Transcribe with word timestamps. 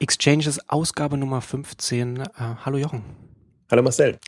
Exchanges 0.00 0.68
Ausgabe 0.68 1.16
Nummer 1.16 1.40
15. 1.40 2.18
Äh, 2.18 2.26
hallo 2.64 2.78
Jochen. 2.78 3.02
Hallo 3.68 3.82
Marcel. 3.82 4.18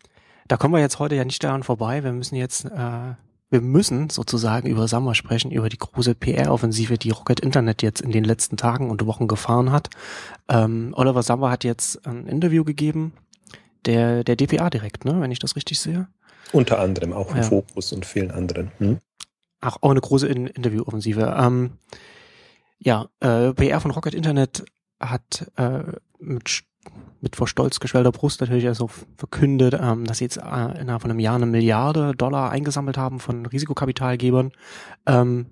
Da 0.48 0.56
kommen 0.56 0.74
wir 0.74 0.80
jetzt 0.80 0.98
heute 0.98 1.14
ja 1.14 1.24
nicht 1.24 1.44
daran 1.44 1.62
vorbei. 1.62 2.02
Wir 2.02 2.10
müssen 2.12 2.34
jetzt, 2.34 2.64
äh, 2.64 3.14
wir 3.50 3.60
müssen 3.60 4.10
sozusagen 4.10 4.68
über 4.68 4.88
Summer 4.88 5.14
sprechen, 5.14 5.52
über 5.52 5.68
die 5.68 5.78
große 5.78 6.16
PR-Offensive, 6.16 6.98
die 6.98 7.10
Rocket 7.10 7.38
Internet 7.38 7.82
jetzt 7.82 8.00
in 8.00 8.10
den 8.10 8.24
letzten 8.24 8.56
Tagen 8.56 8.90
und 8.90 9.06
Wochen 9.06 9.28
gefahren 9.28 9.70
hat. 9.70 9.90
Ähm, 10.48 10.92
Oliver 10.96 11.22
Summer 11.22 11.52
hat 11.52 11.62
jetzt 11.62 12.04
ein 12.04 12.26
Interview 12.26 12.64
gegeben, 12.64 13.12
der, 13.84 14.24
der 14.24 14.34
DPA 14.34 14.70
direkt, 14.70 15.04
ne, 15.04 15.20
wenn 15.20 15.30
ich 15.30 15.38
das 15.38 15.54
richtig 15.54 15.78
sehe. 15.78 16.08
Unter 16.50 16.80
anderem 16.80 17.12
auch 17.12 17.30
im 17.30 17.36
ja. 17.36 17.42
Fokus 17.44 17.92
und 17.92 18.04
vielen 18.04 18.32
anderen. 18.32 18.72
Hm? 18.78 18.98
Ach, 19.60 19.76
auch 19.82 19.90
eine 19.92 20.00
große 20.00 20.26
In 20.26 20.48
Interview-Offensive. 20.48 21.36
Ähm, 21.38 21.74
ja, 22.80 23.06
äh, 23.20 23.52
PR 23.52 23.80
von 23.80 23.92
Rocket 23.92 24.14
Internet 24.14 24.64
hat 25.00 25.50
äh, 25.56 25.82
mit, 26.18 26.62
mit 27.20 27.36
vor 27.36 27.48
Stolz 27.48 27.80
geschwellter 27.80 28.12
Brust 28.12 28.40
natürlich 28.40 28.68
also 28.68 28.90
verkündet, 29.16 29.78
ähm, 29.80 30.04
dass 30.04 30.18
sie 30.18 30.24
jetzt 30.24 30.36
äh, 30.36 30.80
innerhalb 30.80 31.02
von 31.02 31.10
einem 31.10 31.20
Jahr 31.20 31.36
eine 31.36 31.46
Milliarde 31.46 32.12
Dollar 32.14 32.50
eingesammelt 32.50 32.98
haben 32.98 33.20
von 33.20 33.46
Risikokapitalgebern. 33.46 34.52
Ähm, 35.06 35.46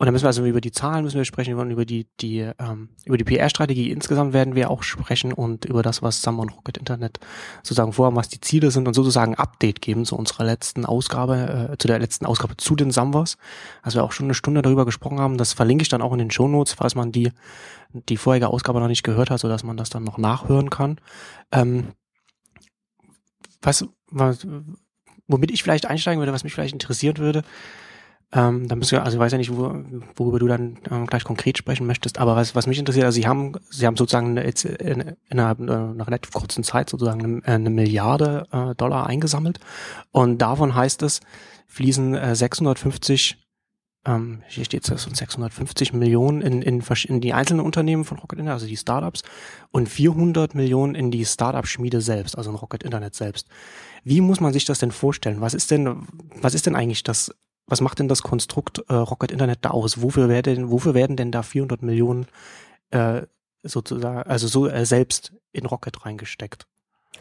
und 0.00 0.06
dann 0.06 0.14
müssen 0.14 0.24
wir 0.24 0.28
also 0.28 0.46
über 0.46 0.62
die 0.62 0.72
Zahlen 0.72 1.04
müssen 1.04 1.18
wir 1.18 1.26
sprechen 1.26 1.52
über 1.70 1.84
die, 1.84 2.06
die, 2.22 2.38
ähm, 2.58 2.88
über 3.04 3.18
die 3.18 3.24
PR-Strategie 3.24 3.90
insgesamt 3.90 4.32
werden 4.32 4.54
wir 4.54 4.70
auch 4.70 4.82
sprechen 4.82 5.30
und 5.30 5.66
über 5.66 5.82
das, 5.82 6.00
was 6.00 6.26
und 6.26 6.56
Rocket 6.56 6.78
Internet 6.78 7.20
sozusagen 7.62 7.92
vorhaben, 7.92 8.16
was 8.16 8.30
die 8.30 8.40
Ziele 8.40 8.70
sind 8.70 8.88
und 8.88 8.94
sozusagen 8.94 9.34
Update 9.34 9.82
geben 9.82 10.06
zu 10.06 10.16
unserer 10.16 10.44
letzten 10.44 10.86
Ausgabe, 10.86 11.70
äh, 11.72 11.76
zu 11.76 11.86
der 11.86 11.98
letzten 11.98 12.24
Ausgabe 12.24 12.56
zu 12.56 12.76
den 12.76 12.90
Samwas. 12.90 13.36
Also 13.82 13.98
wir 13.98 14.04
auch 14.04 14.12
schon 14.12 14.24
eine 14.24 14.32
Stunde 14.32 14.62
darüber 14.62 14.86
gesprochen 14.86 15.20
haben. 15.20 15.36
Das 15.36 15.52
verlinke 15.52 15.82
ich 15.82 15.90
dann 15.90 16.00
auch 16.00 16.12
in 16.14 16.18
den 16.18 16.30
Show 16.30 16.48
Notes, 16.48 16.72
falls 16.72 16.94
man 16.94 17.12
die, 17.12 17.30
die 17.92 18.16
vorherige 18.16 18.48
Ausgabe 18.48 18.80
noch 18.80 18.88
nicht 18.88 19.02
gehört 19.02 19.28
hat, 19.28 19.40
sodass 19.40 19.64
man 19.64 19.76
das 19.76 19.90
dann 19.90 20.04
noch 20.04 20.16
nachhören 20.16 20.70
kann. 20.70 20.98
Ähm, 21.52 21.88
was, 23.60 23.84
was, 24.10 24.46
womit 25.28 25.50
ich 25.50 25.62
vielleicht 25.62 25.84
einsteigen 25.84 26.20
würde, 26.22 26.32
was 26.32 26.42
mich 26.42 26.54
vielleicht 26.54 26.72
interessieren 26.72 27.18
würde, 27.18 27.42
ähm, 28.32 28.68
da 28.68 28.76
müssen 28.76 28.92
wir, 28.92 29.04
also 29.04 29.16
ich 29.16 29.20
weiß 29.20 29.32
ja 29.32 29.38
nicht, 29.38 29.56
wo, 29.56 29.74
worüber 30.14 30.38
du 30.38 30.46
dann 30.46 30.78
äh, 30.88 31.04
gleich 31.06 31.24
konkret 31.24 31.58
sprechen 31.58 31.86
möchtest, 31.86 32.18
aber 32.18 32.36
was, 32.36 32.54
was 32.54 32.68
mich 32.68 32.78
interessiert, 32.78 33.04
also 33.04 33.16
sie 33.16 33.26
haben, 33.26 33.54
sie 33.70 33.86
haben 33.86 33.96
sozusagen 33.96 34.36
jetzt 34.36 34.64
in, 34.64 35.16
innerhalb 35.28 35.60
einer 35.60 36.06
relativ 36.06 36.30
kurzen 36.32 36.62
Zeit 36.62 36.90
sozusagen 36.90 37.24
eine, 37.24 37.38
äh, 37.44 37.54
eine 37.56 37.70
Milliarde 37.70 38.46
äh, 38.52 38.74
Dollar 38.76 39.08
eingesammelt 39.08 39.58
und 40.12 40.38
davon 40.38 40.76
heißt 40.76 41.02
es, 41.02 41.20
fließen 41.66 42.14
äh, 42.14 42.36
650 42.36 43.36
ähm, 44.06 44.42
hier 44.48 44.64
steht 44.64 44.88
es, 44.88 45.02
650 45.02 45.92
Millionen 45.92 46.40
in, 46.40 46.62
in, 46.62 46.82
in 47.08 47.20
die 47.20 47.34
einzelnen 47.34 47.60
Unternehmen 47.60 48.04
von 48.04 48.18
Rocket 48.18 48.38
Internet, 48.38 48.54
also 48.54 48.66
die 48.66 48.76
Startups, 48.76 49.22
und 49.72 49.90
400 49.90 50.54
Millionen 50.54 50.94
in 50.94 51.10
die 51.10 51.26
Startup-Schmiede 51.26 52.00
selbst, 52.00 52.38
also 52.38 52.48
in 52.48 52.56
Rocket 52.56 52.82
Internet 52.82 53.14
selbst. 53.14 53.46
Wie 54.02 54.22
muss 54.22 54.40
man 54.40 54.54
sich 54.54 54.64
das 54.64 54.78
denn 54.78 54.90
vorstellen? 54.90 55.42
Was 55.42 55.52
ist 55.52 55.70
denn, 55.70 56.06
was 56.40 56.54
ist 56.54 56.64
denn 56.64 56.76
eigentlich 56.76 57.02
das 57.02 57.34
was 57.70 57.80
macht 57.80 57.98
denn 57.98 58.08
das 58.08 58.22
Konstrukt 58.22 58.82
äh, 58.88 58.94
Rocket 58.94 59.30
Internet 59.30 59.60
da 59.62 59.70
aus? 59.70 60.02
Wofür 60.02 60.28
werden, 60.28 60.70
wofür 60.70 60.94
werden 60.94 61.16
denn 61.16 61.32
da 61.32 61.42
400 61.42 61.82
Millionen 61.82 62.26
äh, 62.90 63.22
sozusagen, 63.62 64.28
also 64.28 64.48
so 64.48 64.66
äh, 64.66 64.84
selbst 64.84 65.32
in 65.52 65.66
Rocket 65.66 66.04
reingesteckt? 66.04 66.66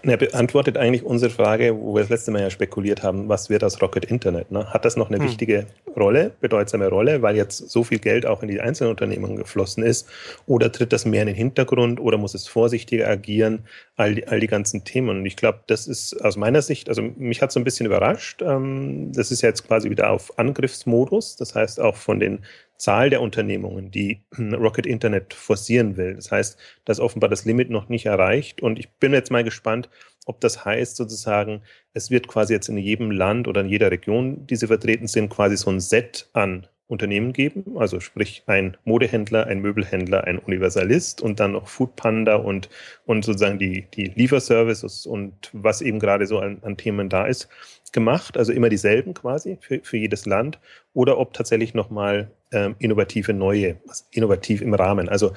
Er 0.02 0.17
beantwortet 0.17 0.78
eigentlich 0.78 1.03
unsere 1.03 1.31
Frage, 1.31 1.75
wo 1.78 1.95
wir 1.95 2.02
das 2.02 2.09
letzte 2.09 2.31
Mal 2.31 2.42
ja 2.42 2.50
spekuliert 2.50 3.03
haben, 3.03 3.28
was 3.28 3.50
wird 3.50 3.64
aus 3.64 3.81
Rocket 3.81 4.06
Internet? 4.06 4.52
Ne? 4.52 4.66
Hat 4.72 4.86
das 4.86 4.95
noch 4.95 5.09
eine 5.09 5.19
hm. 5.19 5.25
wichtige 5.25 5.67
Rolle, 5.95 6.31
bedeutsame 6.39 6.88
Rolle, 6.88 7.22
weil 7.22 7.36
jetzt 7.36 7.69
so 7.69 7.83
viel 7.83 8.00
Geld 8.00 8.25
auch 8.25 8.41
in 8.41 8.47
die 8.50 8.61
einzelnen 8.61 8.91
Unternehmen 8.91 9.36
geflossen 9.36 9.83
ist? 9.83 10.08
Oder 10.45 10.72
tritt 10.72 10.94
das 10.94 11.06
mehr 11.06 11.22
in 11.22 11.28
den 11.28 11.36
Hintergrund 11.36 12.00
oder 12.00 12.17
muss 12.17 12.33
es 12.33 12.47
vorsichtiger 12.47 13.08
agieren? 13.08 13.66
All 13.95 14.16
die, 14.16 14.28
all 14.28 14.39
die 14.39 14.47
ganzen 14.47 14.83
Themen. 14.86 15.19
Und 15.19 15.25
ich 15.25 15.36
glaube, 15.36 15.59
das 15.67 15.88
ist 15.88 16.13
aus 16.23 16.38
meiner 16.38 16.61
Sicht, 16.61 16.88
also 16.88 17.02
mich 17.02 17.41
hat 17.41 17.52
so 17.52 17.59
ein 17.59 17.63
bisschen 17.63 17.86
überrascht. 17.86 18.41
Ähm, 18.41 19.11
das 19.13 19.31
ist 19.31 19.41
jetzt 19.41 19.67
quasi 19.67 19.90
wieder 19.90 20.09
auf 20.09 20.38
Angriffsmodus. 20.40 21.35
Das 21.35 21.56
heißt, 21.56 21.79
auch 21.79 21.96
von 21.96 22.19
den 22.19 22.40
Zahl 22.79 23.09
der 23.09 23.22
Unternehmungen, 23.22 23.91
die 23.91 24.23
Rocket 24.40 24.88
Internet 24.88 25.34
forcieren 25.34 25.97
will. 25.97 26.16
Das 26.16 26.31
heißt, 26.31 26.57
dass 26.85 27.00
offenbar 27.00 27.29
das 27.29 27.45
Limit 27.45 27.69
noch 27.69 27.90
nicht 27.90 28.07
erreicht. 28.07 28.62
Und 28.62 28.79
ich 28.79 28.90
bin 28.94 29.13
jetzt 29.13 29.31
mal 29.31 29.44
gespannt, 29.44 29.90
ob 30.25 30.41
das 30.41 30.66
heißt 30.66 30.95
sozusagen, 30.95 31.62
es 31.94 32.09
wird 32.09 32.28
quasi 32.28 32.53
jetzt 32.53 32.69
in 32.69 32.78
jedem 32.78 33.12
Land 33.12 33.47
oder 33.47 33.62
in 33.62 33.69
jeder 33.69 33.91
Region, 33.91 34.47
die 34.47 34.56
sie 34.56 34.67
vertreten 34.67 35.07
sind, 35.07 35.29
quasi 35.29 35.57
so 35.57 35.69
ein 35.69 35.79
Set 35.79 36.29
an 36.34 36.67
Unternehmen 36.89 37.33
geben, 37.33 37.77
also 37.77 38.00
sprich 38.00 38.44
ein 38.47 38.75
Modehändler, 38.83 39.45
ein 39.45 39.59
Möbelhändler, 39.61 40.23
ein 40.23 40.39
Universalist 40.39 41.22
und 41.22 41.39
dann 41.39 41.51
noch 41.51 41.67
Foodpanda 41.67 42.35
und, 42.35 42.67
und 43.05 43.23
sozusagen 43.23 43.59
die, 43.59 43.85
die 43.94 44.05
Lieferservices 44.05 45.05
und 45.05 45.51
was 45.53 45.81
eben 45.81 45.99
gerade 45.99 46.25
so 46.25 46.39
an, 46.39 46.57
an 46.63 46.78
Themen 46.78 47.07
da 47.07 47.28
ist, 47.28 47.47
gemacht, 47.91 48.38
also 48.38 48.51
immer 48.51 48.69
dieselben 48.69 49.13
quasi 49.13 49.57
für, 49.61 49.81
für 49.83 49.97
jedes 49.97 50.25
Land, 50.25 50.59
oder 50.94 51.19
ob 51.19 51.33
tatsächlich 51.33 51.75
nochmal 51.75 52.31
ähm, 52.51 52.75
innovative 52.79 53.33
neue, 53.33 53.78
innovativ 54.11 54.61
im 54.61 54.73
Rahmen, 54.73 55.09
also 55.09 55.33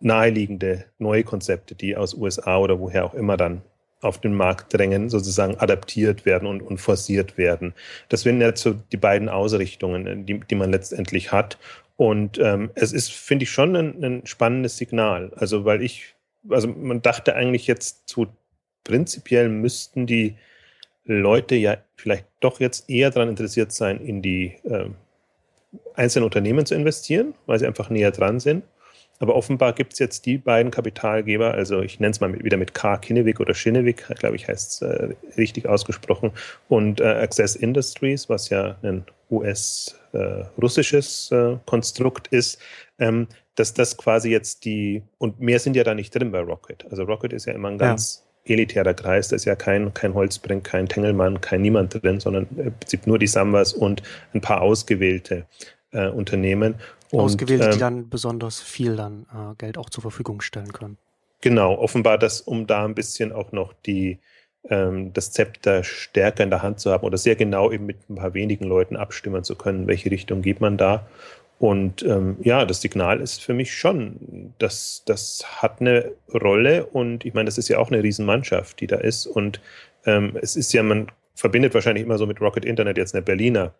naheliegende 0.00 0.84
neue 0.98 1.24
Konzepte, 1.24 1.74
die 1.74 1.96
aus 1.96 2.12
USA 2.12 2.58
oder 2.58 2.80
woher 2.80 3.06
auch 3.06 3.14
immer 3.14 3.38
dann 3.38 3.62
auf 4.02 4.20
den 4.20 4.34
Markt 4.34 4.74
drängen, 4.74 5.08
sozusagen 5.08 5.56
adaptiert 5.58 6.26
werden 6.26 6.46
und, 6.46 6.60
und 6.60 6.78
forciert 6.78 7.38
werden. 7.38 7.72
Das 8.08 8.22
sind 8.22 8.40
jetzt 8.40 8.62
so 8.62 8.74
die 8.74 8.96
beiden 8.96 9.28
Ausrichtungen, 9.28 10.26
die, 10.26 10.40
die 10.40 10.54
man 10.54 10.70
letztendlich 10.70 11.32
hat. 11.32 11.58
Und 11.96 12.38
ähm, 12.38 12.70
es 12.74 12.92
ist, 12.92 13.12
finde 13.12 13.44
ich, 13.44 13.50
schon 13.50 13.76
ein, 13.76 14.04
ein, 14.04 14.26
spannendes 14.26 14.76
Signal. 14.76 15.32
Also, 15.36 15.64
weil 15.64 15.82
ich, 15.82 16.14
also 16.48 16.68
man 16.68 17.00
dachte 17.00 17.36
eigentlich 17.36 17.66
jetzt 17.66 18.08
so 18.08 18.26
prinzipiell 18.82 19.48
müssten 19.48 20.06
die 20.06 20.36
Leute 21.04 21.54
ja 21.54 21.78
vielleicht 21.96 22.26
doch 22.40 22.58
jetzt 22.60 22.90
eher 22.90 23.10
daran 23.10 23.28
interessiert 23.28 23.72
sein, 23.72 24.00
in 24.00 24.20
die 24.20 24.56
äh, 24.64 24.88
einzelnen 25.94 26.24
Unternehmen 26.24 26.66
zu 26.66 26.74
investieren, 26.74 27.34
weil 27.46 27.58
sie 27.58 27.66
einfach 27.66 27.90
näher 27.90 28.10
dran 28.10 28.40
sind. 28.40 28.64
Aber 29.18 29.36
offenbar 29.36 29.72
gibt 29.72 29.92
es 29.92 30.00
jetzt 30.00 30.26
die 30.26 30.38
beiden 30.38 30.72
Kapitalgeber, 30.72 31.54
also 31.54 31.80
ich 31.80 32.00
nenne 32.00 32.10
es 32.10 32.20
mal 32.20 32.42
wieder 32.42 32.56
mit 32.56 32.74
K. 32.74 32.96
Kinnevik 32.96 33.38
oder 33.38 33.54
Schinnevik, 33.54 34.04
glaube 34.18 34.34
ich, 34.34 34.48
heißt 34.48 34.72
es 34.72 34.82
äh, 34.82 35.14
richtig 35.36 35.68
ausgesprochen, 35.68 36.32
und 36.68 37.00
äh, 37.00 37.04
Access 37.04 37.54
Industries, 37.54 38.28
was 38.28 38.48
ja 38.48 38.76
ein 38.82 39.04
US-russisches 39.30 41.30
äh, 41.32 41.36
äh, 41.36 41.58
Konstrukt 41.66 42.28
ist, 42.28 42.58
ähm, 42.98 43.28
dass 43.54 43.74
das 43.74 43.96
quasi 43.96 44.30
jetzt 44.30 44.64
die, 44.64 45.02
und 45.18 45.40
mehr 45.40 45.58
sind 45.58 45.76
ja 45.76 45.84
da 45.84 45.94
nicht 45.94 46.14
drin 46.14 46.32
bei 46.32 46.40
Rocket. 46.40 46.86
Also 46.90 47.04
Rocket 47.04 47.32
ist 47.32 47.46
ja 47.46 47.52
immer 47.52 47.68
ein 47.68 47.78
ganz 47.78 48.24
ja. 48.44 48.54
elitärer 48.54 48.94
Kreis, 48.94 49.28
da 49.28 49.36
ist 49.36 49.44
ja 49.44 49.54
kein, 49.54 49.92
kein 49.94 50.14
Holzbrink, 50.14 50.64
kein 50.64 50.88
Tengelmann, 50.88 51.40
kein 51.40 51.62
Niemand 51.62 52.02
drin, 52.02 52.20
sondern 52.20 52.46
im 52.56 52.72
Prinzip 52.72 53.06
nur 53.06 53.18
die 53.18 53.26
Sambas 53.26 53.72
und 53.72 54.02
ein 54.34 54.40
paar 54.40 54.62
ausgewählte 54.62 55.46
äh, 55.92 56.08
Unternehmen. 57.12 57.26
Ausgewählte, 57.26 57.64
ähm, 57.66 57.70
die 57.72 57.78
dann 57.78 58.08
besonders 58.08 58.60
viel 58.60 58.96
dann 58.96 59.26
äh, 59.32 59.54
Geld 59.58 59.78
auch 59.78 59.90
zur 59.90 60.02
Verfügung 60.02 60.40
stellen 60.40 60.72
können. 60.72 60.96
Genau, 61.40 61.74
offenbar 61.74 62.18
das, 62.18 62.40
um 62.40 62.66
da 62.66 62.84
ein 62.84 62.94
bisschen 62.94 63.32
auch 63.32 63.52
noch 63.52 63.74
die, 63.84 64.18
ähm, 64.70 65.12
das 65.12 65.32
Zepter 65.32 65.84
stärker 65.84 66.44
in 66.44 66.50
der 66.50 66.62
Hand 66.62 66.80
zu 66.80 66.90
haben 66.90 67.04
oder 67.04 67.18
sehr 67.18 67.36
genau 67.36 67.70
eben 67.70 67.84
mit 67.84 68.08
ein 68.08 68.14
paar 68.14 68.34
wenigen 68.34 68.64
Leuten 68.64 68.96
abstimmen 68.96 69.44
zu 69.44 69.56
können, 69.56 69.86
welche 69.86 70.10
Richtung 70.10 70.42
geht 70.42 70.60
man 70.60 70.76
da. 70.76 71.06
Und 71.58 72.02
ähm, 72.02 72.38
ja, 72.42 72.64
das 72.64 72.80
Signal 72.80 73.20
ist 73.20 73.40
für 73.42 73.54
mich 73.54 73.74
schon, 73.74 74.52
dass 74.58 75.02
das 75.06 75.44
hat 75.62 75.80
eine 75.80 76.12
Rolle 76.32 76.86
und 76.86 77.24
ich 77.24 77.34
meine, 77.34 77.46
das 77.46 77.58
ist 77.58 77.68
ja 77.68 77.78
auch 77.78 77.90
eine 77.90 78.02
Riesenmannschaft, 78.02 78.80
die 78.80 78.88
da 78.88 78.96
ist. 78.96 79.26
Und 79.26 79.60
ähm, 80.04 80.36
es 80.40 80.56
ist 80.56 80.72
ja, 80.72 80.82
man 80.82 81.06
verbindet 81.34 81.74
wahrscheinlich 81.74 82.04
immer 82.04 82.18
so 82.18 82.26
mit 82.26 82.40
Rocket 82.40 82.64
Internet 82.64 82.96
jetzt 82.96 83.14
eine 83.14 83.22
Berliner 83.22 83.74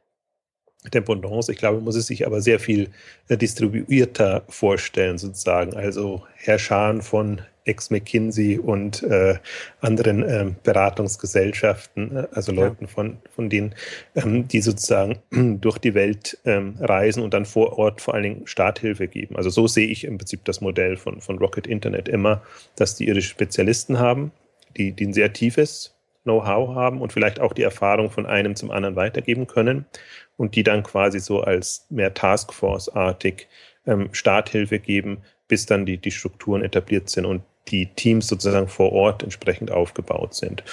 Dependance. 0.91 1.51
Ich 1.51 1.59
glaube, 1.59 1.77
man 1.77 1.85
muss 1.85 1.97
es 1.97 2.07
sich 2.07 2.27
aber 2.27 2.41
sehr 2.41 2.59
viel 2.59 2.89
äh, 3.29 3.37
distribuierter 3.37 4.43
vorstellen, 4.49 5.19
sozusagen. 5.19 5.75
Also 5.75 6.23
Herrscharen 6.35 7.03
von 7.03 7.41
Ex-McKinsey 7.65 8.59
und 8.59 9.03
äh, 9.05 9.37
anderen 9.81 10.29
ähm, 10.29 10.57
Beratungsgesellschaften, 10.63 12.17
äh, 12.17 12.27
also 12.33 12.53
Leuten 12.53 12.87
ja. 12.87 12.91
von, 12.91 13.19
von 13.31 13.49
denen, 13.49 13.75
ähm, 14.17 14.49
die 14.49 14.61
sozusagen 14.61 15.19
durch 15.61 15.79
die 15.79 15.95
Welt 15.95 16.39
ähm, 16.45 16.77
reisen 16.81 17.23
und 17.23 17.35
dann 17.35 17.47
vor 17.47 17.79
Ort 17.79 18.01
vor 18.01 18.15
allen 18.15 18.25
Dingen 18.25 18.47
Starthilfe 18.47 19.07
geben. 19.07 19.37
Also 19.37 19.51
so 19.51 19.67
sehe 19.67 19.87
ich 19.87 20.05
im 20.05 20.19
Prinzip 20.19 20.45
das 20.45 20.61
Modell 20.61 20.97
von, 20.97 21.21
von 21.21 21.39
Rocket 21.39 21.67
Internet 21.67 22.09
immer, 22.09 22.43
dass 22.77 22.97
die 22.97 23.07
ihre 23.07 23.23
Spezialisten 23.23 23.99
haben, 23.99 24.33
die, 24.77 24.93
die 24.93 25.07
ein 25.07 25.13
sehr 25.13 25.33
tiefes 25.33 25.95
Know-how 26.25 26.75
haben 26.75 27.01
und 27.01 27.13
vielleicht 27.13 27.41
auch 27.41 27.53
die 27.53 27.63
Erfahrung 27.63 28.11
von 28.11 28.27
einem 28.27 28.55
zum 28.55 28.71
anderen 28.71 28.97
weitergeben 28.97 29.47
können 29.47 29.87
und 30.37 30.55
die 30.57 30.63
dann 30.63 30.83
quasi 30.83 31.21
so 31.21 31.41
als 31.41 31.87
mehr 31.91 32.15
Taskforce-artig 32.15 33.49
ähm, 33.87 34.09
Starthilfe 34.13 34.79
geben, 34.79 35.23
bis 35.49 35.67
dann 35.67 35.87
die, 35.87 35.99
die 35.99 36.11
Strukturen 36.11 36.63
etabliert 36.63 37.11
sind 37.11 37.27
und 37.27 37.43
die 37.69 37.87
Teams 37.87 38.27
sozusagen 38.27 38.69
vor 38.69 38.93
Ort 38.93 39.23
entsprechend 39.23 39.71
aufgebaut 39.71 40.35
sind. 40.35 40.65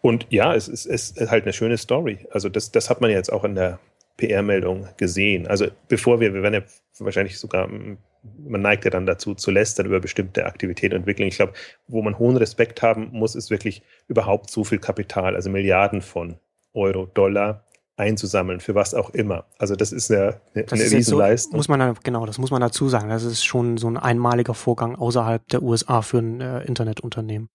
Und 0.00 0.26
ja, 0.30 0.54
es 0.54 0.68
ist, 0.68 0.86
es 0.86 1.10
ist 1.10 1.30
halt 1.30 1.44
eine 1.44 1.52
schöne 1.52 1.78
Story. 1.78 2.26
Also 2.30 2.48
das, 2.48 2.70
das 2.70 2.90
hat 2.90 3.00
man 3.00 3.10
jetzt 3.10 3.32
auch 3.32 3.44
in 3.44 3.54
der 3.54 3.78
PR-Meldung 4.16 4.88
gesehen. 4.96 5.46
Also 5.46 5.68
bevor 5.88 6.20
wir, 6.20 6.34
wir 6.34 6.42
werden 6.42 6.54
ja 6.54 6.62
wahrscheinlich 6.98 7.38
sogar 7.38 7.68
man 8.38 8.62
neigt 8.62 8.84
ja 8.84 8.90
dann 8.90 9.06
dazu 9.06 9.34
zu 9.34 9.50
lästern 9.50 9.86
über 9.86 10.00
bestimmte 10.00 10.46
Aktivitäten 10.46 10.94
und 10.94 11.00
Entwicklung. 11.00 11.28
Ich 11.28 11.36
glaube, 11.36 11.52
wo 11.86 12.02
man 12.02 12.18
hohen 12.18 12.36
Respekt 12.36 12.82
haben 12.82 13.10
muss, 13.12 13.34
ist 13.34 13.50
wirklich 13.50 13.82
überhaupt 14.08 14.50
so 14.50 14.64
viel 14.64 14.78
Kapital, 14.78 15.34
also 15.34 15.50
Milliarden 15.50 16.02
von 16.02 16.36
Euro, 16.74 17.06
Dollar 17.06 17.64
einzusammeln, 17.98 18.60
für 18.60 18.74
was 18.74 18.94
auch 18.94 19.10
immer. 19.10 19.44
Also 19.58 19.76
das 19.76 19.92
ist 19.92 20.10
eine, 20.10 20.40
eine, 20.54 20.64
das 20.64 20.80
eine 20.80 20.90
Riesenleistung. 20.90 21.52
So, 21.52 21.56
muss 21.56 21.68
man 21.68 21.94
genau, 22.02 22.26
das 22.26 22.38
muss 22.38 22.50
man 22.50 22.60
dazu 22.60 22.88
sagen. 22.88 23.08
Das 23.08 23.24
ist 23.24 23.44
schon 23.44 23.76
so 23.76 23.88
ein 23.88 23.96
einmaliger 23.96 24.54
Vorgang 24.54 24.96
außerhalb 24.96 25.46
der 25.48 25.62
USA 25.62 26.02
für 26.02 26.18
ein 26.18 26.40
äh, 26.40 26.62
Internetunternehmen. 26.62 27.48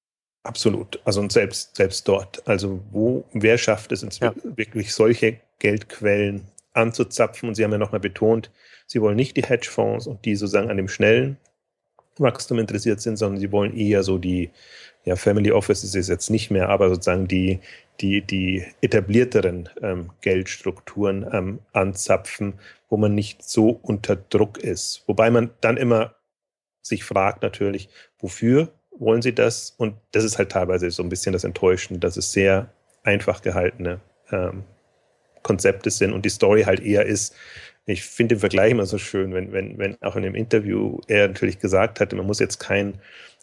Absolut. 0.44 1.00
Also 1.06 1.22
und 1.22 1.32
selbst, 1.32 1.76
selbst 1.78 2.08
dort. 2.08 2.46
Also 2.48 2.82
wo, 2.92 3.24
wer 3.32 3.58
schafft 3.58 3.92
es 3.94 4.06
ja. 4.20 4.34
wirklich 4.44 4.94
solche 4.94 5.40
Geldquellen 5.60 6.46
anzuzapfen? 6.74 7.50
Und 7.50 7.56
Sie 7.56 7.64
haben 7.64 7.72
ja 7.72 7.78
nochmal 7.78 8.02
betont, 8.02 8.52
Sie 8.86 9.02
wollen 9.02 9.16
nicht 9.16 9.38
die 9.38 9.44
Hedgefonds 9.44 10.08
und 10.08 10.26
die 10.26 10.36
sozusagen 10.36 10.70
an 10.70 10.78
dem 10.78 10.90
schnellen 10.90 11.38
Wachstum 12.18 12.60
interessiert 12.60 13.00
sind, 13.00 13.16
sondern 13.16 13.40
Sie 13.40 13.52
wollen 13.54 13.76
eher 13.76 14.04
so 14.04 14.18
die, 14.18 14.52
ja, 15.06 15.16
Family 15.16 15.52
Offices 15.52 15.96
ist 15.96 16.10
jetzt 16.10 16.30
nicht 16.30 16.50
mehr, 16.50 16.70
aber 16.70 16.90
sozusagen 16.90 17.28
die, 17.28 17.60
die, 18.00 18.22
die 18.22 18.66
etablierteren 18.82 19.70
ähm, 19.82 20.12
Geldstrukturen 20.22 21.28
ähm, 21.32 21.60
anzapfen, 21.74 22.54
wo 22.90 22.98
man 22.98 23.14
nicht 23.14 23.44
so 23.44 23.80
unter 23.82 24.16
Druck 24.16 24.58
ist. 24.58 25.04
Wobei 25.08 25.30
man 25.30 25.52
dann 25.62 25.78
immer 25.78 26.16
sich 26.82 27.04
fragt 27.04 27.42
natürlich, 27.42 27.90
wofür 28.20 28.70
wollen 28.98 29.22
sie 29.22 29.34
das? 29.34 29.74
Und 29.78 29.96
das 30.12 30.24
ist 30.24 30.38
halt 30.38 30.52
teilweise 30.52 30.90
so 30.92 31.04
ein 31.04 31.10
bisschen 31.10 31.34
das 31.34 31.44
Enttäuschende, 31.44 32.00
dass 32.00 32.18
es 32.18 32.32
sehr 32.32 32.72
einfach 33.04 33.42
gehaltene 33.42 34.00
ähm, 34.32 34.64
Konzepte 35.42 35.90
sind 35.92 36.14
und 36.14 36.24
die 36.24 36.30
Story 36.30 36.64
halt 36.64 36.80
eher 36.80 37.06
ist, 37.06 37.36
ich 37.86 38.04
finde 38.04 38.36
den 38.36 38.40
Vergleich 38.40 38.72
immer 38.72 38.86
so 38.86 38.98
schön, 38.98 39.34
wenn, 39.34 39.52
wenn, 39.52 39.78
wenn 39.78 40.02
auch 40.02 40.16
in 40.16 40.24
dem 40.24 40.36
Interview 40.36 41.00
er 41.08 41.28
natürlich 41.28 41.60
gesagt 41.60 42.00
hatte, 42.00 42.16
man 42.16 42.26
muss 42.26 42.40
jetzt 42.40 42.60
kein, 42.60 42.94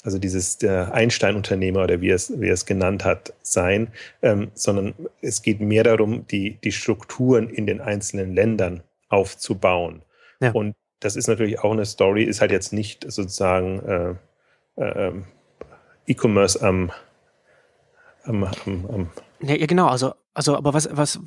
also 0.03 0.19
dieses 0.19 0.59
der 0.59 0.93
Einstein-Unternehmer 0.93 1.85
oder 1.85 2.01
wie 2.01 2.11
er 2.11 2.17
es, 2.17 2.41
wie 2.41 2.49
er 2.49 2.55
es 2.55 2.67
genannt 2.67 3.05
hat, 3.05 3.35
sein, 3.43 3.89
ähm, 4.23 4.51
sondern 4.55 4.95
es 5.21 5.43
geht 5.43 5.61
mehr 5.61 5.85
darum, 5.85 6.27
die, 6.27 6.59
die 6.63 6.73
Strukturen 6.73 7.49
in 7.49 7.67
den 7.67 7.81
einzelnen 7.81 8.35
Ländern 8.35 8.83
aufzubauen. 9.09 10.03
Ja. 10.41 10.53
Und 10.53 10.75
das 11.01 11.17
ist 11.17 11.29
natürlich 11.29 11.61
auch 11.61 11.73
eine 11.73 11.87
Story, 11.87 12.25
ist 12.25 12.41
halt 12.41 12.51
jetzt 12.51 12.73
nicht 12.73 13.11
sozusagen 13.11 14.19
äh, 14.77 14.83
äh, 14.83 15.13
E-Commerce 16.07 16.63
am, 16.63 16.93
am, 18.25 18.45
am, 18.45 18.87
am 18.87 19.11
ja, 19.43 19.55
ja, 19.55 19.67
genau, 19.67 19.87
also, 19.87 20.15
also, 20.35 20.57
aber 20.57 20.75
was, 20.75 20.89
was, 20.93 21.21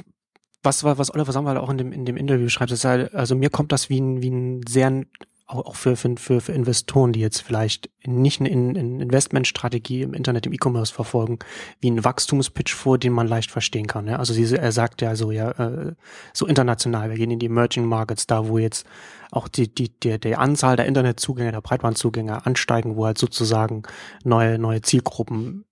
was, 0.61 0.83
was 0.83 1.13
Oliver 1.13 1.31
Samwald 1.31 1.57
auch 1.57 1.69
in 1.69 1.77
dem, 1.77 1.91
in 1.91 2.05
dem 2.05 2.17
Interview 2.17 2.47
schreibt, 2.49 2.71
ist 2.71 2.85
halt, 2.85 3.13
also 3.13 3.35
mir 3.35 3.49
kommt 3.49 3.71
das 3.71 3.89
wie 3.89 3.99
ein, 3.99 4.21
wie 4.21 4.29
ein 4.29 4.61
sehr, 4.67 5.03
auch 5.45 5.75
für, 5.75 5.95
für, 5.95 6.41
für 6.41 6.51
Investoren, 6.51 7.11
die 7.11 7.19
jetzt 7.19 7.41
vielleicht 7.41 7.89
nicht 8.05 8.39
eine 8.39 8.49
in 8.49 9.01
Investmentstrategie 9.01 10.01
im 10.01 10.13
Internet, 10.13 10.45
im 10.45 10.53
E-Commerce 10.53 10.93
verfolgen, 10.93 11.39
wie 11.81 11.91
ein 11.91 12.03
Wachstumspitch 12.03 12.73
vor, 12.73 12.97
den 12.97 13.13
man 13.13 13.27
leicht 13.27 13.51
verstehen 13.51 13.87
kann. 13.87 14.07
Ja? 14.07 14.17
Also 14.17 14.33
diese, 14.33 14.57
er 14.57 14.71
sagt 14.71 15.01
ja 15.01 15.15
so, 15.15 15.31
ja, 15.31 15.51
äh, 15.51 15.95
so 16.33 16.47
international, 16.47 17.09
wir 17.09 17.17
gehen 17.17 17.31
in 17.31 17.39
die 17.39 17.47
Emerging 17.47 17.85
Markets, 17.85 18.25
da 18.25 18.47
wo 18.47 18.57
jetzt 18.57 18.87
auch 19.31 19.47
die, 19.47 19.73
die, 19.73 19.89
die, 19.89 20.19
die 20.19 20.35
Anzahl 20.35 20.75
der 20.75 20.85
Internetzugänge, 20.85 21.51
der 21.51 21.61
Breitbandzugänge 21.61 22.45
ansteigen, 22.45 22.95
wo 22.95 23.05
halt 23.05 23.17
sozusagen 23.17 23.83
neue, 24.23 24.57
neue 24.57 24.81
Zielgruppen 24.81 25.65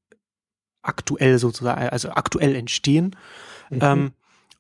aktuell 0.81 1.38
sozusagen, 1.38 1.89
also 1.89 2.09
aktuell 2.09 2.56
entstehen. 2.56 3.15
Mhm. 3.69 3.79
Ähm, 3.81 4.12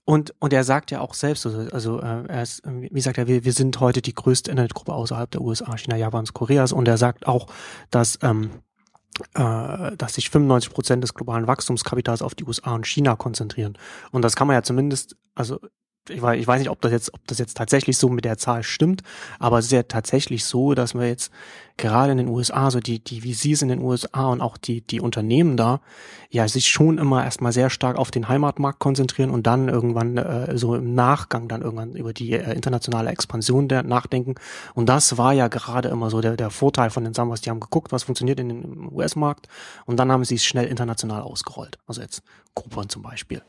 und, 0.05 0.33
und 0.39 0.51
er 0.51 0.63
sagt 0.63 0.91
ja 0.91 0.99
auch 0.99 1.13
selbst, 1.13 1.45
also, 1.45 1.69
also 1.71 2.01
äh, 2.01 2.25
er 2.27 2.41
ist, 2.41 2.63
wie 2.65 3.01
sagt 3.01 3.17
er, 3.17 3.27
wir, 3.27 3.45
wir 3.45 3.53
sind 3.53 3.79
heute 3.79 4.01
die 4.01 4.15
größte 4.15 4.49
Internetgruppe 4.49 4.93
außerhalb 4.93 5.29
der 5.29 5.41
USA, 5.41 5.77
China, 5.77 5.95
Japans, 5.95 6.33
Koreas. 6.33 6.71
Und 6.71 6.87
er 6.87 6.97
sagt 6.97 7.27
auch, 7.27 7.47
dass, 7.91 8.17
ähm, 8.23 8.49
äh, 9.35 9.95
dass 9.95 10.15
sich 10.15 10.29
95 10.29 10.73
Prozent 10.73 11.03
des 11.03 11.13
globalen 11.13 11.45
Wachstumskapitals 11.45 12.21
auf 12.23 12.33
die 12.33 12.45
USA 12.45 12.73
und 12.73 12.87
China 12.87 13.15
konzentrieren. 13.15 13.77
Und 14.11 14.23
das 14.23 14.35
kann 14.35 14.47
man 14.47 14.55
ja 14.55 14.63
zumindest, 14.63 15.15
also 15.35 15.59
ich 16.09 16.21
weiß, 16.21 16.39
ich 16.39 16.47
weiß 16.47 16.59
nicht, 16.59 16.69
ob 16.69 16.81
das 16.81 16.91
jetzt, 16.91 17.13
ob 17.13 17.25
das 17.27 17.37
jetzt 17.37 17.55
tatsächlich 17.55 17.97
so 17.97 18.09
mit 18.09 18.25
der 18.25 18.37
Zahl 18.37 18.63
stimmt, 18.63 19.03
aber 19.39 19.59
es 19.59 19.65
ist 19.65 19.71
ja 19.71 19.83
tatsächlich 19.83 20.45
so, 20.45 20.73
dass 20.73 20.95
wir 20.95 21.07
jetzt 21.07 21.31
gerade 21.77 22.11
in 22.11 22.17
den 22.17 22.27
USA, 22.27 22.71
so 22.71 22.79
die, 22.79 22.99
die 22.99 23.21
VCs 23.21 23.61
in 23.61 23.69
den 23.69 23.81
USA 23.81 24.27
und 24.27 24.41
auch 24.41 24.57
die, 24.57 24.81
die 24.81 24.99
Unternehmen 24.99 25.57
da, 25.57 25.81
ja, 26.29 26.47
sich 26.47 26.69
schon 26.69 26.97
immer 26.97 27.23
erstmal 27.23 27.51
sehr 27.51 27.69
stark 27.69 27.97
auf 27.97 28.11
den 28.11 28.29
Heimatmarkt 28.29 28.79
konzentrieren 28.79 29.31
und 29.31 29.47
dann 29.47 29.67
irgendwann 29.67 30.17
äh, 30.17 30.57
so 30.57 30.75
im 30.75 30.93
Nachgang 30.93 31.47
dann 31.47 31.61
irgendwann 31.61 31.95
über 31.95 32.13
die 32.13 32.33
äh, 32.33 32.53
internationale 32.53 33.09
Expansion 33.09 33.67
der 33.67 33.83
nachdenken. 33.83 34.35
Und 34.73 34.89
das 34.89 35.17
war 35.17 35.33
ja 35.33 35.47
gerade 35.47 35.89
immer 35.89 36.09
so 36.09 36.21
der, 36.21 36.37
der 36.37 36.49
Vorteil 36.49 36.89
von 36.89 37.03
den 37.03 37.13
Sambas. 37.13 37.41
Die 37.41 37.49
haben 37.49 37.59
geguckt, 37.59 37.91
was 37.91 38.03
funktioniert 38.03 38.39
in 38.39 38.49
den 38.49 38.89
US-Markt 38.91 39.47
und 39.85 39.97
dann 39.97 40.11
haben 40.11 40.23
sie 40.23 40.35
es 40.35 40.45
schnell 40.45 40.65
international 40.65 41.21
ausgerollt. 41.21 41.77
Also 41.87 42.01
jetzt 42.01 42.23
Groupon 42.55 42.89
zum 42.89 43.01
Beispiel. 43.01 43.41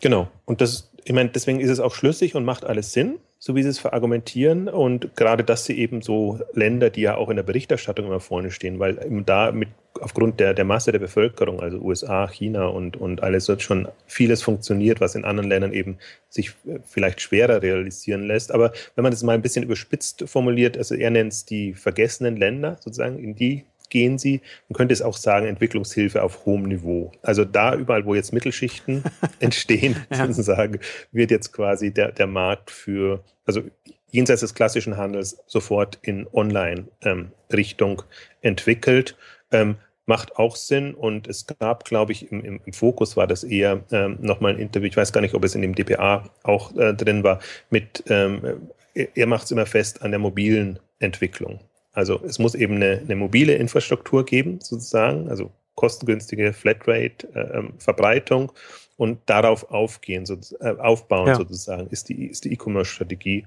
Genau. 0.00 0.28
Und 0.44 0.60
das, 0.60 0.90
ich 1.04 1.12
meine, 1.12 1.28
deswegen 1.28 1.60
ist 1.60 1.70
es 1.70 1.80
auch 1.80 1.94
schlüssig 1.94 2.34
und 2.34 2.44
macht 2.44 2.64
alles 2.64 2.92
Sinn, 2.92 3.18
so 3.38 3.54
wie 3.54 3.62
sie 3.62 3.68
es 3.68 3.78
verargumentieren. 3.78 4.68
Und 4.68 5.14
gerade, 5.16 5.44
dass 5.44 5.66
sie 5.66 5.78
eben 5.78 6.00
so 6.00 6.40
Länder, 6.54 6.88
die 6.88 7.02
ja 7.02 7.16
auch 7.16 7.28
in 7.28 7.36
der 7.36 7.42
Berichterstattung 7.42 8.06
immer 8.06 8.20
vorne 8.20 8.50
stehen, 8.50 8.78
weil 8.78 8.94
da 9.26 9.52
mit 9.52 9.68
aufgrund 10.00 10.40
der, 10.40 10.54
der 10.54 10.64
Masse 10.64 10.92
der 10.92 10.98
Bevölkerung, 10.98 11.60
also 11.60 11.78
USA, 11.78 12.26
China 12.26 12.66
und, 12.66 12.96
und 12.96 13.22
alles, 13.22 13.46
wird 13.48 13.62
schon 13.62 13.86
vieles 14.06 14.42
funktioniert, 14.42 15.00
was 15.00 15.14
in 15.14 15.24
anderen 15.24 15.50
Ländern 15.50 15.72
eben 15.72 15.98
sich 16.30 16.52
vielleicht 16.84 17.20
schwerer 17.20 17.62
realisieren 17.62 18.22
lässt. 18.22 18.50
Aber 18.50 18.72
wenn 18.96 19.02
man 19.02 19.12
das 19.12 19.22
mal 19.22 19.32
ein 19.32 19.42
bisschen 19.42 19.62
überspitzt 19.62 20.24
formuliert, 20.26 20.78
also 20.78 20.94
er 20.94 21.10
nennt 21.10 21.32
es 21.32 21.44
die 21.44 21.74
vergessenen 21.74 22.36
Länder, 22.36 22.78
sozusagen, 22.80 23.18
in 23.18 23.34
die 23.34 23.64
gehen 23.94 24.18
sie. 24.18 24.40
Man 24.68 24.76
könnte 24.76 24.92
es 24.92 25.02
auch 25.02 25.16
sagen, 25.16 25.46
Entwicklungshilfe 25.46 26.20
auf 26.24 26.44
hohem 26.46 26.64
Niveau. 26.64 27.12
Also 27.22 27.44
da 27.44 27.76
überall, 27.76 28.04
wo 28.04 28.16
jetzt 28.16 28.32
Mittelschichten 28.32 29.04
entstehen, 29.38 30.04
ja. 30.10 30.26
sozusagen, 30.26 30.80
wird 31.12 31.30
jetzt 31.30 31.52
quasi 31.52 31.94
der, 31.94 32.10
der 32.10 32.26
Markt 32.26 32.72
für, 32.72 33.22
also 33.46 33.62
jenseits 34.10 34.40
des 34.40 34.54
klassischen 34.54 34.96
Handels 34.96 35.38
sofort 35.46 36.00
in 36.02 36.26
Online-Richtung 36.32 38.02
ähm, 38.02 38.08
entwickelt. 38.42 39.16
Ähm, 39.52 39.76
macht 40.06 40.36
auch 40.36 40.56
Sinn 40.56 40.92
und 40.92 41.28
es 41.28 41.46
gab, 41.46 41.84
glaube 41.84 42.12
ich, 42.12 42.30
im, 42.32 42.44
im, 42.44 42.60
im 42.66 42.72
Fokus 42.72 43.16
war 43.16 43.28
das 43.28 43.44
eher 43.44 43.84
ähm, 43.92 44.18
nochmal 44.20 44.54
ein 44.54 44.58
Interview, 44.58 44.88
ich 44.88 44.96
weiß 44.96 45.12
gar 45.12 45.20
nicht, 45.20 45.34
ob 45.34 45.44
es 45.44 45.54
in 45.54 45.62
dem 45.62 45.74
DPA 45.74 46.28
auch 46.42 46.76
äh, 46.76 46.92
drin 46.92 47.22
war, 47.22 47.38
mit, 47.70 48.04
ähm, 48.08 48.68
er 48.92 49.26
macht 49.26 49.44
es 49.44 49.50
immer 49.52 49.64
fest 49.64 50.02
an 50.02 50.10
der 50.10 50.20
mobilen 50.20 50.78
Entwicklung. 50.98 51.60
Also 51.94 52.20
es 52.24 52.38
muss 52.38 52.54
eben 52.54 52.76
eine, 52.76 53.00
eine 53.02 53.16
mobile 53.16 53.54
Infrastruktur 53.54 54.24
geben, 54.24 54.60
sozusagen, 54.60 55.30
also 55.30 55.50
kostengünstige 55.76 56.52
Flatrate-Verbreitung 56.52 58.50
äh, 58.50 58.52
und 58.96 59.18
darauf 59.26 59.70
aufgehen, 59.70 60.26
so, 60.26 60.36
äh, 60.60 60.76
aufbauen 60.78 61.28
ja. 61.28 61.34
sozusagen, 61.36 61.88
ist 61.88 62.08
die, 62.08 62.26
ist 62.26 62.44
die 62.44 62.52
E-Commerce-Strategie 62.52 63.46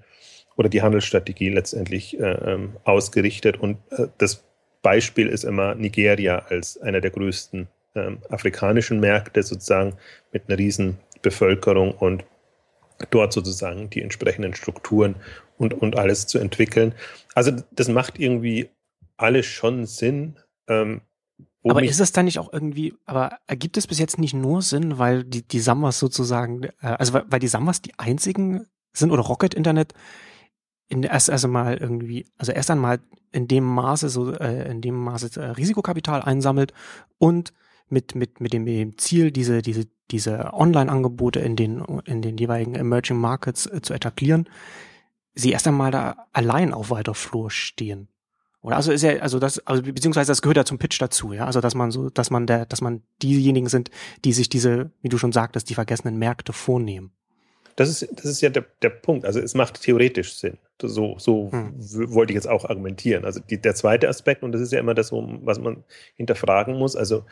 oder 0.56 0.70
die 0.70 0.82
Handelsstrategie 0.82 1.50
letztendlich 1.50 2.20
äh, 2.20 2.24
ähm, 2.24 2.78
ausgerichtet. 2.84 3.58
Und 3.60 3.78
äh, 3.92 4.08
das 4.18 4.44
Beispiel 4.82 5.28
ist 5.28 5.44
immer 5.44 5.76
Nigeria 5.76 6.40
als 6.50 6.80
einer 6.80 7.02
der 7.02 7.12
größten 7.12 7.68
ähm, 7.96 8.20
afrikanischen 8.30 9.00
Märkte 9.00 9.44
sozusagen 9.44 9.94
mit 10.32 10.44
einer 10.48 10.58
riesen 10.58 10.98
Bevölkerung 11.22 11.92
und 11.92 12.24
dort 13.10 13.34
sozusagen 13.34 13.90
die 13.90 14.02
entsprechenden 14.02 14.56
Strukturen 14.56 15.16
und, 15.58 15.74
und 15.74 15.98
alles 15.98 16.28
zu 16.28 16.40
entwickeln. 16.40 16.94
Also 17.36 17.52
das 17.72 17.88
macht 17.88 18.20
irgendwie 18.20 18.70
alles 19.18 19.46
schon 19.46 19.86
Sinn. 19.86 20.38
Ähm, 20.68 21.02
aber 21.64 21.84
ist 21.84 22.00
es 22.00 22.12
dann 22.12 22.26
nicht 22.26 22.40
auch 22.40 22.54
irgendwie, 22.54 22.94
aber 23.06 23.40
ergibt 23.48 23.78
es 23.78 23.88
bis 23.88 24.00
jetzt 24.00 24.20
nicht 24.20 24.34
nur 24.34 24.62
Sinn, 24.62 25.00
weil 25.00 25.24
die, 25.24 25.46
die 25.46 25.60
Samwas 25.60 26.00
sozusagen, 26.00 26.64
äh, 26.64 26.72
also 26.82 27.14
weil, 27.14 27.26
weil 27.28 27.40
die 27.40 27.48
Samwas 27.48 27.82
die 27.82 27.98
einzigen 27.98 28.68
sind 28.94 29.12
oder 29.12 29.24
Rocket 29.24 29.54
Internet 29.54 29.94
in 30.88 31.04
erst 31.04 31.30
erst 31.30 31.46
einmal 31.46 31.78
irgendwie, 31.78 32.26
also 32.38 32.52
erst 32.54 32.72
einmal 32.72 33.00
in 33.32 33.48
dem 33.48 33.66
Maße 33.66 34.10
so, 34.10 34.32
äh, 34.34 34.70
in 34.72 34.82
dem 34.82 34.96
Maße 34.96 35.40
äh, 35.40 35.46
Risikokapital 35.52 36.22
einsammelt 36.22 36.74
und 37.18 37.54
mit, 37.90 38.16
mit, 38.16 38.42
mit 38.42 38.54
dem 38.54 38.98
Ziel, 38.98 39.32
diese, 39.32 39.62
diese, 39.62 39.86
diese 40.12 40.54
Online-Angebote 40.54 41.40
in 41.40 41.56
den, 41.56 41.84
in 42.06 42.22
den 42.22 42.38
jeweiligen 42.38 42.76
Emerging 42.76 43.18
Markets 43.18 43.66
äh, 43.66 43.82
zu 43.82 43.94
etablieren, 43.94 44.50
sie 45.38 45.52
erst 45.52 45.68
einmal 45.68 45.92
da 45.92 46.28
allein 46.34 46.74
auf 46.74 46.90
weiter 46.90 47.14
Flur 47.14 47.52
stehen. 47.52 48.10
Oder 48.62 48.76
also 48.76 48.92
ist 48.92 49.04
ja, 49.04 49.12
also 49.20 49.40
das, 49.40 49.60
also 49.60 49.84
beziehungsweise 49.84 50.32
das 50.32 50.42
gehört 50.42 50.58
ja 50.58 50.66
zum 50.66 50.80
Pitch 50.80 51.00
dazu, 51.00 51.32
ja. 51.32 51.46
Also 51.46 51.62
dass 51.62 51.76
man 51.76 51.92
so, 51.92 52.10
dass 52.10 52.32
man 52.32 52.48
der, 52.48 52.66
dass 52.66 52.82
man 52.82 53.04
diejenigen 53.22 53.70
sind, 53.70 53.92
die 54.26 54.34
sich 54.34 54.50
diese, 54.50 54.92
wie 55.02 55.10
du 55.10 55.18
schon 55.18 55.32
sagtest, 55.32 55.70
die 55.70 55.76
vergessenen 55.76 56.18
Märkte 56.18 56.54
vornehmen. 56.54 57.12
Das 57.78 57.90
ist, 57.90 58.08
das 58.12 58.26
ist 58.26 58.42
ja 58.42 58.50
der, 58.50 58.66
der 58.82 58.90
Punkt. 58.90 59.24
Also 59.24 59.40
es 59.40 59.54
macht 59.54 59.80
theoretisch 59.82 60.34
Sinn. 60.34 60.58
So, 60.82 61.16
so 61.20 61.52
hm. 61.52 61.74
wollte 62.14 62.34
ich 62.34 62.36
jetzt 62.36 62.48
auch 62.48 62.66
argumentieren. 62.66 63.24
Also 63.24 63.40
die, 63.40 63.62
der 63.62 63.76
zweite 63.76 64.10
Aspekt, 64.10 64.42
und 64.42 64.52
das 64.52 64.62
ist 64.62 64.74
ja 64.74 64.80
immer 64.80 64.96
das, 64.96 65.12
was 65.12 65.60
man 65.60 65.84
hinterfragen 66.16 66.76
muss, 66.76 66.96
also 66.96 67.24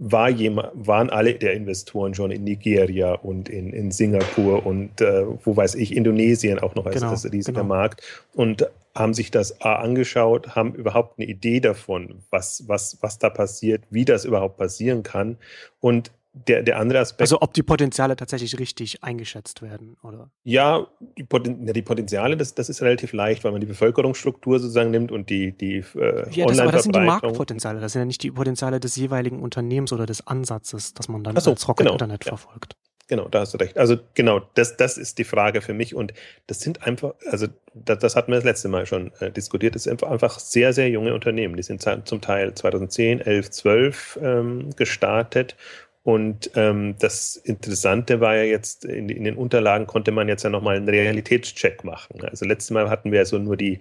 war 0.00 0.28
jemand, 0.28 0.70
waren 0.74 1.08
alle 1.08 1.34
der 1.34 1.52
Investoren 1.52 2.14
schon 2.14 2.32
in 2.32 2.42
Nigeria 2.42 3.12
und 3.12 3.48
in, 3.48 3.72
in 3.72 3.92
Singapur 3.92 4.66
und 4.66 5.00
äh, 5.00 5.24
wo 5.44 5.56
weiß 5.56 5.76
ich, 5.76 5.96
Indonesien 5.96 6.58
auch 6.58 6.74
noch 6.74 6.86
als, 6.86 6.96
genau, 6.96 7.10
als 7.10 7.24
riesiger 7.24 7.62
genau. 7.62 7.74
Markt. 7.74 8.02
Und 8.34 8.68
haben 8.96 9.14
sich 9.14 9.30
das 9.30 9.60
A 9.60 9.76
angeschaut, 9.76 10.56
haben 10.56 10.74
überhaupt 10.74 11.18
eine 11.18 11.28
Idee 11.28 11.60
davon, 11.60 12.22
was, 12.30 12.64
was, 12.66 12.98
was 13.02 13.20
da 13.20 13.30
passiert, 13.30 13.84
wie 13.90 14.04
das 14.04 14.24
überhaupt 14.24 14.56
passieren 14.56 15.04
kann. 15.04 15.38
Und 15.80 16.10
der, 16.34 16.62
der 16.62 16.78
andere 16.78 17.00
Aspekt. 17.00 17.20
Also 17.20 17.40
ob 17.42 17.52
die 17.52 17.62
Potenziale 17.62 18.16
tatsächlich 18.16 18.58
richtig 18.58 19.04
eingeschätzt 19.04 19.60
werden, 19.60 19.96
oder? 20.02 20.30
Ja, 20.44 20.86
die, 21.18 21.24
Poten 21.24 21.66
die 21.66 21.82
Potenziale, 21.82 22.36
das, 22.36 22.54
das 22.54 22.68
ist 22.68 22.80
relativ 22.80 23.12
leicht, 23.12 23.44
weil 23.44 23.52
man 23.52 23.60
die 23.60 23.66
Bevölkerungsstruktur 23.66 24.58
sozusagen 24.58 24.90
nimmt 24.90 25.12
und 25.12 25.28
die, 25.28 25.52
die 25.52 25.84
äh, 25.94 26.30
ja, 26.30 26.46
das, 26.46 26.58
aber 26.58 26.72
das 26.72 26.84
sind 26.84 26.96
die 26.96 27.00
Marktpotenziale, 27.00 27.80
das 27.80 27.92
sind 27.92 28.00
ja 28.00 28.06
nicht 28.06 28.22
die 28.22 28.30
Potenziale 28.30 28.80
des 28.80 28.96
jeweiligen 28.96 29.40
Unternehmens 29.40 29.92
oder 29.92 30.06
des 30.06 30.26
Ansatzes, 30.26 30.94
dass 30.94 31.08
man 31.08 31.22
dann 31.22 31.38
so, 31.38 31.50
als 31.50 31.68
Rocket 31.68 31.84
genau, 31.84 31.92
Internet 31.92 32.24
ja. 32.24 32.30
verfolgt. 32.30 32.76
Genau, 33.08 33.28
da 33.28 33.40
hast 33.40 33.52
du 33.52 33.58
recht. 33.58 33.76
Also 33.76 33.98
genau, 34.14 34.40
das, 34.54 34.78
das 34.78 34.96
ist 34.96 35.18
die 35.18 35.24
Frage 35.24 35.60
für 35.60 35.74
mich 35.74 35.94
und 35.94 36.14
das 36.46 36.60
sind 36.60 36.86
einfach, 36.86 37.12
also 37.30 37.46
das, 37.74 37.98
das 37.98 38.16
hatten 38.16 38.32
wir 38.32 38.36
das 38.36 38.44
letzte 38.44 38.68
Mal 38.68 38.86
schon 38.86 39.12
äh, 39.20 39.30
diskutiert, 39.30 39.74
das 39.74 39.82
sind 39.82 40.02
einfach 40.02 40.38
sehr, 40.38 40.72
sehr 40.72 40.88
junge 40.88 41.12
Unternehmen. 41.12 41.56
Die 41.56 41.62
sind 41.62 41.82
zum 41.82 42.20
Teil 42.22 42.54
2010, 42.54 43.20
11, 43.20 43.50
12 43.50 44.18
ähm, 44.22 44.70
gestartet 44.76 45.56
und 46.04 46.50
ähm, 46.56 46.96
das 46.98 47.36
Interessante 47.36 48.20
war 48.20 48.34
ja 48.34 48.42
jetzt, 48.42 48.84
in, 48.84 49.08
in, 49.08 49.24
den 49.24 49.36
Unterlagen 49.36 49.86
konnte 49.86 50.10
man 50.10 50.28
jetzt 50.28 50.42
ja 50.42 50.50
nochmal 50.50 50.76
einen 50.76 50.88
Realitätscheck 50.88 51.84
machen. 51.84 52.20
Also 52.24 52.44
letztes 52.44 52.72
Mal 52.72 52.90
hatten 52.90 53.12
wir 53.12 53.20
ja 53.20 53.24
so 53.24 53.38
nur 53.38 53.56
die, 53.56 53.80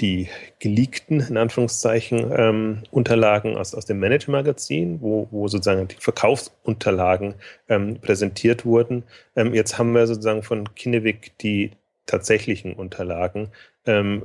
die 0.00 0.28
geleakten, 0.58 1.20
in 1.20 1.36
Anführungszeichen, 1.36 2.32
ähm, 2.36 2.82
Unterlagen 2.90 3.56
aus, 3.56 3.74
aus 3.76 3.86
dem 3.86 4.00
Manager-Magazin, 4.00 5.00
wo, 5.00 5.28
wo 5.30 5.46
sozusagen 5.46 5.86
die 5.86 5.96
Verkaufsunterlagen 6.00 7.34
ähm, 7.68 8.00
präsentiert 8.00 8.64
wurden. 8.64 9.04
Ähm, 9.36 9.54
jetzt 9.54 9.78
haben 9.78 9.94
wir 9.94 10.08
sozusagen 10.08 10.42
von 10.42 10.74
Kinnevik 10.74 11.38
die 11.38 11.70
tatsächlichen 12.06 12.72
Unterlagen, 12.72 13.50
ähm, 13.86 14.24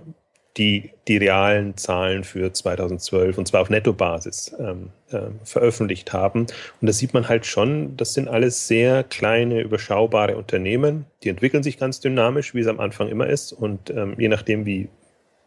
die 0.58 0.92
die 1.08 1.18
realen 1.18 1.78
Zahlen 1.78 2.24
für 2.24 2.52
2012 2.52 3.38
und 3.38 3.48
zwar 3.48 3.62
auf 3.62 3.70
Nettobasis 3.70 4.56
ähm, 4.60 4.90
äh, 5.12 5.30
veröffentlicht 5.44 6.12
haben. 6.14 6.42
Und 6.42 6.88
da 6.88 6.92
sieht 6.92 7.14
man 7.14 7.30
halt 7.30 7.46
schon, 7.46 7.96
das 7.96 8.14
sind 8.14 8.28
alles 8.28 8.68
sehr 8.68 9.04
kleine, 9.04 9.62
überschaubare 9.62 10.36
Unternehmen. 10.36 11.06
Die 11.24 11.30
entwickeln 11.30 11.64
sich 11.64 11.78
ganz 11.78 12.00
dynamisch, 12.00 12.54
wie 12.54 12.62
es 12.62 12.68
am 12.68 12.80
Anfang 12.80 13.08
immer 13.08 13.28
ist. 13.28 13.54
Und 13.54 13.90
ähm, 13.90 14.16
je 14.18 14.28
nachdem, 14.28 14.66
wie 14.66 14.90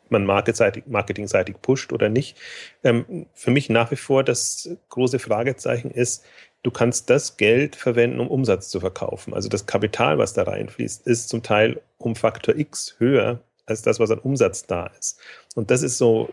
man 0.09 0.25
marketingseitig, 0.25 0.85
marketingseitig 0.87 1.57
pusht 1.63 1.93
oder 1.93 2.09
nicht. 2.09 2.37
Ähm, 2.83 3.27
für 3.35 3.51
mich 3.51 3.69
nach 3.69 3.91
wie 3.91 3.97
vor 3.97 4.25
das 4.25 4.71
große 4.89 5.19
Fragezeichen 5.19 5.91
ist, 5.91 6.25
du 6.63 6.71
kannst 6.71 7.11
das 7.11 7.37
Geld 7.37 7.77
verwenden, 7.77 8.21
um 8.21 8.29
Umsatz 8.29 8.71
zu 8.71 8.81
verkaufen. 8.81 9.35
Also 9.35 9.49
das 9.49 9.67
Kapital, 9.67 10.19
was 10.19 10.33
da 10.33 10.43
reinfließt, 10.43 11.07
ist 11.07 11.29
zum 11.29 11.43
Teil 11.43 11.81
um 11.99 12.17
Faktor 12.17 12.57
X 12.57 12.97
höher 12.99 13.41
als 13.71 13.83
das, 13.83 14.01
was 14.01 14.11
an 14.11 14.19
Umsatz 14.19 14.67
da 14.67 14.87
ist. 14.99 15.19
Und 15.55 15.71
das 15.71 15.83
ist 15.83 15.99
so 15.99 16.31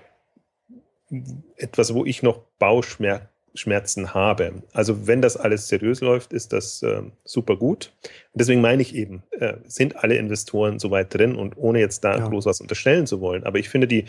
etwas, 1.55 1.93
wo 1.93 2.05
ich 2.05 2.21
noch 2.21 2.41
Bauchschmerzen 2.59 4.13
habe. 4.13 4.63
Also 4.73 5.07
wenn 5.07 5.21
das 5.21 5.37
alles 5.37 5.67
seriös 5.67 6.01
läuft, 6.01 6.33
ist 6.33 6.51
das 6.53 6.83
äh, 6.83 7.01
super 7.23 7.55
gut. 7.55 7.93
Und 8.03 8.41
deswegen 8.41 8.61
meine 8.61 8.81
ich 8.81 8.93
eben, 8.93 9.23
äh, 9.31 9.53
sind 9.65 9.95
alle 10.03 10.17
Investoren 10.17 10.79
soweit 10.79 11.13
drin 11.13 11.35
und 11.35 11.57
ohne 11.57 11.79
jetzt 11.79 12.03
da 12.03 12.17
ja. 12.17 12.27
bloß 12.27 12.45
was 12.45 12.59
unterstellen 12.59 13.07
zu 13.07 13.21
wollen. 13.21 13.45
Aber 13.45 13.59
ich 13.59 13.69
finde, 13.69 13.87
die, 13.87 14.05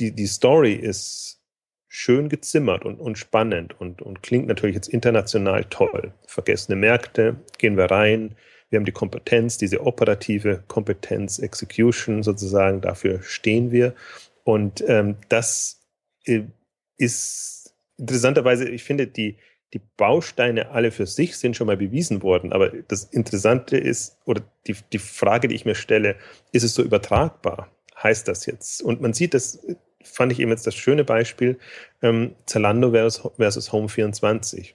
die, 0.00 0.12
die 0.12 0.26
Story 0.26 0.72
ist 0.72 1.38
schön 1.88 2.28
gezimmert 2.28 2.84
und, 2.84 3.00
und 3.00 3.18
spannend 3.18 3.78
und, 3.80 4.02
und 4.02 4.22
klingt 4.22 4.46
natürlich 4.46 4.76
jetzt 4.76 4.88
international 4.88 5.64
toll. 5.64 6.12
Vergessene 6.26 6.76
Märkte, 6.76 7.36
gehen 7.58 7.76
wir 7.76 7.86
rein, 7.86 8.36
wir 8.70 8.78
haben 8.78 8.84
die 8.84 8.92
Kompetenz, 8.92 9.58
diese 9.58 9.84
operative 9.86 10.62
Kompetenz, 10.68 11.38
Execution 11.38 12.22
sozusagen, 12.22 12.80
dafür 12.80 13.22
stehen 13.22 13.70
wir. 13.70 13.94
Und 14.44 14.84
ähm, 14.86 15.16
das 15.28 15.80
äh, 16.24 16.42
ist 16.96 17.74
interessanterweise, 17.96 18.68
ich 18.68 18.84
finde, 18.84 19.06
die, 19.06 19.36
die 19.74 19.80
Bausteine 19.96 20.70
alle 20.70 20.90
für 20.90 21.06
sich 21.06 21.36
sind 21.36 21.56
schon 21.56 21.66
mal 21.66 21.76
bewiesen 21.76 22.22
worden. 22.22 22.52
Aber 22.52 22.68
das 22.70 23.04
Interessante 23.04 23.76
ist, 23.76 24.18
oder 24.24 24.42
die, 24.66 24.76
die 24.92 24.98
Frage, 24.98 25.48
die 25.48 25.54
ich 25.54 25.64
mir 25.64 25.74
stelle, 25.74 26.16
ist 26.52 26.62
es 26.62 26.74
so 26.74 26.82
übertragbar? 26.82 27.70
Heißt 28.02 28.28
das 28.28 28.46
jetzt? 28.46 28.82
Und 28.82 29.00
man 29.00 29.12
sieht 29.12 29.34
das, 29.34 29.66
fand 30.02 30.32
ich 30.32 30.40
eben 30.40 30.50
jetzt 30.50 30.66
das 30.66 30.74
schöne 30.74 31.04
Beispiel, 31.04 31.58
ähm, 32.02 32.34
Zalando 32.46 32.90
versus, 32.90 33.32
versus 33.36 33.72
Home24 33.72 34.74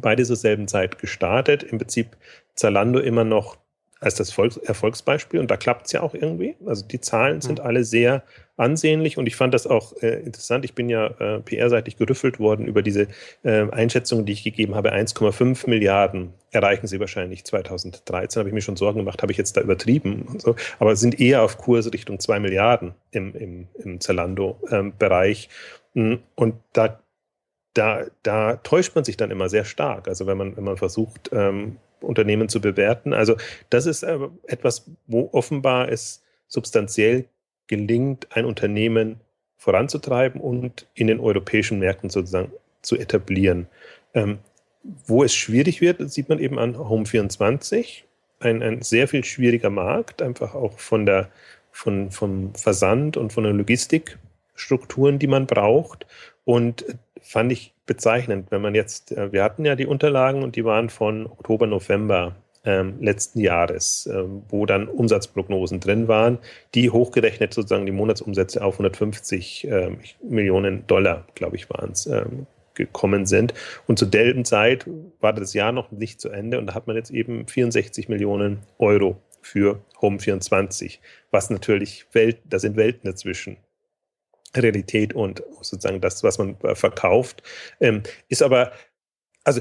beide 0.00 0.24
zur 0.24 0.36
selben 0.36 0.68
Zeit 0.68 0.98
gestartet. 0.98 1.62
Im 1.62 1.78
Prinzip 1.78 2.16
Zalando 2.56 2.98
immer 2.98 3.24
noch 3.24 3.58
als 3.98 4.14
das 4.14 4.30
Volks 4.30 4.58
Erfolgsbeispiel 4.58 5.40
und 5.40 5.50
da 5.50 5.56
klappt 5.56 5.86
es 5.86 5.92
ja 5.92 6.02
auch 6.02 6.14
irgendwie. 6.14 6.54
Also 6.66 6.86
die 6.86 7.00
Zahlen 7.00 7.40
sind 7.40 7.60
mhm. 7.60 7.64
alle 7.64 7.84
sehr 7.84 8.24
ansehnlich 8.58 9.16
und 9.16 9.26
ich 9.26 9.36
fand 9.36 9.54
das 9.54 9.66
auch 9.66 9.94
äh, 10.02 10.20
interessant. 10.20 10.64
Ich 10.64 10.74
bin 10.74 10.90
ja 10.90 11.06
äh, 11.06 11.40
PR-seitig 11.40 11.96
gerüffelt 11.96 12.38
worden 12.38 12.66
über 12.66 12.82
diese 12.82 13.08
äh, 13.42 13.70
Einschätzung, 13.70 14.26
die 14.26 14.32
ich 14.32 14.44
gegeben 14.44 14.74
habe. 14.74 14.92
1,5 14.92 15.68
Milliarden 15.68 16.34
erreichen 16.50 16.86
sie 16.86 17.00
wahrscheinlich 17.00 17.44
2013. 17.44 18.40
Habe 18.40 18.50
ich 18.50 18.54
mir 18.54 18.60
schon 18.60 18.76
Sorgen 18.76 18.98
gemacht, 18.98 19.22
habe 19.22 19.32
ich 19.32 19.38
jetzt 19.38 19.56
da 19.56 19.62
übertrieben 19.62 20.22
und 20.22 20.42
so. 20.42 20.56
Aber 20.78 20.94
sind 20.96 21.18
eher 21.18 21.42
auf 21.42 21.56
Kurs 21.56 21.90
Richtung 21.92 22.20
2 22.20 22.38
Milliarden 22.40 22.94
im, 23.12 23.34
im, 23.34 23.68
im 23.78 24.00
Zalando-Bereich. 24.00 25.48
Ähm, 25.94 26.18
und 26.34 26.54
da 26.74 27.00
da, 27.76 28.04
da 28.22 28.56
täuscht 28.56 28.94
man 28.94 29.04
sich 29.04 29.18
dann 29.18 29.30
immer 29.30 29.50
sehr 29.50 29.66
stark. 29.66 30.08
Also 30.08 30.26
wenn 30.26 30.38
man, 30.38 30.56
wenn 30.56 30.64
man 30.64 30.78
versucht, 30.78 31.30
ähm, 31.32 31.76
Unternehmen 32.00 32.48
zu 32.48 32.60
bewerten. 32.60 33.12
Also 33.12 33.36
das 33.70 33.86
ist 33.86 34.02
äh, 34.02 34.18
etwas, 34.46 34.90
wo 35.06 35.30
offenbar 35.32 35.90
es 35.90 36.22
substanziell 36.48 37.26
gelingt, 37.66 38.28
ein 38.36 38.44
Unternehmen 38.44 39.20
voranzutreiben 39.56 40.40
und 40.40 40.86
in 40.94 41.06
den 41.08 41.20
europäischen 41.20 41.78
Märkten 41.78 42.10
sozusagen 42.10 42.52
zu 42.82 42.96
etablieren. 42.96 43.66
Ähm, 44.14 44.38
wo 45.06 45.24
es 45.24 45.34
schwierig 45.34 45.80
wird, 45.80 46.10
sieht 46.10 46.28
man 46.28 46.38
eben 46.38 46.58
an 46.58 46.76
Home24. 46.76 48.02
Ein, 48.38 48.62
ein 48.62 48.82
sehr 48.82 49.08
viel 49.08 49.24
schwieriger 49.24 49.70
Markt, 49.70 50.22
einfach 50.22 50.54
auch 50.54 50.78
von 50.78 51.06
der, 51.06 51.30
von, 51.72 52.10
vom 52.10 52.54
Versand 52.54 53.16
und 53.16 53.32
von 53.32 53.44
den 53.44 53.56
Logistikstrukturen, 53.56 55.18
die 55.18 55.26
man 55.26 55.46
braucht. 55.46 56.06
Und 56.44 56.84
fand 57.20 57.50
ich 57.50 57.74
bezeichnend, 57.86 58.50
wenn 58.50 58.62
man 58.62 58.74
jetzt, 58.74 59.12
äh, 59.12 59.32
wir 59.32 59.42
hatten 59.42 59.64
ja 59.64 59.76
die 59.76 59.86
Unterlagen 59.86 60.42
und 60.42 60.56
die 60.56 60.64
waren 60.64 60.90
von 60.90 61.26
Oktober, 61.26 61.66
November 61.66 62.36
ähm, 62.64 62.96
letzten 63.00 63.40
Jahres, 63.40 64.08
ähm, 64.12 64.42
wo 64.48 64.66
dann 64.66 64.88
Umsatzprognosen 64.88 65.80
drin 65.80 66.08
waren, 66.08 66.38
die 66.74 66.90
hochgerechnet 66.90 67.54
sozusagen 67.54 67.86
die 67.86 67.92
Monatsumsätze 67.92 68.62
auf 68.62 68.74
150 68.74 69.68
ähm, 69.70 70.00
Millionen 70.22 70.86
Dollar, 70.86 71.24
glaube 71.34 71.56
ich, 71.56 71.70
waren 71.70 71.92
es, 71.92 72.06
ähm, 72.06 72.46
gekommen 72.74 73.24
sind. 73.24 73.54
Und 73.86 73.98
zur 73.98 74.08
selben 74.12 74.44
Zeit 74.44 74.86
war 75.20 75.32
das 75.32 75.54
Jahr 75.54 75.72
noch 75.72 75.90
nicht 75.92 76.20
zu 76.20 76.28
Ende 76.28 76.58
und 76.58 76.66
da 76.66 76.74
hat 76.74 76.86
man 76.86 76.96
jetzt 76.96 77.10
eben 77.10 77.46
64 77.46 78.08
Millionen 78.08 78.58
Euro 78.78 79.16
für 79.40 79.80
Home 80.02 80.18
24, 80.18 81.00
was 81.30 81.50
natürlich 81.50 82.06
Welt, 82.12 82.38
da 82.44 82.58
sind 82.58 82.76
Welten 82.76 83.08
dazwischen. 83.10 83.56
Realität 84.62 85.14
und 85.14 85.42
sozusagen 85.60 86.00
das, 86.00 86.22
was 86.22 86.38
man 86.38 86.56
äh, 86.62 86.74
verkauft. 86.74 87.42
Ähm, 87.80 88.02
ist 88.28 88.42
aber, 88.42 88.72
also 89.44 89.60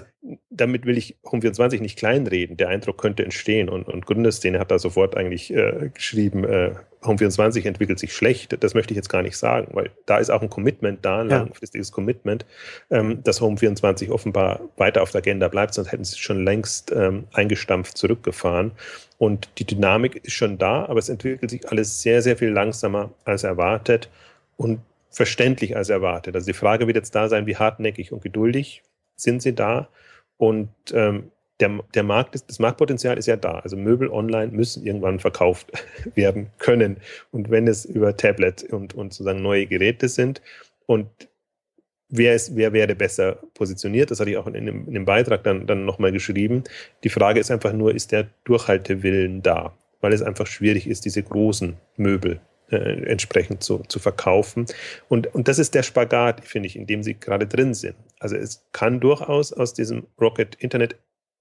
damit 0.49 0.85
will 0.85 0.97
ich 0.97 1.15
Home24 1.23 1.79
nicht 1.79 1.97
kleinreden. 1.97 2.57
Der 2.57 2.69
Eindruck 2.69 2.97
könnte 2.97 3.23
entstehen 3.23 3.69
und, 3.69 3.87
und 3.87 4.05
Gründerszene 4.05 4.59
hat 4.59 4.71
da 4.71 4.79
sofort 4.79 5.15
eigentlich 5.15 5.53
äh, 5.53 5.91
geschrieben, 5.93 6.43
äh, 6.43 6.71
Home24 7.03 7.67
entwickelt 7.67 7.99
sich 7.99 8.13
schlecht. 8.13 8.63
Das 8.63 8.73
möchte 8.73 8.93
ich 8.93 8.95
jetzt 8.95 9.09
gar 9.09 9.21
nicht 9.21 9.37
sagen, 9.37 9.69
weil 9.73 9.91
da 10.05 10.17
ist 10.17 10.31
auch 10.31 10.41
ein 10.41 10.49
Commitment 10.49 11.05
da, 11.05 11.21
ein 11.21 11.29
ja. 11.29 11.37
langfristiges 11.37 11.91
Commitment, 11.91 12.45
ähm, 12.89 13.23
dass 13.23 13.41
Home24 13.41 14.09
offenbar 14.09 14.61
weiter 14.77 15.03
auf 15.03 15.11
der 15.11 15.19
Agenda 15.19 15.47
bleibt, 15.47 15.75
sonst 15.75 15.91
hätten 15.91 16.03
sie 16.03 16.17
schon 16.17 16.43
längst 16.43 16.91
ähm, 16.91 17.25
eingestampft 17.33 17.97
zurückgefahren. 17.97 18.71
Und 19.17 19.49
die 19.59 19.65
Dynamik 19.65 20.15
ist 20.25 20.33
schon 20.33 20.57
da, 20.57 20.85
aber 20.85 20.99
es 20.99 21.09
entwickelt 21.09 21.51
sich 21.51 21.69
alles 21.69 22.01
sehr, 22.01 22.21
sehr 22.21 22.37
viel 22.37 22.49
langsamer 22.49 23.13
als 23.23 23.43
erwartet 23.43 24.09
und 24.57 24.79
verständlich 25.09 25.77
als 25.77 25.89
erwartet. 25.89 26.35
Also 26.35 26.47
die 26.47 26.57
Frage 26.57 26.87
wird 26.87 26.97
jetzt 26.97 27.15
da 27.15 27.29
sein, 27.29 27.45
wie 27.45 27.55
hartnäckig 27.55 28.11
und 28.11 28.21
geduldig 28.21 28.83
sind 29.15 29.41
sie 29.41 29.55
da? 29.55 29.87
Und 30.37 30.69
ähm, 30.91 31.31
der, 31.61 31.79
der 31.93 32.03
Markt 32.03 32.35
ist, 32.35 32.49
das 32.49 32.59
Marktpotenzial 32.59 33.17
ist 33.17 33.27
ja 33.27 33.37
da. 33.37 33.59
Also 33.59 33.77
Möbel 33.77 34.09
online 34.09 34.51
müssen 34.51 34.85
irgendwann 34.85 35.19
verkauft 35.19 35.71
werden 36.15 36.47
können. 36.57 36.97
Und 37.31 37.49
wenn 37.49 37.67
es 37.67 37.85
über 37.85 38.17
Tablet 38.17 38.63
und, 38.63 38.93
und 38.93 39.13
sozusagen 39.13 39.41
neue 39.41 39.65
Geräte 39.67 40.09
sind 40.09 40.41
und 40.85 41.07
wer, 42.09 42.35
ist, 42.35 42.55
wer 42.55 42.73
wäre 42.73 42.95
besser 42.95 43.39
positioniert, 43.53 44.11
das 44.11 44.19
hatte 44.19 44.31
ich 44.31 44.37
auch 44.37 44.47
in 44.47 44.65
dem, 44.65 44.87
in 44.87 44.93
dem 44.93 45.05
Beitrag 45.05 45.43
dann, 45.43 45.65
dann 45.65 45.85
nochmal 45.85 46.11
geschrieben. 46.11 46.65
Die 47.05 47.09
Frage 47.09 47.39
ist 47.39 47.51
einfach 47.51 47.71
nur, 47.71 47.95
ist 47.95 48.11
der 48.11 48.27
Durchhaltewillen 48.43 49.41
da? 49.41 49.77
Weil 50.01 50.11
es 50.11 50.21
einfach 50.21 50.45
schwierig 50.45 50.87
ist, 50.87 51.05
diese 51.05 51.23
großen 51.23 51.77
Möbel 51.95 52.41
äh, 52.71 53.03
entsprechend 53.05 53.63
zu, 53.63 53.83
zu 53.87 53.99
verkaufen. 53.99 54.65
Und, 55.09 55.33
und 55.33 55.47
das 55.47 55.59
ist 55.59 55.75
der 55.75 55.83
Spagat, 55.83 56.45
finde 56.45 56.67
ich, 56.67 56.75
in 56.75 56.87
dem 56.87 57.03
sie 57.03 57.13
gerade 57.13 57.47
drin 57.47 57.73
sind. 57.73 57.95
Also 58.19 58.35
es 58.35 58.65
kann 58.71 58.99
durchaus 58.99 59.53
aus 59.53 59.73
diesem 59.73 60.07
Rocket 60.19 60.55
Internet 60.55 60.95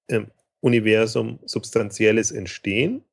ähm, 0.08 0.26
Universum 0.60 1.38
Substanzielles 1.44 2.30
entstehen. 2.30 3.04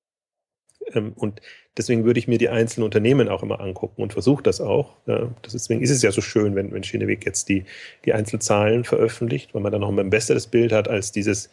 Ähm, 0.94 1.14
und 1.16 1.42
deswegen 1.78 2.04
würde 2.06 2.20
ich 2.20 2.28
mir 2.28 2.38
die 2.38 2.50
einzelnen 2.50 2.86
Unternehmen 2.86 3.30
auch 3.30 3.44
immer 3.44 3.62
angucken 3.62 4.02
und 4.02 4.14
versuche 4.14 4.44
das 4.44 4.60
auch. 4.62 4.98
deswegen 5.46 5.82
ist 5.82 5.92
es 5.92 6.02
ja 6.02 6.12
so 6.12 6.22
schön, 6.22 6.56
wenn, 6.56 6.72
wenn 6.74 6.84
Schieneweg 6.84 7.26
jetzt 7.26 7.50
die, 7.50 7.66
die 8.06 8.14
Einzelzahlen 8.14 8.84
veröffentlicht, 8.84 9.54
weil 9.54 9.62
man 9.62 9.72
dann 9.72 9.82
noch 9.82 9.96
ein 9.96 10.10
besseres 10.10 10.48
Bild 10.48 10.72
hat 10.72 10.88
als 10.88 11.12
dieses 11.12 11.50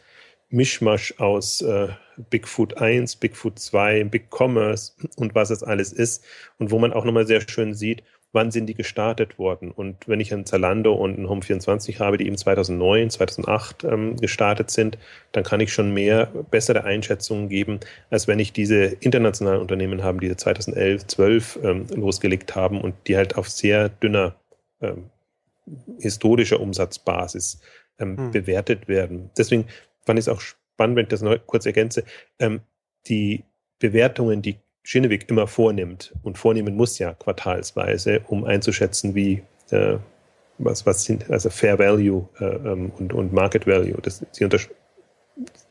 Mischmasch 0.51 1.15
aus 1.19 1.61
äh, 1.61 1.89
Bigfoot 2.31 2.79
1, 2.79 3.17
Bigfoot 3.17 3.59
2, 3.59 4.05
Big 4.05 4.29
Commerce 4.31 4.93
und 5.17 5.35
was 5.35 5.51
es 5.51 5.63
alles 5.63 5.93
ist. 5.93 6.25
Und 6.59 6.71
wo 6.71 6.79
man 6.79 6.93
auch 6.93 7.05
nochmal 7.05 7.27
sehr 7.27 7.41
schön 7.47 7.75
sieht, 7.75 8.03
wann 8.33 8.51
sind 8.51 8.67
die 8.67 8.75
gestartet 8.75 9.39
worden. 9.39 9.71
Und 9.71 10.07
wenn 10.07 10.21
ich 10.21 10.33
ein 10.33 10.45
Zalando 10.45 10.93
und 10.93 11.19
ein 11.19 11.27
Home24 11.27 11.99
habe, 11.99 12.19
die 12.19 12.27
eben 12.27 12.37
2009, 12.37 13.11
2008 13.11 13.85
ähm, 13.85 14.17
gestartet 14.17 14.71
sind, 14.71 14.99
dann 15.33 15.45
kann 15.45 15.61
ich 15.61 15.73
schon 15.73 15.95
mehr 15.95 16.27
bessere 16.51 16.85
Einschätzungen 16.85 17.49
geben, 17.49 17.81
als 18.11 18.29
wenn 18.29 18.39
ich 18.39 18.53
diese 18.53 18.85
internationalen 18.85 19.61
Unternehmen 19.61 20.03
habe, 20.03 20.21
die 20.21 20.35
2011, 20.35 21.07
12 21.07 21.59
ähm, 21.63 21.87
losgelegt 21.95 22.55
haben 22.55 22.81
und 22.81 22.95
die 23.07 23.17
halt 23.17 23.37
auf 23.37 23.49
sehr 23.49 23.89
dünner 23.89 24.37
ähm, 24.81 25.11
historischer 25.99 26.61
Umsatzbasis 26.61 27.61
ähm, 27.99 28.17
hm. 28.17 28.31
bewertet 28.31 28.89
werden. 28.89 29.31
Deswegen 29.37 29.67
fand 30.09 30.19
ich 30.19 30.25
es 30.25 30.29
auch 30.31 30.41
spannend, 30.41 30.97
wenn 30.97 31.03
ich 31.03 31.11
das 31.11 31.21
noch 31.21 31.37
kurz 31.47 31.67
ergänze, 31.67 32.03
ähm, 32.39 32.63
die 33.09 33.45
Bewertungen, 33.79 34.41
die 34.41 34.57
Schinneweg 34.83 35.29
immer 35.29 35.47
vornimmt 35.47 36.15
und 36.23 36.39
vornehmen 36.39 36.75
muss 36.77 36.99
ja 36.99 37.13
quartalsweise, 37.13 38.23
um 38.29 38.45
einzuschätzen, 38.45 39.15
wie 39.15 39.43
äh, 39.71 39.99
was, 40.57 40.87
was 40.87 41.05
sind, 41.05 41.31
also 41.31 41.51
Fair 41.51 41.79
Value 41.79 42.27
äh, 42.41 42.45
ähm, 42.45 42.91
und, 42.99 43.13
und 43.13 43.35
Market 43.35 43.67
Value. 43.67 43.99
Das, 44.01 44.25
sie 44.33 44.49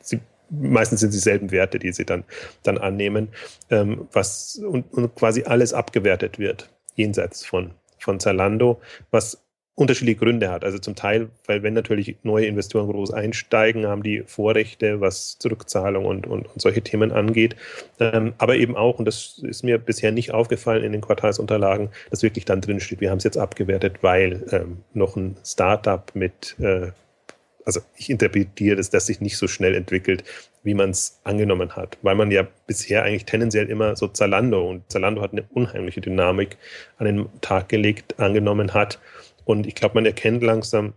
sie, 0.02 0.20
meistens 0.52 1.00
sind 1.00 1.14
dieselben 1.14 1.50
Werte, 1.50 1.80
die 1.80 1.92
sie 1.92 2.06
dann, 2.06 2.24
dann 2.62 2.78
annehmen, 2.78 3.30
ähm, 3.72 4.08
was 4.12 4.58
und, 4.58 4.94
und 4.94 5.16
quasi 5.16 5.46
alles 5.46 5.74
abgewertet 5.74 6.38
wird, 6.38 6.70
jenseits 6.94 7.44
von, 7.44 7.72
von 7.98 8.20
Zalando, 8.20 8.80
was 9.10 9.44
unterschiedliche 9.78 10.18
Gründe 10.20 10.50
hat. 10.50 10.66
Also 10.66 10.80
zum 10.80 10.96
Teil, 10.96 11.30
weil 11.46 11.62
wenn 11.62 11.76
natürlich 11.76 12.18
neue 12.24 12.48
Investoren 12.48 12.92
groß 12.92 13.14
einsteigen, 13.14 13.86
haben 13.86 14.02
die 14.02 14.24
Vorrechte, 14.26 15.02
was 15.02 15.38
Zurückzahlung 15.38 16.06
und, 16.06 16.26
und, 16.26 16.48
und 16.48 16.60
solche 16.60 16.82
Themen 16.82 17.12
angeht. 17.12 17.56
Ähm, 18.00 18.34
aber 18.40 18.56
eben 18.56 18.76
auch, 18.76 18.98
und 18.98 19.06
das 19.06 19.40
ist 19.44 19.64
mir 19.64 19.78
bisher 19.78 20.12
nicht 20.12 20.32
aufgefallen 20.32 20.84
in 20.84 20.94
den 20.94 21.02
Quartalsunterlagen, 21.02 21.90
dass 22.10 22.24
wirklich 22.24 22.44
dann 22.44 22.60
drin 22.60 22.80
steht, 22.80 23.02
wir 23.02 23.12
haben 23.12 23.20
es 23.20 23.24
jetzt 23.24 23.38
abgewertet, 23.38 23.98
weil 24.02 24.44
ähm, 24.52 24.80
noch 24.96 25.16
ein 25.16 25.38
Startup 25.46 26.04
mit, 26.16 26.56
äh, 26.58 26.88
also 27.64 27.82
ich 27.98 28.10
interpretiere 28.10 28.78
das, 28.78 28.90
dass 28.90 29.06
sich 29.06 29.22
nicht 29.22 29.38
so 29.38 29.48
schnell 29.48 29.76
entwickelt, 29.76 30.24
wie 30.64 30.74
man 30.74 30.90
es 30.90 31.20
angenommen 31.24 31.76
hat, 31.76 32.00
weil 32.02 32.16
man 32.16 32.32
ja 32.32 32.48
bisher 32.66 33.04
eigentlich 33.04 33.26
tendenziell 33.26 33.70
immer 33.70 33.96
so 33.96 34.08
Zalando 34.08 34.68
und 34.68 34.92
Zalando 34.92 35.22
hat 35.22 35.34
eine 35.34 35.44
unheimliche 35.52 36.02
Dynamik 36.02 36.58
an 36.98 37.06
den 37.06 37.30
Tag 37.42 37.70
gelegt, 37.70 38.20
angenommen 38.20 38.74
hat 38.74 38.98
und 39.48 39.66
ich 39.66 39.76
glaube, 39.76 39.96
man 39.96 40.06
erkennt 40.06 40.44
langsam, 40.44 40.94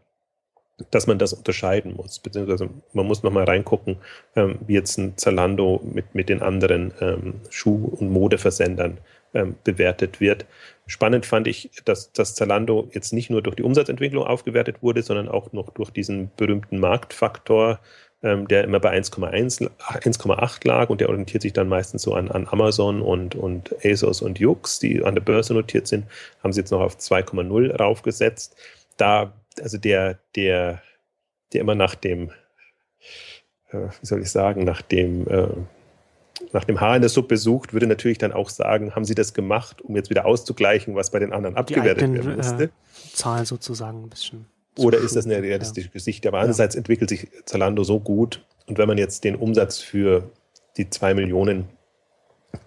dass 0.90 1.06
man 1.06 1.18
das 1.18 1.32
unterscheiden 1.32 1.94
muss, 1.94 2.18
beziehungsweise 2.18 2.68
man 2.92 3.06
muss 3.06 3.22
nochmal 3.22 3.44
reingucken, 3.44 3.98
ähm, 4.34 4.58
wie 4.66 4.74
jetzt 4.74 4.98
ein 4.98 5.16
Zalando 5.16 5.80
mit, 5.84 6.14
mit 6.16 6.28
den 6.28 6.42
anderen 6.42 6.92
ähm, 7.00 7.34
Schuh- 7.50 7.96
und 7.98 8.10
Modeversendern 8.10 8.98
ähm, 9.34 9.54
bewertet 9.62 10.20
wird. 10.20 10.46
Spannend 10.86 11.26
fand 11.26 11.46
ich, 11.46 11.70
dass, 11.84 12.12
dass 12.12 12.34
Zalando 12.34 12.88
jetzt 12.92 13.12
nicht 13.12 13.30
nur 13.30 13.40
durch 13.40 13.54
die 13.54 13.62
Umsatzentwicklung 13.62 14.24
aufgewertet 14.24 14.82
wurde, 14.82 15.02
sondern 15.02 15.28
auch 15.28 15.52
noch 15.52 15.70
durch 15.70 15.90
diesen 15.90 16.32
berühmten 16.36 16.80
Marktfaktor, 16.80 17.78
ähm, 18.22 18.48
der 18.48 18.64
immer 18.64 18.80
bei 18.80 18.92
1,8 18.92 20.66
lag 20.66 20.90
und 20.90 21.00
der 21.00 21.08
orientiert 21.08 21.42
sich 21.42 21.52
dann 21.52 21.68
meistens 21.68 22.02
so 22.02 22.14
an, 22.14 22.30
an 22.30 22.46
Amazon 22.50 23.00
und, 23.00 23.34
und 23.34 23.74
ASOS 23.84 24.22
und 24.22 24.38
Jux, 24.38 24.78
die 24.78 25.02
an 25.02 25.14
der 25.14 25.22
Börse 25.22 25.54
notiert 25.54 25.86
sind, 25.86 26.06
haben 26.42 26.52
sie 26.52 26.60
jetzt 26.60 26.70
noch 26.70 26.80
auf 26.80 26.96
2,0 26.98 27.76
raufgesetzt. 27.76 28.56
Da, 28.96 29.32
also 29.60 29.78
der, 29.78 30.18
der, 30.36 30.82
der 31.52 31.60
immer 31.62 31.74
nach 31.74 31.94
dem, 31.94 32.30
äh, 33.70 33.88
wie 34.00 34.06
soll 34.06 34.20
ich 34.20 34.30
sagen, 34.30 34.64
nach 34.64 34.82
dem, 34.82 35.26
äh, 35.26 35.48
nach 36.52 36.64
dem 36.64 36.80
Haar 36.80 36.96
in 36.96 37.02
der 37.02 37.10
Suppe 37.10 37.36
sucht, 37.36 37.72
würde 37.72 37.86
natürlich 37.86 38.18
dann 38.18 38.32
auch 38.32 38.50
sagen, 38.50 38.94
haben 38.94 39.04
Sie 39.04 39.14
das 39.14 39.34
gemacht, 39.34 39.82
um 39.82 39.96
jetzt 39.96 40.10
wieder 40.10 40.26
auszugleichen, 40.26 40.94
was 40.94 41.10
bei 41.10 41.18
den 41.18 41.32
anderen 41.32 41.56
abgewertet 41.56 42.04
eigenen, 42.04 42.26
werden 42.26 42.36
musste? 42.36 42.64
Äh, 42.64 42.68
Zahlen 43.12 43.44
sozusagen 43.44 44.04
ein 44.04 44.08
bisschen. 44.08 44.46
Oder 44.80 44.98
ist 44.98 45.16
das 45.16 45.26
eine 45.26 45.42
realistische 45.42 45.88
ja. 45.88 45.92
Gesicht? 45.92 46.26
Aber 46.26 46.38
andererseits 46.38 46.74
entwickelt 46.74 47.10
sich 47.10 47.28
Zalando 47.44 47.84
so 47.84 48.00
gut. 48.00 48.44
Und 48.66 48.78
wenn 48.78 48.88
man 48.88 48.98
jetzt 48.98 49.24
den 49.24 49.36
Umsatz 49.36 49.78
für 49.78 50.30
die 50.76 50.88
zwei 50.90 51.14
Millionen, 51.14 51.68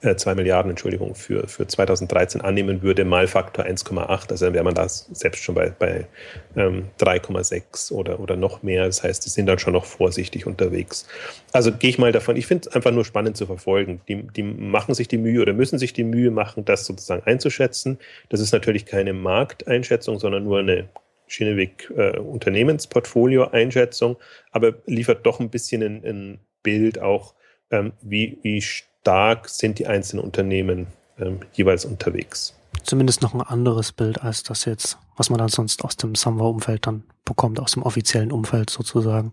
äh, 0.01 0.35
Milliarden, 0.35 0.69
Entschuldigung, 0.69 1.15
für, 1.15 1.47
für 1.47 1.67
2013 1.67 2.41
annehmen 2.41 2.81
würde, 2.81 3.05
mal 3.05 3.27
Faktor 3.27 3.65
1,8, 3.65 4.31
also 4.31 4.45
dann 4.45 4.53
wäre 4.53 4.63
man 4.63 4.75
da 4.75 4.87
selbst 4.87 5.43
schon 5.43 5.55
bei, 5.55 5.71
bei 5.77 6.07
ähm, 6.55 6.89
3,6 6.99 7.91
oder, 7.91 8.19
oder 8.19 8.35
noch 8.35 8.63
mehr. 8.63 8.85
Das 8.85 9.03
heißt, 9.03 9.25
die 9.25 9.29
sind 9.29 9.45
dann 9.45 9.59
schon 9.59 9.73
noch 9.73 9.85
vorsichtig 9.85 10.45
unterwegs. 10.45 11.07
Also 11.51 11.71
gehe 11.71 11.89
ich 11.89 11.97
mal 11.97 12.11
davon, 12.11 12.35
ich 12.35 12.47
finde 12.47 12.67
es 12.67 12.75
einfach 12.75 12.91
nur 12.91 13.05
spannend 13.05 13.37
zu 13.37 13.45
verfolgen. 13.45 14.01
Die, 14.07 14.23
die 14.27 14.43
machen 14.43 14.93
sich 14.93 15.07
die 15.07 15.17
Mühe 15.17 15.41
oder 15.41 15.53
müssen 15.53 15.79
sich 15.79 15.93
die 15.93 16.03
Mühe 16.03 16.31
machen, 16.31 16.65
das 16.65 16.85
sozusagen 16.85 17.23
einzuschätzen. 17.23 17.97
Das 18.29 18.39
ist 18.39 18.51
natürlich 18.51 18.85
keine 18.85 19.13
Markteinschätzung, 19.13 20.19
sondern 20.19 20.43
nur 20.43 20.59
eine 20.59 20.89
Schieneweg 21.27 21.91
äh, 21.95 22.17
Unternehmensportfolio-Einschätzung, 22.19 24.17
aber 24.51 24.73
liefert 24.85 25.25
doch 25.25 25.39
ein 25.39 25.49
bisschen 25.49 25.81
ein, 25.81 26.39
Bild 26.63 26.99
auch, 26.99 27.35
ähm, 27.71 27.91
wie, 28.01 28.39
wie 28.41 28.61
stark 28.61 29.49
sind 29.49 29.79
die 29.79 29.87
einzelnen 29.87 30.23
Unternehmen 30.23 30.87
ähm, 31.19 31.41
jeweils 31.51 31.85
unterwegs. 31.85 32.55
Zumindest 32.83 33.21
noch 33.21 33.33
ein 33.33 33.41
anderes 33.41 33.91
Bild 33.91 34.21
als 34.23 34.43
das 34.43 34.65
jetzt, 34.65 34.97
was 35.15 35.29
man 35.29 35.39
dann 35.39 35.49
sonst 35.49 35.83
aus 35.83 35.95
dem 35.95 36.15
Samba-Umfeld 36.15 36.87
dann 36.87 37.03
bekommt, 37.23 37.59
aus 37.59 37.73
dem 37.73 37.83
offiziellen 37.83 38.31
Umfeld 38.31 38.69
sozusagen. 38.69 39.31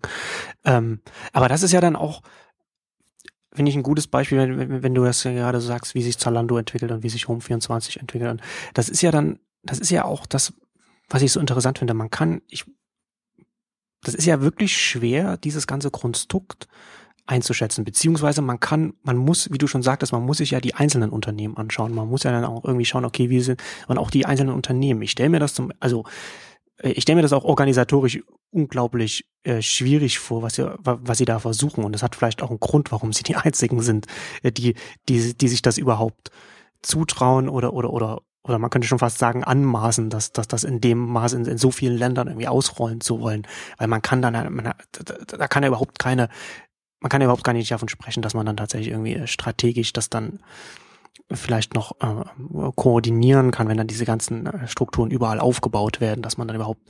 Ähm, 0.64 1.00
aber 1.32 1.48
das 1.48 1.62
ist 1.62 1.72
ja 1.72 1.80
dann 1.80 1.96
auch, 1.96 2.22
finde 3.52 3.70
ich, 3.70 3.76
ein 3.76 3.82
gutes 3.82 4.06
Beispiel, 4.06 4.38
wenn, 4.38 4.82
wenn 4.82 4.94
du 4.94 5.04
das 5.04 5.24
ja 5.24 5.32
gerade 5.32 5.60
sagst, 5.60 5.94
wie 5.94 6.02
sich 6.02 6.18
Zalando 6.18 6.58
entwickelt 6.58 6.92
und 6.92 7.02
wie 7.02 7.08
sich 7.08 7.24
Home24 7.24 7.98
entwickelt. 7.98 8.40
Das 8.74 8.88
ist 8.88 9.02
ja 9.02 9.10
dann, 9.10 9.38
das 9.62 9.78
ist 9.78 9.90
ja 9.90 10.04
auch 10.04 10.26
das, 10.26 10.52
was 11.10 11.22
ich 11.22 11.32
so 11.32 11.40
interessant 11.40 11.78
finde, 11.78 11.94
man 11.94 12.10
kann, 12.10 12.40
ich, 12.48 12.64
das 14.02 14.14
ist 14.14 14.26
ja 14.26 14.40
wirklich 14.40 14.76
schwer, 14.76 15.36
dieses 15.36 15.66
ganze 15.66 15.90
Konstrukt 15.90 16.68
einzuschätzen, 17.26 17.84
beziehungsweise 17.84 18.42
man 18.42 18.58
kann, 18.58 18.94
man 19.02 19.16
muss, 19.16 19.52
wie 19.52 19.58
du 19.58 19.66
schon 19.66 19.82
sagtest, 19.82 20.12
man 20.12 20.24
muss 20.24 20.38
sich 20.38 20.52
ja 20.52 20.60
die 20.60 20.74
einzelnen 20.74 21.10
Unternehmen 21.10 21.56
anschauen. 21.56 21.94
Man 21.94 22.08
muss 22.08 22.22
ja 22.22 22.32
dann 22.32 22.44
auch 22.44 22.64
irgendwie 22.64 22.84
schauen, 22.84 23.04
okay, 23.04 23.30
wie 23.30 23.40
sind, 23.40 23.62
und 23.86 23.98
auch 23.98 24.10
die 24.10 24.26
einzelnen 24.26 24.54
Unternehmen. 24.54 25.02
Ich 25.02 25.12
stelle 25.12 25.28
mir 25.28 25.38
das 25.38 25.54
zum, 25.54 25.72
also 25.78 26.04
äh, 26.78 26.90
ich 26.90 27.02
stelle 27.02 27.16
mir 27.16 27.22
das 27.22 27.32
auch 27.32 27.44
organisatorisch 27.44 28.22
unglaublich 28.50 29.26
äh, 29.44 29.62
schwierig 29.62 30.18
vor, 30.18 30.42
was 30.42 30.56
sie, 30.56 30.68
was 30.78 31.18
sie 31.18 31.24
da 31.24 31.38
versuchen. 31.38 31.84
Und 31.84 31.92
das 31.92 32.02
hat 32.02 32.16
vielleicht 32.16 32.42
auch 32.42 32.50
einen 32.50 32.60
Grund, 32.60 32.90
warum 32.90 33.12
sie 33.12 33.22
die 33.22 33.36
einzigen 33.36 33.80
sind, 33.82 34.06
äh, 34.42 34.52
die, 34.52 34.74
die, 35.08 35.36
die 35.36 35.48
sich 35.48 35.62
das 35.62 35.78
überhaupt 35.78 36.30
zutrauen 36.82 37.48
oder, 37.48 37.74
oder, 37.74 37.92
oder, 37.92 38.22
oder 38.42 38.58
man 38.58 38.70
könnte 38.70 38.88
schon 38.88 38.98
fast 38.98 39.18
sagen, 39.18 39.44
anmaßen, 39.44 40.08
dass, 40.10 40.32
dass 40.32 40.48
das 40.48 40.64
in 40.64 40.80
dem 40.80 40.98
Maß 40.98 41.34
in, 41.34 41.44
in 41.44 41.58
so 41.58 41.70
vielen 41.70 41.96
Ländern 41.96 42.28
irgendwie 42.28 42.48
ausrollen 42.48 43.00
zu 43.00 43.20
wollen. 43.20 43.46
Weil 43.76 43.88
man 43.88 44.02
kann 44.02 44.22
dann, 44.22 44.32
man, 44.52 44.64
da, 44.64 45.14
da 45.26 45.48
kann 45.48 45.62
ja 45.62 45.68
überhaupt 45.68 45.98
keine, 45.98 46.28
man 47.00 47.10
kann 47.10 47.20
ja 47.20 47.26
überhaupt 47.26 47.44
gar 47.44 47.52
nicht 47.52 47.70
davon 47.70 47.88
sprechen, 47.88 48.22
dass 48.22 48.34
man 48.34 48.46
dann 48.46 48.56
tatsächlich 48.56 48.88
irgendwie 48.88 49.14
äh, 49.14 49.26
strategisch 49.26 49.92
das 49.92 50.08
dann 50.08 50.40
vielleicht 51.32 51.74
noch 51.74 51.92
äh, 52.00 52.70
koordinieren 52.74 53.50
kann, 53.50 53.68
wenn 53.68 53.76
dann 53.76 53.86
diese 53.86 54.04
ganzen 54.04 54.46
äh, 54.46 54.68
Strukturen 54.68 55.10
überall 55.10 55.38
aufgebaut 55.38 56.00
werden, 56.00 56.22
dass 56.22 56.38
man 56.38 56.48
dann 56.48 56.56
überhaupt 56.56 56.82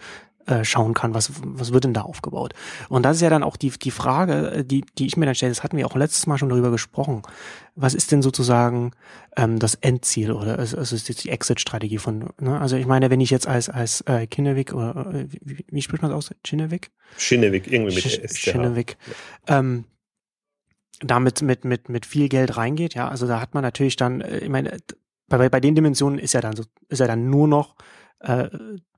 äh, 0.46 0.64
schauen 0.64 0.94
kann, 0.94 1.14
was, 1.14 1.32
was 1.42 1.72
wird 1.72 1.84
denn 1.84 1.94
da 1.94 2.02
aufgebaut. 2.02 2.54
Und 2.88 3.04
das 3.04 3.16
ist 3.16 3.22
ja 3.22 3.30
dann 3.30 3.42
auch 3.42 3.56
die, 3.56 3.70
die 3.70 3.90
Frage, 3.90 4.50
äh, 4.50 4.64
die, 4.64 4.84
die 4.98 5.06
ich 5.06 5.16
mir 5.16 5.26
dann 5.26 5.34
stelle, 5.34 5.50
das 5.50 5.62
hatten 5.62 5.76
wir 5.76 5.86
auch 5.86 5.96
letztes 5.96 6.26
Mal 6.26 6.38
schon 6.38 6.48
darüber 6.48 6.70
gesprochen. 6.70 7.22
Was 7.76 7.94
ist 7.94 8.10
denn 8.10 8.22
sozusagen 8.22 8.92
ähm, 9.36 9.58
das 9.58 9.74
Endziel 9.74 10.32
oder 10.32 10.58
es, 10.58 10.72
es 10.72 10.92
ist 10.92 11.08
jetzt 11.08 11.24
die 11.24 11.30
Exit-Strategie 11.30 11.98
von, 11.98 12.30
ne? 12.40 12.60
also 12.60 12.76
ich 12.76 12.86
meine, 12.86 13.10
wenn 13.10 13.20
ich 13.20 13.30
jetzt 13.30 13.46
als, 13.46 13.68
als 13.68 14.00
äh, 14.02 14.26
Kinnevik 14.26 14.72
oder 14.72 15.12
äh, 15.14 15.26
wie, 15.42 15.64
wie 15.68 15.82
spricht 15.82 16.02
man 16.02 16.10
das 16.10 16.30
aus? 16.30 16.34
Kinnevik? 16.42 16.90
Kinnevik, 17.18 17.70
irgendwie 17.70 17.94
mit 17.94 18.04
Sch 18.04 18.50
Kinnevik. 18.50 18.96
Ja. 19.46 19.58
Ähm, 19.58 19.84
damit 21.00 21.42
mit, 21.42 21.64
mit, 21.64 21.88
mit 21.88 22.06
viel 22.06 22.28
Geld 22.28 22.56
reingeht, 22.56 22.94
ja, 22.94 23.08
also 23.08 23.26
da 23.26 23.40
hat 23.40 23.54
man 23.54 23.62
natürlich 23.62 23.96
dann, 23.96 24.20
äh, 24.20 24.38
ich 24.38 24.48
meine, 24.48 24.78
bei, 25.28 25.48
bei 25.48 25.60
den 25.60 25.74
Dimensionen 25.74 26.18
ist 26.18 26.34
ja 26.34 26.40
dann 26.40 26.56
so, 26.56 26.64
ist 26.88 26.98
ja 26.98 27.06
dann 27.06 27.30
nur 27.30 27.46
noch 27.46 27.76
äh, 28.20 28.48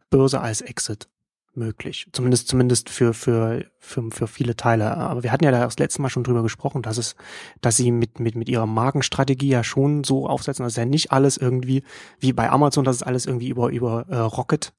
Börse 0.09 0.41
als 0.41 0.61
Exit 0.61 1.09
möglich. 1.55 2.07
Zumindest, 2.13 2.49
zumindest 2.49 2.91
für, 2.91 3.15
für, 3.15 3.65
für, 3.79 4.11
für 4.11 4.27
viele 4.27 4.57
Teile. 4.57 4.97
Aber 4.97 5.23
wir 5.23 5.33
hatten 5.33 5.45
ja 5.45 5.51
da 5.51 5.65
das 5.65 5.79
letzte 5.79 6.03
Mal 6.03 6.09
schon 6.09 6.25
drüber 6.25 6.43
gesprochen, 6.43 6.83
dass 6.83 6.99
es, 6.99 7.15
dass 7.61 7.77
sie 7.77 7.91
mit, 7.91 8.21
mit, 8.21 8.35
mit 8.35 8.49
ihrer 8.49 8.67
Markenstrategie 8.67 9.49
ja 9.49 9.65
schon 9.65 10.05
so 10.05 10.27
aufsetzen, 10.27 10.65
dass 10.65 10.77
ja 10.77 10.85
nicht 10.85 11.13
alles 11.13 11.37
irgendwie, 11.37 11.83
wie 12.21 12.33
bei 12.33 12.51
Amazon, 12.51 12.85
dass 12.85 12.97
es 12.97 13.03
alles 13.03 13.27
irgendwie 13.27 13.49
über, 13.49 13.71
über 13.71 14.07
äh, 14.09 14.17
Rocket 14.17 14.73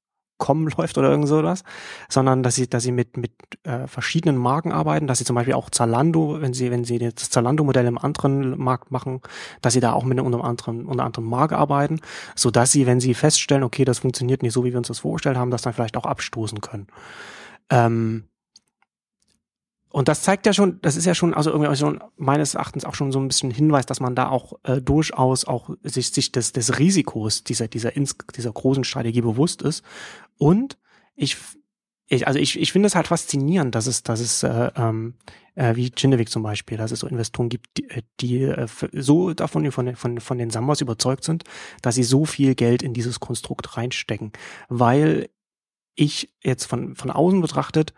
.com 0.44 0.68
läuft 0.68 0.98
oder 0.98 1.10
irgend 1.10 1.28
sowas, 1.28 1.64
sondern 2.10 2.44
dass 2.44 2.56
sie, 2.56 2.70
dass 2.70 2.84
sie 2.84 2.92
mit, 2.92 3.18
mit 3.18 3.32
äh, 3.64 3.88
verschiedenen 3.88 4.38
Marken 4.38 4.72
arbeiten, 4.72 5.08
dass 5.08 5.20
sie 5.20 5.26
zum 5.26 5.36
Beispiel 5.36 5.54
auch 5.54 5.70
Zalando, 5.70 6.42
wenn 6.42 6.54
sie, 6.54 6.72
wenn 6.72 6.84
sie 6.84 7.00
das 7.00 7.30
Zalando-Modell 7.30 7.86
im 7.86 7.98
anderen 7.98 8.58
Markt 8.58 8.92
machen, 8.92 9.22
dass 9.62 9.74
sie 9.74 9.80
da 9.80 9.94
auch 9.94 10.04
mit 10.04 10.20
einer 10.20 10.44
anderen, 10.44 10.86
unter 10.86 11.04
anderem 11.04 11.26
Marke 11.26 11.58
arbeiten, 11.58 12.00
so 12.36 12.52
dass 12.52 12.72
sie, 12.72 12.86
wenn 12.86 13.00
sie 13.00 13.14
feststellen, 13.14 13.64
okay, 13.64 13.86
das 13.86 14.00
funktioniert 14.00 14.44
nicht 14.44 14.54
so, 14.54 14.64
wie 14.64 14.72
wir 14.72 14.78
uns 14.78 14.88
das 14.88 15.00
vorgestellt 15.00 15.38
haben, 15.38 15.52
das 15.52 15.62
dann 15.62 15.74
vielleicht 15.74 15.98
auch 15.98 16.06
abstoßen 16.06 16.62
können. 16.62 16.88
Ähm, 17.70 18.26
und 19.96 20.08
das 20.08 20.24
zeigt 20.24 20.48
ja 20.48 20.54
schon, 20.54 20.80
das 20.82 20.96
ist 20.96 21.06
ja 21.06 21.14
schon, 21.14 21.36
also 21.36 21.52
irgendwie 21.52 21.76
schon 21.76 22.04
meines 22.18 22.56
Erachtens 22.56 22.84
auch 22.84 22.96
schon 22.96 23.12
so 23.12 23.20
ein 23.20 23.28
bisschen 23.28 23.52
Hinweis, 23.52 23.86
dass 23.86 24.00
man 24.00 24.16
da 24.16 24.28
auch 24.28 24.54
äh, 24.64 24.82
durchaus 24.82 25.46
auch 25.46 25.70
sich, 25.84 26.10
sich 26.10 26.32
des, 26.32 26.52
des 26.52 26.80
Risikos 26.80 27.44
dieser, 27.44 27.68
dieser, 27.68 27.96
ins, 27.96 28.18
dieser 28.36 28.52
großen 28.52 28.86
Strategie 28.86 29.22
bewusst 29.22 29.62
ist. 29.62 29.84
Und 30.38 30.78
ich, 31.16 31.38
ich 32.08 32.28
also 32.28 32.40
ich, 32.40 32.60
ich 32.60 32.72
finde 32.72 32.88
es 32.88 32.96
halt 32.96 33.08
faszinierend, 33.08 33.76
dass 33.76 33.88
es, 33.88 34.04
dass 34.04 34.20
es 34.20 34.44
äh, 34.44 34.72
ähm, 34.76 35.16
äh, 35.56 35.76
wie 35.76 35.92
Chinevik 35.96 36.30
zum 36.30 36.44
Beispiel, 36.44 36.78
dass 36.78 36.92
es 36.92 37.00
so 37.00 37.08
Investoren 37.08 37.50
gibt, 37.50 37.78
die, 37.78 37.88
die 38.20 38.44
äh, 38.44 38.68
so 38.94 39.34
davon 39.34 39.72
von, 39.72 39.96
von, 39.96 40.20
von 40.20 40.38
den 40.38 40.50
Sambas 40.50 40.82
überzeugt 40.82 41.24
sind, 41.24 41.44
dass 41.82 41.96
sie 41.96 42.04
so 42.04 42.26
viel 42.26 42.56
Geld 42.56 42.84
in 42.84 42.94
dieses 42.94 43.20
Konstrukt 43.20 43.78
reinstecken. 43.78 44.32
Weil 44.70 45.30
ich 45.96 46.34
jetzt 46.44 46.66
von, 46.66 46.96
von 46.96 47.12
außen 47.12 47.42
betrachtet 47.42 47.94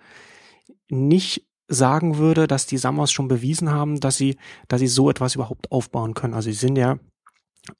nicht 0.89 1.47
sagen 1.67 2.17
würde, 2.17 2.47
dass 2.47 2.67
die 2.67 2.77
Samos 2.77 3.11
schon 3.11 3.27
bewiesen 3.27 3.71
haben, 3.71 3.99
dass 3.99 4.17
sie, 4.17 4.37
dass 4.67 4.79
sie 4.79 4.87
so 4.87 5.09
etwas 5.09 5.35
überhaupt 5.35 5.71
aufbauen 5.71 6.13
können. 6.13 6.33
Also 6.33 6.49
sie 6.49 6.57
sind 6.57 6.75
ja, 6.75 6.99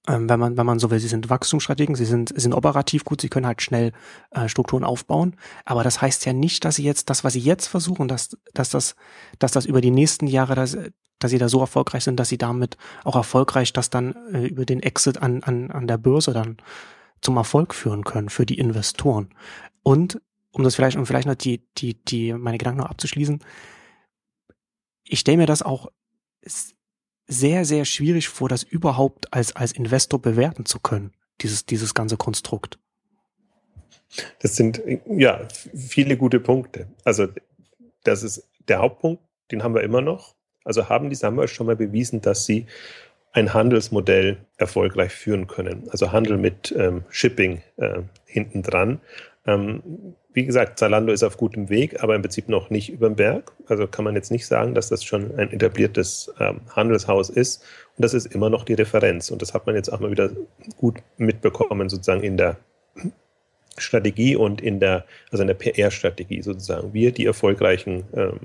ähm, 0.08 0.30
wenn 0.30 0.40
man, 0.40 0.58
wenn 0.58 0.66
man 0.66 0.80
so 0.80 0.90
will, 0.90 1.00
sie 1.00 1.08
sind 1.08 1.30
Wachstumsstrategen, 1.30 1.96
sie 1.96 2.06
sind, 2.06 2.34
sind 2.40 2.54
operativ 2.54 3.06
gut, 3.06 3.22
sie 3.22 3.30
können 3.30 3.46
halt 3.46 3.62
schnell 3.62 3.92
äh, 4.32 4.48
Strukturen 4.48 4.84
aufbauen. 4.84 5.36
Aber 5.64 5.84
das 5.84 6.02
heißt 6.02 6.26
ja 6.26 6.34
nicht, 6.34 6.66
dass 6.66 6.76
sie 6.76 6.84
jetzt 6.84 7.10
das, 7.10 7.24
was 7.24 7.34
sie 7.34 7.40
jetzt 7.40 7.68
versuchen, 7.68 8.08
dass, 8.08 8.38
dass 8.54 8.70
das, 8.70 8.96
dass 9.40 9.52
das 9.52 9.66
über 9.66 9.82
die 9.82 9.92
nächsten 9.92 10.28
Jahre, 10.28 10.56
dass, 10.56 10.78
dass 11.20 11.32
sie 11.32 11.38
da 11.38 11.50
so 11.50 11.60
erfolgreich 11.60 12.04
sind, 12.04 12.20
dass 12.20 12.30
sie 12.30 12.38
damit 12.38 12.78
auch 13.04 13.16
erfolgreich 13.16 13.74
das 13.74 13.90
dann 13.90 14.16
äh, 14.34 14.48
über 14.48 14.66
den 14.66 14.82
Exit 14.82 15.22
an, 15.22 15.44
an, 15.44 15.72
an 15.72 15.88
der 15.88 15.98
Börse 15.98 16.34
dann 16.34 16.58
zum 17.22 17.38
Erfolg 17.38 17.74
führen 17.74 18.04
können 18.04 18.30
für 18.30 18.46
die 18.46 18.58
Investoren. 18.58 19.30
Und 19.84 20.22
um 20.52 20.64
das 20.64 20.76
vielleicht, 20.76 20.98
um 20.98 21.06
vielleicht 21.06 21.28
noch 21.28 21.36
die, 21.36 21.64
die, 21.78 22.04
die, 22.06 22.34
meine 22.34 22.58
Gedanken 22.58 22.82
noch 22.82 22.90
abzuschließen, 22.90 23.40
ich 25.04 25.20
stelle 25.20 25.38
mir 25.38 25.46
das 25.46 25.62
auch 25.62 25.92
sehr, 27.28 27.66
sehr 27.66 27.86
schwierig 27.86 28.30
vor, 28.30 28.50
das 28.50 28.64
überhaupt 28.64 29.34
als, 29.34 29.56
als 29.56 29.72
Investor 29.72 30.22
bewerten 30.22 30.66
zu 30.66 30.80
können, 30.80 31.12
dieses, 31.42 31.66
dieses 31.66 31.94
ganze 31.94 32.18
Konstrukt. 32.18 32.78
Das 34.40 34.56
sind, 34.56 34.82
ja, 35.08 35.48
viele 35.74 36.18
gute 36.18 36.40
Punkte. 36.40 36.88
Also, 37.04 37.28
das 38.04 38.24
ist 38.24 38.48
der 38.68 38.80
Hauptpunkt, 38.80 39.22
den 39.52 39.64
haben 39.64 39.76
wir 39.76 39.84
immer 39.84 40.02
noch. 40.02 40.36
Also 40.64 40.90
haben 40.90 41.10
die 41.10 41.16
Sammler 41.16 41.48
schon 41.48 41.68
mal 41.68 41.76
bewiesen, 41.76 42.22
dass 42.22 42.46
sie 42.46 42.66
ein 43.32 43.54
Handelsmodell 43.54 44.38
erfolgreich 44.58 45.12
führen 45.12 45.48
können. 45.48 45.88
Also 45.90 46.12
Handel 46.12 46.38
mit 46.38 46.74
ähm, 46.78 47.04
Shipping 47.10 47.62
äh, 47.78 48.02
hinten 48.26 48.64
dran. 48.64 49.02
Ähm, 49.48 49.84
wie 50.34 50.46
gesagt, 50.46 50.80
Zalando 50.80 51.14
ist 51.14 51.24
auf 51.24 51.38
gutem 51.38 51.70
Weg, 51.70 52.04
aber 52.04 52.16
im 52.16 52.22
Prinzip 52.22 52.50
noch 52.50 52.70
nicht 52.70 52.90
über 52.90 53.08
dem 53.08 53.16
Berg. 53.16 53.54
Also 53.68 53.88
kann 53.88 54.04
man 54.04 54.16
jetzt 54.16 54.32
nicht 54.32 54.48
sagen, 54.48 54.74
dass 54.74 54.90
das 54.90 55.04
schon 55.04 55.38
ein 55.38 55.52
etabliertes 55.52 56.34
ähm, 56.40 56.62
Handelshaus 56.76 57.30
ist. 57.30 57.64
Und 57.96 58.04
das 58.04 58.14
ist 58.14 58.26
immer 58.26 58.50
noch 58.50 58.66
die 58.66 58.74
Referenz. 58.74 59.30
Und 59.30 59.42
das 59.42 59.54
hat 59.54 59.66
man 59.66 59.76
jetzt 59.76 59.90
auch 59.90 60.00
mal 60.00 60.12
wieder 60.12 60.32
gut 60.78 60.98
mitbekommen, 61.18 61.90
sozusagen 61.90 62.24
in 62.24 62.38
der 62.38 62.58
Strategie 63.78 64.36
und 64.36 64.62
in 64.62 64.80
der, 64.80 65.06
also 65.32 65.44
in 65.44 65.48
der 65.48 65.56
PR-Strategie 65.56 66.42
sozusagen. 66.42 66.94
Wir, 66.94 67.12
die 67.12 67.26
erfolgreichen 67.26 68.06
ähm, 68.14 68.40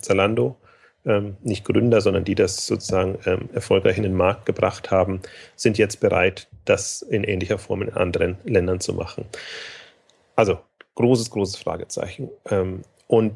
Zalando, 0.00 0.56
ähm, 1.04 1.36
nicht 1.42 1.64
Gründer, 1.64 2.00
sondern 2.00 2.24
die 2.24 2.34
das 2.34 2.66
sozusagen 2.66 3.18
ähm, 3.26 3.48
erfolgreich 3.52 3.96
in 3.96 4.02
den 4.02 4.14
Markt 4.14 4.46
gebracht 4.46 4.90
haben, 4.90 5.20
sind 5.56 5.78
jetzt 5.78 6.00
bereit, 6.00 6.48
das 6.64 7.02
in 7.02 7.24
ähnlicher 7.24 7.58
Form 7.58 7.82
in 7.82 7.92
anderen 7.92 8.38
Ländern 8.44 8.80
zu 8.80 8.94
machen. 8.94 9.24
Also 10.36 10.58
großes, 10.94 11.30
großes 11.30 11.56
Fragezeichen. 11.56 12.30
Ähm, 12.50 12.82
und 13.06 13.34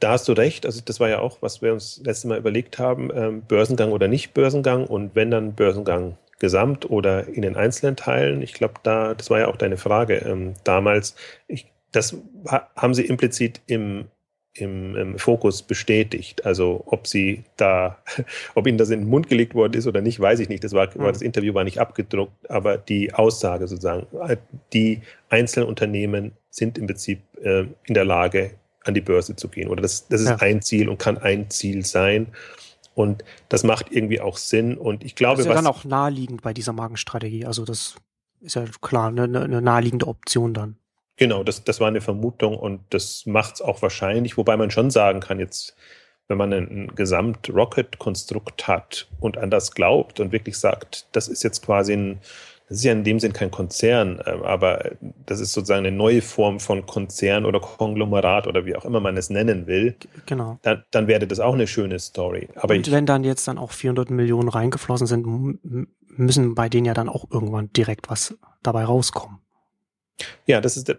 da 0.00 0.12
hast 0.12 0.28
du 0.28 0.32
recht, 0.32 0.64
also 0.64 0.80
das 0.84 1.00
war 1.00 1.08
ja 1.08 1.18
auch, 1.18 1.42
was 1.42 1.60
wir 1.60 1.72
uns 1.72 2.00
letztes 2.04 2.24
Mal 2.24 2.38
überlegt 2.38 2.78
haben, 2.78 3.10
ähm, 3.14 3.42
Börsengang 3.42 3.92
oder 3.92 4.08
nicht 4.08 4.32
Börsengang 4.32 4.86
und 4.86 5.14
wenn 5.14 5.30
dann 5.30 5.54
Börsengang 5.54 6.16
gesamt 6.38 6.88
oder 6.88 7.26
in 7.26 7.42
den 7.42 7.56
einzelnen 7.56 7.96
Teilen. 7.96 8.42
Ich 8.42 8.52
glaube, 8.52 8.74
da, 8.84 9.14
das 9.14 9.28
war 9.28 9.40
ja 9.40 9.48
auch 9.48 9.56
deine 9.56 9.76
Frage 9.76 10.16
ähm, 10.18 10.54
damals. 10.62 11.16
Ich, 11.48 11.66
das 11.90 12.16
haben 12.76 12.94
sie 12.94 13.06
implizit 13.06 13.60
im 13.66 14.06
im, 14.60 14.96
im, 14.96 15.18
Fokus 15.18 15.62
bestätigt. 15.62 16.44
Also 16.44 16.82
ob 16.86 17.06
sie 17.06 17.44
da, 17.56 17.98
ob 18.54 18.66
ihnen 18.66 18.78
das 18.78 18.90
in 18.90 19.00
den 19.00 19.08
Mund 19.08 19.28
gelegt 19.28 19.54
worden 19.54 19.74
ist 19.74 19.86
oder 19.86 20.00
nicht, 20.00 20.20
weiß 20.20 20.40
ich 20.40 20.48
nicht. 20.48 20.64
Das 20.64 20.72
war, 20.72 20.94
war 20.96 21.12
das 21.12 21.22
Interview 21.22 21.54
war 21.54 21.64
nicht 21.64 21.80
abgedruckt, 21.80 22.50
aber 22.50 22.78
die 22.78 23.14
Aussage 23.14 23.66
sozusagen, 23.68 24.06
die 24.72 25.02
einzelnen 25.28 25.68
Unternehmen 25.68 26.32
sind 26.50 26.78
im 26.78 26.86
Prinzip 26.86 27.20
äh, 27.42 27.66
in 27.84 27.94
der 27.94 28.04
Lage, 28.04 28.52
an 28.84 28.94
die 28.94 29.00
Börse 29.00 29.36
zu 29.36 29.48
gehen. 29.48 29.68
Oder 29.68 29.82
das, 29.82 30.08
das 30.08 30.22
ist 30.22 30.28
ja. 30.28 30.36
ein 30.36 30.62
Ziel 30.62 30.88
und 30.88 30.98
kann 30.98 31.18
ein 31.18 31.50
Ziel 31.50 31.84
sein. 31.84 32.28
Und 32.94 33.22
das 33.48 33.62
macht 33.62 33.92
irgendwie 33.92 34.20
auch 34.20 34.36
Sinn. 34.36 34.76
Und 34.76 35.04
ich 35.04 35.14
glaube, 35.14 35.36
das 35.36 35.46
ist 35.46 35.50
ja 35.50 35.54
dann 35.54 35.66
auch 35.66 35.84
naheliegend 35.84 36.42
bei 36.42 36.52
dieser 36.52 36.72
Markenstrategie. 36.72 37.44
Also 37.44 37.64
das 37.64 37.96
ist 38.40 38.56
ja 38.56 38.64
klar 38.80 39.08
eine, 39.08 39.22
eine 39.22 39.62
naheliegende 39.62 40.08
Option 40.08 40.54
dann. 40.54 40.76
Genau, 41.18 41.42
das, 41.42 41.64
das 41.64 41.80
war 41.80 41.88
eine 41.88 42.00
Vermutung 42.00 42.56
und 42.56 42.80
das 42.90 43.26
macht 43.26 43.56
es 43.56 43.60
auch 43.60 43.82
wahrscheinlich, 43.82 44.36
wobei 44.36 44.56
man 44.56 44.70
schon 44.70 44.90
sagen 44.90 45.18
kann, 45.18 45.40
jetzt, 45.40 45.76
wenn 46.28 46.38
man 46.38 46.52
ein, 46.52 46.92
Gesamt-Rocket-Konstrukt 46.94 48.68
hat 48.68 49.08
und 49.18 49.36
an 49.36 49.50
das 49.50 49.72
glaubt 49.72 50.20
und 50.20 50.30
wirklich 50.30 50.56
sagt, 50.56 51.06
das 51.12 51.26
ist 51.26 51.42
jetzt 51.42 51.64
quasi 51.64 51.94
ein, 51.94 52.20
das 52.68 52.78
ist 52.78 52.84
ja 52.84 52.92
in 52.92 53.02
dem 53.02 53.18
Sinn 53.18 53.32
kein 53.32 53.50
Konzern, 53.50 54.20
äh, 54.20 54.30
aber 54.44 54.92
das 55.26 55.40
ist 55.40 55.52
sozusagen 55.54 55.86
eine 55.86 55.96
neue 55.96 56.22
Form 56.22 56.60
von 56.60 56.86
Konzern 56.86 57.44
oder 57.46 57.58
Konglomerat 57.58 58.46
oder 58.46 58.64
wie 58.64 58.76
auch 58.76 58.84
immer 58.84 59.00
man 59.00 59.16
es 59.16 59.28
nennen 59.28 59.66
will. 59.66 59.96
Genau. 60.26 60.60
Dann, 60.62 60.84
dann 60.92 61.08
wäre 61.08 61.26
das 61.26 61.40
auch 61.40 61.54
eine 61.54 61.66
schöne 61.66 61.98
Story. 61.98 62.48
Aber 62.54 62.74
und 62.74 62.92
wenn 62.92 63.06
dann 63.06 63.24
jetzt 63.24 63.48
dann 63.48 63.58
auch 63.58 63.72
400 63.72 64.10
Millionen 64.10 64.50
reingeflossen 64.50 65.08
sind, 65.08 65.58
müssen 66.06 66.54
bei 66.54 66.68
denen 66.68 66.84
ja 66.84 66.94
dann 66.94 67.08
auch 67.08 67.24
irgendwann 67.28 67.72
direkt 67.72 68.08
was 68.08 68.38
dabei 68.62 68.84
rauskommen. 68.84 69.38
Ja, 70.46 70.60
das 70.60 70.76
ist 70.76 70.88
der, 70.88 70.98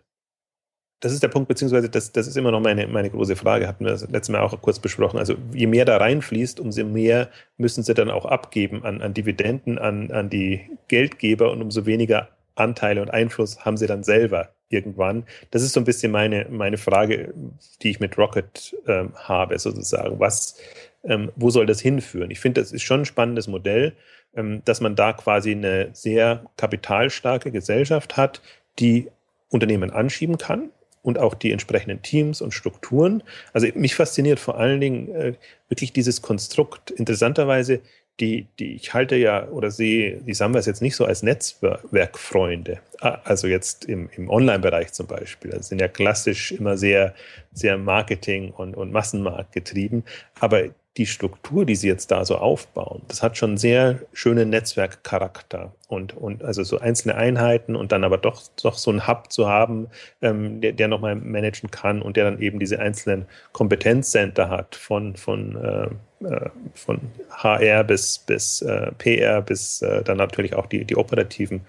das 1.00 1.14
ist 1.14 1.24
der 1.24 1.30
Punkt, 1.30 1.48
beziehungsweise 1.48 1.90
das, 1.90 2.12
das 2.12 2.28
ist 2.28 2.36
immer 2.36 2.52
noch 2.52 2.60
meine, 2.60 2.88
meine 2.88 3.10
große 3.10 3.36
Frage, 3.36 3.68
hatten 3.68 3.86
wir 3.86 3.92
das 3.92 4.10
letzte 4.10 4.34
Mal 4.34 4.42
auch 4.42 4.60
kurz 4.62 4.80
besprochen. 4.80 5.18
Also 5.18 5.36
je 5.54 5.68
mehr 5.68 5.86
da 5.86 5.98
reinfließt, 5.98 6.60
umso 6.60 6.84
mehr 6.84 7.30
müssen 7.58 7.84
sie 7.84 7.94
dann 7.94 8.10
auch 8.10 8.26
abgeben 8.26 8.84
an, 8.84 9.02
an 9.02 9.14
Dividenden, 9.14 9.78
an, 9.78 10.12
an 10.12 10.30
die 10.30 10.62
Geldgeber 10.90 11.52
und 11.52 11.62
umso 11.62 11.86
weniger 11.86 12.30
Anteile 12.56 13.02
und 13.02 13.10
Einfluss 13.12 13.64
haben 13.64 13.78
sie 13.78 13.88
dann 13.88 14.04
selber 14.04 14.50
irgendwann. 14.68 15.24
Das 15.52 15.62
ist 15.62 15.74
so 15.74 15.80
ein 15.80 15.86
bisschen 15.86 16.12
meine, 16.12 16.48
meine 16.50 16.78
Frage, 16.78 17.34
die 17.82 17.92
ich 17.92 18.02
mit 18.02 18.18
Rocket 18.18 18.76
ähm, 18.86 19.14
habe, 19.16 19.58
sozusagen. 19.58 20.20
Was, 20.20 20.58
ähm, 21.04 21.32
wo 21.38 21.50
soll 21.50 21.66
das 21.66 21.80
hinführen? 21.80 22.30
Ich 22.30 22.42
finde, 22.42 22.62
das 22.62 22.74
ist 22.74 22.84
schon 22.84 23.02
ein 23.02 23.06
spannendes 23.06 23.48
Modell, 23.48 23.94
ähm, 24.36 24.62
dass 24.66 24.82
man 24.82 24.96
da 24.96 25.14
quasi 25.14 25.52
eine 25.52 25.90
sehr 25.94 26.46
kapitalstarke 26.58 27.52
Gesellschaft 27.52 28.18
hat, 28.18 28.42
die 28.80 29.08
Unternehmen 29.50 29.92
anschieben 29.92 30.38
kann, 30.38 30.70
und 31.10 31.20
auch 31.20 31.34
die 31.34 31.52
entsprechenden 31.52 32.02
Teams 32.02 32.42
und 32.42 32.54
Strukturen. 32.54 33.24
Also 33.52 33.68
mich 33.74 33.96
fasziniert 33.96 34.40
vor 34.40 34.58
allen 34.58 34.80
Dingen 34.80 35.10
äh, 35.14 35.34
wirklich 35.68 35.92
dieses 35.92 36.22
Konstrukt. 36.22 36.92
Interessanterweise, 36.92 37.82
die, 38.20 38.48
die 38.60 38.76
ich 38.76 38.94
halte 38.94 39.16
ja 39.16 39.48
oder 39.48 39.72
sehe 39.72 40.18
die 40.18 40.34
Samba 40.34 40.60
jetzt 40.60 40.82
nicht 40.82 40.96
so 40.96 41.06
als 41.06 41.24
Netzwerkfreunde. 41.24 42.80
Ah, 43.02 43.20
also 43.24 43.48
jetzt 43.48 43.86
im, 43.86 44.10
im 44.16 44.30
Online-Bereich 44.30 44.92
zum 44.94 45.08
Beispiel. 45.08 45.52
Das 45.52 45.70
sind 45.70 45.82
ja 45.82 45.88
klassisch 45.88 46.52
immer 46.52 46.78
sehr, 46.78 47.16
sehr 47.54 47.78
Marketing 47.78 48.52
und, 48.52 48.76
und 48.76 48.92
Massenmarkt 48.92 49.54
getrieben. 49.54 50.04
Aber 50.40 50.66
die 51.00 51.06
Struktur, 51.06 51.66
die 51.66 51.76
sie 51.76 51.88
jetzt 51.88 52.12
da 52.12 52.26
so 52.26 52.36
aufbauen, 52.36 53.02
das 53.08 53.24
hat 53.24 53.38
schon 53.38 53.56
sehr 53.56 54.00
schönen 54.12 54.50
Netzwerkcharakter 54.50 55.74
und, 55.88 56.16
und 56.16 56.44
also 56.44 56.62
so 56.64 56.78
einzelne 56.78 57.16
Einheiten 57.16 57.78
und 57.78 57.94
dann 57.94 58.04
aber 58.04 58.18
doch, 58.18 58.44
doch 58.62 58.78
so 58.78 58.92
einen 58.92 59.08
Hub 59.08 59.32
zu 59.32 59.48
haben, 59.48 59.88
ähm, 60.22 60.60
der, 60.60 60.74
der 60.74 60.90
nochmal 60.90 61.16
managen 61.16 61.72
kann 61.72 62.02
und 62.02 62.18
der 62.18 62.26
dann 62.26 62.42
eben 62.42 62.60
diese 62.60 62.80
einzelnen 62.80 63.26
Kompetenzcenter 63.54 64.50
hat 64.50 64.76
von, 64.76 65.16
von, 65.16 65.56
äh, 65.56 66.26
äh 66.28 66.50
von 66.74 67.00
HR 67.32 67.86
bis, 67.86 68.20
bis 68.20 68.62
äh, 68.62 68.92
PR 68.98 69.42
bis 69.42 69.82
äh, 69.82 70.04
dann 70.04 70.18
natürlich 70.18 70.54
auch 70.54 70.66
die, 70.66 70.84
die 70.84 70.98
operativen 70.98 71.62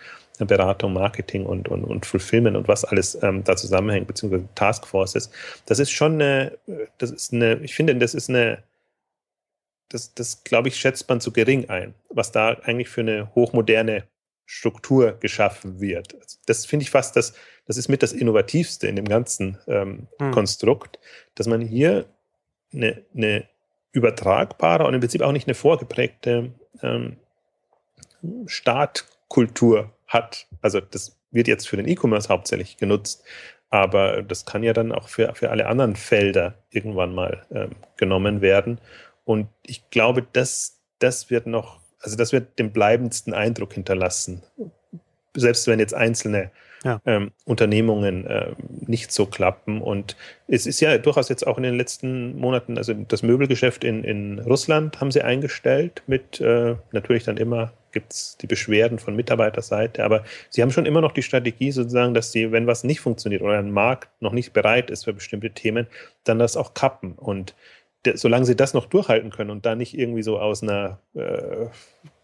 Beratung, 0.44 0.94
Marketing 0.94 1.44
und, 1.44 1.68
und, 1.68 1.84
und 1.84 2.06
Fulfillment 2.06 2.56
und 2.56 2.66
was 2.66 2.84
alles 2.84 3.16
ähm, 3.22 3.44
da 3.44 3.56
zusammenhängt, 3.56 4.06
beziehungsweise 4.06 4.48
Taskforces. 4.54 5.30
Das 5.66 5.78
ist 5.78 5.90
schon 5.90 6.14
eine, 6.14 6.56
das 6.96 7.10
ist 7.10 7.34
eine, 7.34 7.56
ich 7.56 7.74
finde, 7.74 7.94
das 7.94 8.14
ist 8.14 8.30
eine 8.30 8.62
das, 9.90 10.14
das 10.14 10.44
glaube 10.44 10.68
ich, 10.68 10.76
schätzt 10.76 11.08
man 11.08 11.20
zu 11.20 11.32
gering 11.32 11.68
ein, 11.68 11.94
was 12.08 12.32
da 12.32 12.50
eigentlich 12.62 12.88
für 12.88 13.02
eine 13.02 13.34
hochmoderne 13.34 14.04
Struktur 14.46 15.12
geschaffen 15.20 15.80
wird. 15.80 16.14
Also 16.14 16.38
das 16.46 16.66
finde 16.66 16.84
ich 16.84 16.90
fast 16.90 17.14
das, 17.14 17.34
das 17.66 17.76
ist 17.76 17.88
mit 17.88 18.02
das 18.02 18.12
Innovativste 18.12 18.88
in 18.88 18.96
dem 18.96 19.04
ganzen 19.04 19.58
ähm, 19.68 20.08
hm. 20.18 20.32
Konstrukt, 20.32 20.98
dass 21.34 21.46
man 21.46 21.60
hier 21.60 22.06
eine, 22.72 23.04
eine, 23.14 23.48
übertragbare 23.92 24.86
und 24.86 24.94
im 24.94 25.00
Prinzip 25.00 25.20
auch 25.20 25.32
nicht 25.32 25.48
eine 25.48 25.54
vorgeprägte 25.54 26.52
ähm, 26.80 27.16
Startkultur 28.46 29.92
hat. 30.06 30.46
Also 30.62 30.80
das 30.80 31.16
wird 31.32 31.48
jetzt 31.48 31.68
für 31.68 31.76
den 31.76 31.88
E-Commerce 31.88 32.28
hauptsächlich 32.28 32.76
genutzt, 32.76 33.24
aber 33.68 34.22
das 34.22 34.46
kann 34.46 34.62
ja 34.62 34.72
dann 34.72 34.92
auch 34.92 35.08
für, 35.08 35.34
für 35.34 35.50
alle 35.50 35.66
anderen 35.66 35.96
Felder 35.96 36.54
irgendwann 36.70 37.14
mal 37.14 37.44
ähm, 37.50 37.70
genommen 37.96 38.42
werden. 38.42 38.80
Und 39.30 39.46
ich 39.64 39.88
glaube, 39.90 40.26
das, 40.32 40.80
das 40.98 41.30
wird 41.30 41.46
noch, 41.46 41.78
also 42.00 42.16
das 42.16 42.32
wird 42.32 42.58
den 42.58 42.72
bleibendsten 42.72 43.32
Eindruck 43.32 43.74
hinterlassen. 43.74 44.42
Selbst 45.36 45.68
wenn 45.68 45.78
jetzt 45.78 45.94
einzelne 45.94 46.50
ja. 46.82 47.00
ähm, 47.06 47.30
Unternehmungen 47.44 48.26
äh, 48.26 48.56
nicht 48.68 49.12
so 49.12 49.26
klappen. 49.26 49.82
Und 49.82 50.16
es 50.48 50.66
ist 50.66 50.80
ja 50.80 50.98
durchaus 50.98 51.28
jetzt 51.28 51.46
auch 51.46 51.58
in 51.58 51.62
den 51.62 51.76
letzten 51.76 52.36
Monaten, 52.40 52.76
also 52.76 52.92
das 52.92 53.22
Möbelgeschäft 53.22 53.84
in, 53.84 54.02
in 54.02 54.40
Russland 54.40 55.00
haben 55.00 55.12
sie 55.12 55.22
eingestellt 55.22 56.02
mit 56.08 56.40
äh, 56.40 56.74
natürlich 56.90 57.22
dann 57.22 57.36
immer 57.36 57.72
gibt 57.92 58.12
es 58.12 58.36
die 58.40 58.46
Beschwerden 58.46 58.98
von 58.98 59.16
Mitarbeiterseite, 59.16 60.04
aber 60.04 60.24
sie 60.48 60.62
haben 60.62 60.70
schon 60.70 60.86
immer 60.86 61.00
noch 61.00 61.10
die 61.10 61.22
Strategie 61.22 61.72
sozusagen, 61.72 62.14
dass 62.14 62.30
sie, 62.30 62.52
wenn 62.52 62.68
was 62.68 62.84
nicht 62.84 63.00
funktioniert 63.00 63.42
oder 63.42 63.58
ein 63.58 63.72
Markt 63.72 64.08
noch 64.20 64.32
nicht 64.32 64.52
bereit 64.52 64.90
ist 64.90 65.04
für 65.04 65.12
bestimmte 65.12 65.50
Themen, 65.50 65.88
dann 66.22 66.38
das 66.38 66.56
auch 66.56 66.74
kappen. 66.74 67.14
Und 67.14 67.54
solange 68.14 68.46
sie 68.46 68.56
das 68.56 68.72
noch 68.72 68.86
durchhalten 68.86 69.30
können 69.30 69.50
und 69.50 69.66
da 69.66 69.74
nicht 69.74 69.96
irgendwie 69.96 70.22
so 70.22 70.38
aus 70.38 70.62
einer, 70.62 71.00
äh, 71.14 71.66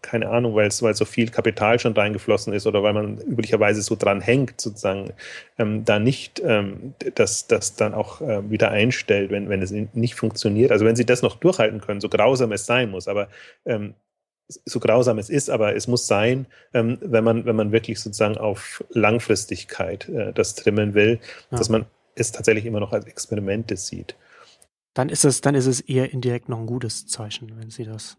keine 0.01 0.29
Ahnung, 0.29 0.55
weil 0.55 0.71
so 0.71 1.05
viel 1.05 1.29
Kapital 1.29 1.79
schon 1.79 1.93
reingeflossen 1.93 2.53
ist 2.53 2.65
oder 2.65 2.81
weil 2.81 2.93
man 2.93 3.19
üblicherweise 3.19 3.81
so 3.83 3.95
dran 3.95 4.19
hängt, 4.19 4.59
sozusagen, 4.59 5.13
ähm, 5.59 5.85
da 5.85 5.99
nicht 5.99 6.41
ähm, 6.43 6.95
das, 7.15 7.47
das 7.47 7.75
dann 7.75 7.93
auch 7.93 8.21
äh, 8.21 8.49
wieder 8.49 8.71
einstellt, 8.71 9.29
wenn, 9.29 9.49
wenn 9.49 9.61
es 9.61 9.71
nicht 9.71 10.15
funktioniert. 10.15 10.71
Also 10.71 10.85
wenn 10.85 10.95
sie 10.95 11.05
das 11.05 11.21
noch 11.21 11.35
durchhalten 11.35 11.79
können, 11.79 12.01
so 12.01 12.09
grausam 12.09 12.51
es 12.53 12.65
sein 12.65 12.89
muss, 12.89 13.07
aber 13.07 13.27
ähm, 13.65 13.93
so 14.47 14.79
grausam 14.79 15.19
es 15.19 15.29
ist, 15.29 15.49
aber 15.49 15.75
es 15.75 15.87
muss 15.87 16.07
sein, 16.07 16.47
ähm, 16.73 16.97
wenn 17.01 17.23
man, 17.23 17.45
wenn 17.45 17.55
man 17.55 17.71
wirklich 17.71 17.99
sozusagen 17.99 18.37
auf 18.37 18.83
Langfristigkeit 18.89 20.09
äh, 20.09 20.33
das 20.33 20.55
trimmen 20.55 20.95
will, 20.95 21.19
ja. 21.51 21.57
dass 21.57 21.69
man 21.69 21.85
es 22.15 22.31
tatsächlich 22.31 22.65
immer 22.65 22.79
noch 22.79 22.93
als 22.93 23.05
Experimente 23.05 23.77
sieht 23.77 24.15
dann 24.97 25.09
ist 25.09 25.25
es, 25.25 25.41
dann 25.41 25.55
ist 25.55 25.67
es 25.67 25.79
eher 25.81 26.11
indirekt 26.11 26.49
noch 26.49 26.59
ein 26.59 26.65
gutes 26.65 27.05
Zeichen, 27.05 27.51
wenn 27.59 27.69
Sie 27.69 27.83
das. 27.83 28.17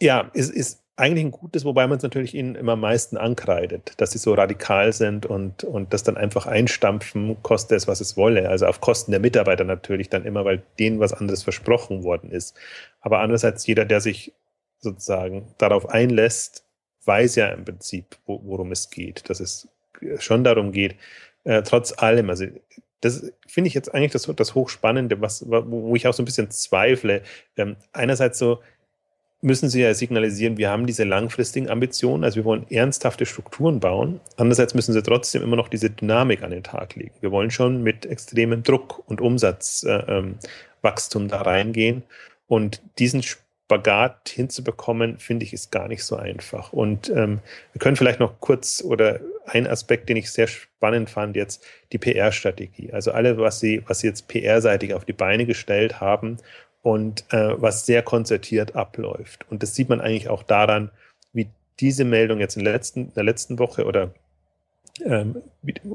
Ja, 0.00 0.30
es 0.32 0.48
ist 0.48 0.82
eigentlich 0.96 1.24
ein 1.26 1.30
gutes, 1.30 1.64
wobei 1.64 1.86
man 1.86 1.98
es 1.98 2.02
natürlich 2.02 2.34
ihnen 2.34 2.54
immer 2.54 2.72
am 2.72 2.80
meisten 2.80 3.16
ankreidet, 3.16 3.94
dass 3.98 4.12
sie 4.12 4.18
so 4.18 4.34
radikal 4.34 4.92
sind 4.92 5.24
und, 5.24 5.64
und 5.64 5.92
das 5.92 6.02
dann 6.02 6.16
einfach 6.16 6.46
einstampfen, 6.46 7.42
koste 7.42 7.74
es, 7.74 7.88
was 7.88 8.00
es 8.00 8.16
wolle. 8.16 8.48
Also 8.48 8.66
auf 8.66 8.80
Kosten 8.80 9.10
der 9.10 9.20
Mitarbeiter 9.20 9.64
natürlich 9.64 10.10
dann 10.10 10.24
immer, 10.24 10.44
weil 10.44 10.62
denen 10.78 11.00
was 11.00 11.12
anderes 11.12 11.42
versprochen 11.42 12.02
worden 12.02 12.30
ist. 12.30 12.54
Aber 13.00 13.20
andererseits, 13.20 13.66
jeder, 13.66 13.84
der 13.86 14.00
sich 14.00 14.34
sozusagen 14.78 15.54
darauf 15.58 15.88
einlässt, 15.88 16.64
weiß 17.04 17.36
ja 17.36 17.48
im 17.48 17.64
Prinzip, 17.64 18.16
worum 18.26 18.72
es 18.72 18.90
geht, 18.90 19.28
dass 19.28 19.40
es 19.40 19.68
schon 20.18 20.44
darum 20.44 20.72
geht, 20.72 20.96
äh, 21.44 21.62
trotz 21.62 21.94
allem, 21.96 22.28
also 22.30 22.44
das 23.00 23.32
finde 23.46 23.68
ich 23.68 23.74
jetzt 23.74 23.94
eigentlich 23.94 24.12
das, 24.12 24.30
das 24.36 24.54
Hochspannende, 24.54 25.20
was, 25.20 25.44
wo 25.48 25.94
ich 25.96 26.06
auch 26.06 26.14
so 26.14 26.22
ein 26.22 26.26
bisschen 26.26 26.50
zweifle. 26.50 27.22
Ähm, 27.56 27.76
einerseits 27.92 28.38
so 28.38 28.60
müssen 29.42 29.70
sie 29.70 29.80
ja 29.80 29.94
signalisieren, 29.94 30.58
wir 30.58 30.70
haben 30.70 30.86
diese 30.86 31.04
langfristigen 31.04 31.70
Ambitionen, 31.70 32.24
also 32.24 32.36
wir 32.36 32.44
wollen 32.44 32.66
ernsthafte 32.68 33.24
Strukturen 33.24 33.80
bauen. 33.80 34.20
Andererseits 34.36 34.74
müssen 34.74 34.92
sie 34.92 35.02
trotzdem 35.02 35.42
immer 35.42 35.56
noch 35.56 35.68
diese 35.68 35.88
Dynamik 35.88 36.42
an 36.42 36.50
den 36.50 36.62
Tag 36.62 36.94
legen. 36.94 37.14
Wir 37.20 37.30
wollen 37.30 37.50
schon 37.50 37.82
mit 37.82 38.04
extremem 38.04 38.62
Druck 38.62 39.02
und 39.08 39.20
Umsatzwachstum 39.20 41.22
äh, 41.22 41.24
ähm, 41.24 41.30
da 41.30 41.42
reingehen. 41.42 42.02
Und 42.46 42.82
diesen 42.98 43.22
Spagat 43.70 44.28
hinzubekommen, 44.28 45.18
finde 45.18 45.44
ich, 45.44 45.52
ist 45.52 45.70
gar 45.70 45.86
nicht 45.86 46.02
so 46.02 46.16
einfach. 46.16 46.72
Und 46.72 47.08
ähm, 47.10 47.38
wir 47.72 47.78
können 47.78 47.94
vielleicht 47.94 48.18
noch 48.18 48.40
kurz 48.40 48.82
oder 48.84 49.20
ein 49.46 49.68
Aspekt, 49.68 50.08
den 50.08 50.16
ich 50.16 50.32
sehr 50.32 50.48
spannend 50.48 51.08
fand, 51.08 51.36
jetzt 51.36 51.64
die 51.92 51.98
PR-Strategie. 51.98 52.92
Also 52.92 53.12
alle, 53.12 53.38
was 53.38 53.60
sie, 53.60 53.84
was 53.86 54.00
sie 54.00 54.08
jetzt 54.08 54.26
PR-seitig 54.26 54.92
auf 54.94 55.04
die 55.04 55.12
Beine 55.12 55.46
gestellt 55.46 56.00
haben 56.00 56.38
und 56.82 57.24
äh, 57.32 57.60
was 57.62 57.86
sehr 57.86 58.02
konzertiert 58.02 58.74
abläuft. 58.74 59.46
Und 59.48 59.62
das 59.62 59.76
sieht 59.76 59.88
man 59.88 60.00
eigentlich 60.00 60.28
auch 60.28 60.42
daran, 60.42 60.90
wie 61.32 61.48
diese 61.78 62.04
Meldung 62.04 62.40
jetzt 62.40 62.56
in 62.56 62.64
der 62.64 62.72
letzten, 62.72 63.06
in 63.06 63.14
der 63.14 63.24
letzten 63.24 63.60
Woche 63.60 63.84
oder 63.84 64.12
ähm, 65.04 65.42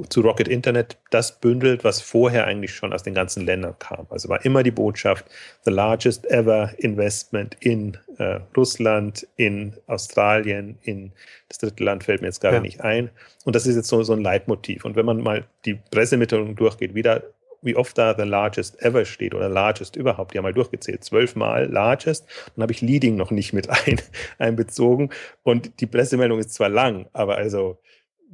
zu 0.09 0.21
Rocket 0.21 0.47
Internet 0.47 0.97
das 1.09 1.39
bündelt, 1.39 1.83
was 1.83 2.01
vorher 2.01 2.45
eigentlich 2.45 2.73
schon 2.73 2.93
aus 2.93 3.03
den 3.03 3.13
ganzen 3.13 3.45
Ländern 3.45 3.75
kam. 3.79 4.07
Also 4.09 4.29
war 4.29 4.43
immer 4.45 4.63
die 4.63 4.71
Botschaft, 4.71 5.25
the 5.63 5.71
largest 5.71 6.25
ever 6.29 6.71
investment 6.77 7.55
in 7.59 7.97
äh, 8.17 8.39
Russland, 8.55 9.27
in 9.35 9.73
Australien, 9.87 10.77
in 10.83 11.11
das 11.49 11.59
dritte 11.59 11.83
Land 11.83 12.03
fällt 12.03 12.21
mir 12.21 12.27
jetzt 12.27 12.41
gerade 12.41 12.57
ja. 12.57 12.61
nicht 12.61 12.81
ein. 12.81 13.09
Und 13.43 13.55
das 13.55 13.67
ist 13.67 13.75
jetzt 13.75 13.87
so, 13.87 14.03
so 14.03 14.13
ein 14.13 14.21
Leitmotiv. 14.21 14.85
Und 14.85 14.95
wenn 14.95 15.05
man 15.05 15.21
mal 15.21 15.45
die 15.65 15.75
Pressemitteilung 15.75 16.55
durchgeht, 16.55 16.95
wieder 16.95 17.23
wie 17.65 17.75
oft 17.75 17.97
da 17.97 18.15
the 18.15 18.23
largest 18.23 18.81
ever 18.81 19.05
steht 19.05 19.33
oder 19.33 19.49
largest 19.49 19.95
überhaupt, 19.95 20.33
die 20.33 20.37
haben 20.37 20.43
mal 20.43 20.53
durchgezählt, 20.53 21.03
zwölfmal 21.03 21.65
largest, 21.65 22.25
dann 22.55 22.63
habe 22.63 22.71
ich 22.71 22.81
Leading 22.81 23.15
noch 23.15 23.31
nicht 23.31 23.53
mit 23.53 23.69
ein, 23.87 23.99
einbezogen 24.37 25.09
und 25.43 25.79
die 25.81 25.87
Pressemeldung 25.87 26.39
ist 26.39 26.53
zwar 26.53 26.69
lang, 26.69 27.07
aber 27.11 27.35
also 27.37 27.79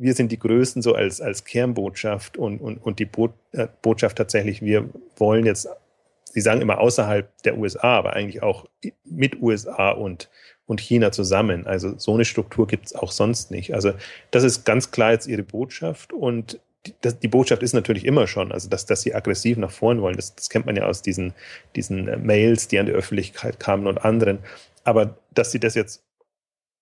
wir 0.01 0.15
sind 0.15 0.31
die 0.31 0.39
Größten 0.39 0.81
so 0.81 0.95
als, 0.95 1.21
als 1.21 1.45
Kernbotschaft 1.45 2.35
und, 2.35 2.59
und, 2.59 2.77
und 2.77 2.97
die 2.97 3.05
Bo 3.05 3.29
äh, 3.51 3.67
Botschaft 3.81 4.17
tatsächlich, 4.17 4.61
wir 4.61 4.89
wollen 5.17 5.45
jetzt, 5.45 5.69
Sie 6.25 6.41
sagen 6.41 6.61
immer 6.61 6.79
außerhalb 6.79 7.29
der 7.43 7.57
USA, 7.57 7.97
aber 7.97 8.13
eigentlich 8.13 8.41
auch 8.41 8.65
mit 9.03 9.41
USA 9.41 9.91
und, 9.91 10.29
und 10.65 10.79
China 10.79 11.11
zusammen. 11.11 11.67
Also 11.67 11.97
so 11.97 12.13
eine 12.13 12.25
Struktur 12.25 12.67
gibt 12.67 12.87
es 12.87 12.95
auch 12.95 13.11
sonst 13.11 13.51
nicht. 13.51 13.73
Also 13.75 13.93
das 14.31 14.43
ist 14.43 14.65
ganz 14.65 14.91
klar 14.91 15.11
jetzt 15.11 15.27
Ihre 15.27 15.43
Botschaft 15.43 16.13
und 16.13 16.59
die, 16.87 16.95
das, 17.01 17.19
die 17.19 17.27
Botschaft 17.27 17.61
ist 17.61 17.73
natürlich 17.73 18.05
immer 18.05 18.25
schon, 18.25 18.51
also 18.51 18.69
dass, 18.69 18.87
dass 18.87 19.03
Sie 19.03 19.13
aggressiv 19.13 19.57
nach 19.57 19.71
vorn 19.71 20.01
wollen. 20.01 20.15
Das, 20.15 20.33
das 20.33 20.49
kennt 20.49 20.65
man 20.65 20.75
ja 20.75 20.87
aus 20.87 21.03
diesen, 21.03 21.33
diesen 21.75 22.07
äh, 22.07 22.17
Mails, 22.17 22.67
die 22.67 22.79
an 22.79 22.87
die 22.87 22.91
Öffentlichkeit 22.91 23.59
kamen 23.59 23.85
und 23.85 24.03
anderen. 24.03 24.39
Aber 24.83 25.19
dass 25.31 25.51
Sie 25.51 25.59
das 25.59 25.75
jetzt 25.75 26.03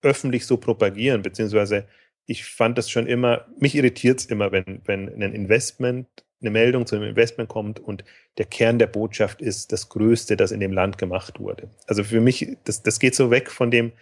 öffentlich 0.02 0.46
so 0.46 0.56
propagieren, 0.56 1.22
beziehungsweise 1.22 1.86
ich 2.30 2.46
fand 2.46 2.78
das 2.78 2.92
schon 2.92 3.08
immer, 3.08 3.46
mich 3.58 3.74
irritiert 3.74 4.20
es 4.20 4.26
immer, 4.28 4.52
wenn, 4.52 4.82
wenn 4.86 5.10
ein 5.10 5.34
Investment, 5.34 6.08
eine 6.42 6.52
Meldung 6.52 6.86
zu 6.86 6.96
einem 6.96 7.10
Investment 7.10 7.50
kommt 7.50 7.80
und 7.80 8.04
der 8.38 8.46
Kern 8.46 8.78
der 8.78 8.86
Botschaft 8.86 9.42
ist 9.42 9.72
das 9.72 9.90
Größte, 9.90 10.38
das 10.38 10.52
in 10.52 10.60
dem 10.60 10.72
Land 10.72 11.00
gemacht 11.00 11.40
wurde. 11.40 11.70
Also 11.88 12.04
für 12.04 12.22
mich, 12.22 12.56
das, 12.66 12.84
das 12.84 13.00
geht 13.00 13.16
so 13.16 13.32
weg 13.32 13.50
von 13.50 13.72
dem, 13.72 13.94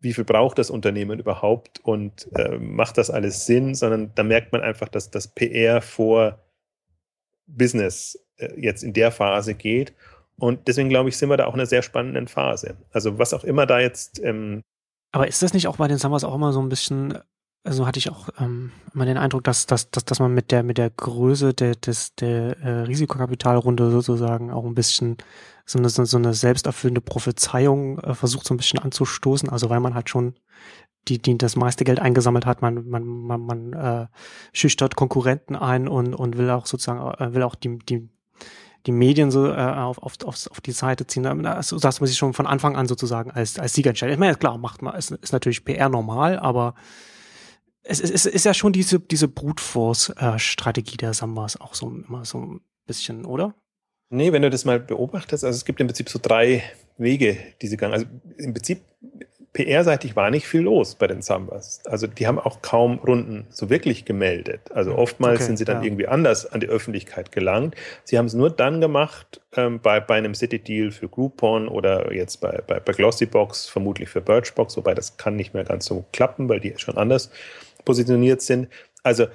wie 0.00 0.12
viel 0.12 0.24
braucht 0.24 0.58
das 0.58 0.70
Unternehmen 0.70 1.20
überhaupt 1.20 1.78
und 1.84 2.28
äh, 2.34 2.58
macht 2.58 2.98
das 2.98 3.10
alles 3.10 3.46
Sinn, 3.46 3.76
sondern 3.76 4.12
da 4.16 4.24
merkt 4.24 4.52
man 4.52 4.60
einfach, 4.60 4.88
dass 4.88 5.10
das 5.12 5.28
PR 5.28 5.80
vor 5.80 6.40
Business 7.46 8.18
äh, 8.38 8.60
jetzt 8.60 8.82
in 8.82 8.92
der 8.92 9.12
Phase 9.12 9.54
geht. 9.54 9.94
Und 10.36 10.66
deswegen 10.66 10.88
glaube 10.88 11.10
ich, 11.10 11.16
sind 11.16 11.30
wir 11.30 11.36
da 11.36 11.46
auch 11.46 11.54
in 11.54 11.60
einer 11.60 11.66
sehr 11.66 11.82
spannenden 11.82 12.26
Phase. 12.26 12.76
Also 12.90 13.18
was 13.20 13.32
auch 13.32 13.44
immer 13.44 13.66
da 13.66 13.78
jetzt. 13.78 14.20
Ähm 14.22 14.62
Aber 15.12 15.28
ist 15.28 15.42
das 15.42 15.54
nicht 15.54 15.68
auch 15.68 15.76
bei 15.76 15.86
den 15.86 15.98
Summers 15.98 16.24
auch 16.24 16.34
immer 16.34 16.52
so 16.52 16.60
ein 16.60 16.68
bisschen 16.68 17.18
also 17.68 17.86
hatte 17.86 17.98
ich 17.98 18.10
auch 18.10 18.28
ähm, 18.40 18.72
immer 18.94 19.04
den 19.04 19.18
Eindruck, 19.18 19.44
dass, 19.44 19.66
dass, 19.66 19.90
dass, 19.90 20.04
dass 20.04 20.18
man 20.18 20.32
mit 20.32 20.50
der, 20.50 20.62
mit 20.62 20.78
der 20.78 20.90
Größe 20.90 21.52
der, 21.52 21.74
des, 21.74 22.14
der 22.14 22.58
äh, 22.60 22.70
Risikokapitalrunde 22.82 23.90
sozusagen 23.90 24.50
auch 24.50 24.64
ein 24.64 24.74
bisschen 24.74 25.18
so 25.66 25.78
eine, 25.78 25.90
so 25.90 26.16
eine 26.16 26.32
selbsterfüllende 26.32 27.02
Prophezeiung 27.02 27.98
äh, 27.98 28.14
versucht 28.14 28.46
so 28.46 28.54
ein 28.54 28.56
bisschen 28.56 28.78
anzustoßen. 28.78 29.50
Also 29.50 29.68
weil 29.68 29.80
man 29.80 29.94
halt 29.94 30.08
schon 30.08 30.34
die, 31.08 31.18
die 31.18 31.36
das 31.36 31.56
meiste 31.56 31.84
Geld 31.84 32.00
eingesammelt 32.00 32.46
hat, 32.46 32.62
man, 32.62 32.88
man, 32.88 33.04
man, 33.04 33.40
man 33.40 33.72
äh, 33.74 34.06
schüchtert 34.52 34.96
Konkurrenten 34.96 35.54
ein 35.54 35.88
und, 35.88 36.14
und 36.14 36.38
will 36.38 36.50
auch 36.50 36.66
sozusagen, 36.66 37.00
äh, 37.22 37.34
will 37.34 37.42
auch 37.42 37.54
die, 37.54 37.78
die, 37.78 38.08
die 38.86 38.92
Medien 38.92 39.30
so 39.30 39.46
äh, 39.46 39.56
auf, 39.56 39.98
auf, 39.98 40.14
auf, 40.24 40.60
die 40.60 40.72
Seite 40.72 41.06
ziehen, 41.06 41.26
also, 41.46 41.78
dass 41.78 42.00
man 42.00 42.06
sich 42.06 42.16
schon 42.16 42.32
von 42.32 42.46
Anfang 42.46 42.76
an 42.76 42.88
sozusagen 42.88 43.30
als, 43.30 43.58
als 43.58 43.74
Sieger 43.74 43.90
entscheidet. 43.90 44.14
Ich 44.14 44.20
meine, 44.20 44.36
klar, 44.36 44.56
macht 44.56 44.80
man, 44.82 44.94
ist, 44.94 45.10
ist 45.10 45.32
natürlich 45.32 45.64
PR 45.64 45.88
normal, 45.88 46.38
aber 46.38 46.74
es, 47.88 48.00
es, 48.00 48.10
es 48.10 48.26
ist 48.26 48.44
ja 48.44 48.54
schon 48.54 48.72
diese, 48.72 49.00
diese 49.00 49.28
Brute 49.28 49.62
Force-Strategie 49.62 50.98
der 50.98 51.14
Sambas 51.14 51.60
auch 51.60 51.74
so 51.74 51.88
immer 51.88 52.24
so 52.24 52.38
ein 52.38 52.60
bisschen, 52.86 53.24
oder? 53.24 53.54
Nee, 54.10 54.32
wenn 54.32 54.42
du 54.42 54.50
das 54.50 54.64
mal 54.64 54.78
beobachtest, 54.78 55.44
also 55.44 55.56
es 55.56 55.64
gibt 55.64 55.80
im 55.80 55.86
Prinzip 55.86 56.08
so 56.08 56.18
drei 56.20 56.62
Wege, 56.98 57.36
die 57.60 57.66
sie 57.66 57.76
gegangen. 57.76 57.94
Also 57.94 58.06
im 58.38 58.52
Prinzip 58.52 58.80
PR-seitig 59.54 60.16
war 60.16 60.30
nicht 60.30 60.46
viel 60.46 60.60
los 60.60 60.94
bei 60.94 61.06
den 61.06 61.22
Zambas. 61.22 61.80
Also 61.86 62.06
die 62.06 62.26
haben 62.26 62.38
auch 62.38 62.62
kaum 62.62 62.98
Runden 62.98 63.46
so 63.50 63.70
wirklich 63.70 64.04
gemeldet. 64.04 64.60
Also 64.72 64.94
oftmals 64.94 65.36
okay, 65.36 65.44
sind 65.44 65.56
sie 65.56 65.64
dann 65.64 65.78
ja. 65.78 65.84
irgendwie 65.84 66.06
anders 66.06 66.46
an 66.46 66.60
die 66.60 66.68
Öffentlichkeit 66.68 67.32
gelangt. 67.32 67.74
Sie 68.04 68.18
haben 68.18 68.26
es 68.26 68.34
nur 68.34 68.50
dann 68.50 68.80
gemacht 68.80 69.40
ähm, 69.56 69.80
bei, 69.80 70.00
bei 70.00 70.16
einem 70.16 70.34
City-Deal 70.34 70.90
für 70.90 71.08
Groupon 71.08 71.68
oder 71.68 72.12
jetzt 72.12 72.40
bei, 72.40 72.62
bei, 72.66 72.80
bei 72.80 72.92
Glossybox, 72.92 73.68
vermutlich 73.68 74.10
für 74.10 74.20
Birchbox, 74.20 74.76
wobei 74.76 74.94
das 74.94 75.16
kann 75.16 75.36
nicht 75.36 75.54
mehr 75.54 75.64
ganz 75.64 75.86
so 75.86 76.04
klappen, 76.12 76.48
weil 76.48 76.60
die 76.60 76.74
schon 76.76 76.96
anders 76.96 77.30
positioniert 77.88 78.42
sind. 78.42 78.68
Also 79.02 79.28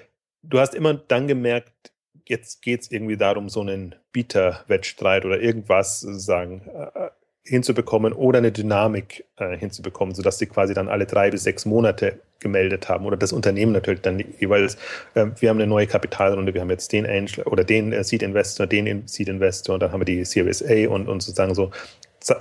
du 0.44 0.60
hast 0.60 0.76
immer 0.76 0.94
dann 0.94 1.28
gemerkt, 1.28 1.92
jetzt 2.28 2.62
geht 2.62 2.82
es 2.82 2.92
irgendwie 2.92 3.18
darum, 3.18 3.50
so 3.50 3.62
einen 3.62 3.96
Bieter-Wettstreit 4.12 5.26
oder 5.26 5.42
irgendwas 5.42 6.02
sozusagen 6.02 6.62
äh, 6.94 7.10
hinzubekommen 7.44 8.14
oder 8.14 8.38
eine 8.38 8.52
Dynamik 8.52 9.26
äh, 9.38 9.58
hinzubekommen, 9.58 10.14
sodass 10.14 10.38
sie 10.38 10.46
quasi 10.46 10.76
dann 10.76 10.88
alle 10.88 11.08
drei 11.08 11.32
bis 11.32 11.42
sechs 11.42 11.66
Monate 11.66 12.20
gemeldet 12.40 12.90
haben 12.90 13.08
oder 13.08 13.18
das 13.18 13.34
Unternehmen 13.34 13.72
natürlich 13.72 14.02
dann 14.02 14.24
jeweils, 14.40 14.76
äh, 15.16 15.26
wir 15.40 15.50
haben 15.50 15.58
eine 15.58 15.66
neue 15.66 15.88
Kapitalrunde, 15.88 16.54
wir 16.54 16.62
haben 16.62 16.70
jetzt 16.70 16.92
den 16.92 17.08
Angel 17.08 17.44
oder 17.46 17.64
den 17.64 17.92
äh, 17.92 18.04
Seed 18.04 18.22
Investor, 18.22 18.68
den 18.68 19.08
Seed 19.08 19.30
Investor 19.30 19.74
und 19.74 19.82
dann 19.82 19.92
haben 19.92 20.02
wir 20.02 20.06
die 20.06 20.26
Series 20.26 20.62
A 20.62 20.88
und, 20.90 21.08
und 21.08 21.24
sozusagen 21.24 21.56
so 21.56 21.72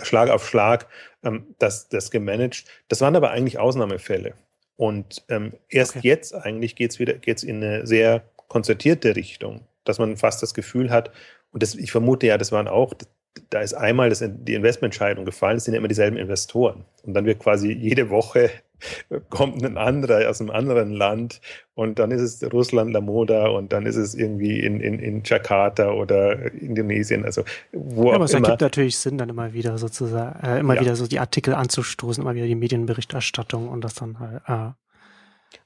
Schlag 0.02 0.28
auf 0.28 0.46
Schlag 0.46 0.86
ähm, 1.24 1.54
das, 1.58 1.88
das 1.88 2.10
gemanagt. 2.10 2.66
Das 2.88 3.00
waren 3.00 3.16
aber 3.16 3.30
eigentlich 3.30 3.58
Ausnahmefälle. 3.58 4.34
Und 4.82 5.22
ähm, 5.28 5.52
erst 5.68 5.94
okay. 5.94 6.08
jetzt 6.08 6.34
eigentlich 6.34 6.74
geht 6.74 6.90
es 6.90 6.98
wieder 6.98 7.12
geht's 7.12 7.44
in 7.44 7.62
eine 7.62 7.86
sehr 7.86 8.24
konzertierte 8.48 9.14
Richtung, 9.14 9.60
dass 9.84 10.00
man 10.00 10.16
fast 10.16 10.42
das 10.42 10.54
Gefühl 10.54 10.90
hat, 10.90 11.12
und 11.52 11.62
das, 11.62 11.76
ich 11.76 11.92
vermute 11.92 12.26
ja, 12.26 12.36
das 12.36 12.50
waren 12.50 12.66
auch, 12.66 12.92
da 13.50 13.60
ist 13.60 13.74
einmal 13.74 14.08
das, 14.08 14.24
die 14.26 14.54
Investmententscheidung 14.54 15.24
gefallen, 15.24 15.58
es 15.58 15.66
sind 15.66 15.74
ja 15.74 15.78
immer 15.78 15.86
dieselben 15.86 16.16
Investoren. 16.16 16.84
Und 17.04 17.14
dann 17.14 17.26
wird 17.26 17.38
quasi 17.38 17.70
jede 17.70 18.10
Woche 18.10 18.50
kommt 19.30 19.64
ein 19.64 19.76
anderer 19.76 20.28
aus 20.28 20.40
einem 20.40 20.50
anderen 20.50 20.92
Land 20.92 21.40
und 21.74 21.98
dann 21.98 22.10
ist 22.10 22.20
es 22.20 22.52
Russland, 22.52 22.92
La 22.92 23.00
Moda 23.00 23.48
und 23.48 23.72
dann 23.72 23.86
ist 23.86 23.96
es 23.96 24.14
irgendwie 24.14 24.60
in, 24.60 24.80
in, 24.80 24.98
in 24.98 25.22
Jakarta 25.24 25.92
oder 25.92 26.52
Indonesien, 26.52 27.24
also 27.24 27.42
wo 27.72 28.08
ja, 28.08 28.14
aber 28.14 28.26
es 28.26 28.34
immer. 28.34 28.48
ergibt 28.48 28.62
natürlich 28.62 28.98
Sinn, 28.98 29.18
dann 29.18 29.28
immer 29.28 29.52
wieder 29.52 29.78
sozusagen, 29.78 30.44
äh, 30.44 30.60
immer 30.60 30.74
ja. 30.74 30.80
wieder 30.80 30.96
so 30.96 31.06
die 31.06 31.18
Artikel 31.18 31.54
anzustoßen, 31.54 32.22
immer 32.22 32.34
wieder 32.34 32.46
die 32.46 32.54
Medienberichterstattung 32.54 33.68
und 33.68 33.82
das 33.82 33.94
dann 33.94 34.18
halt 34.20 34.42
äh, 34.46 34.72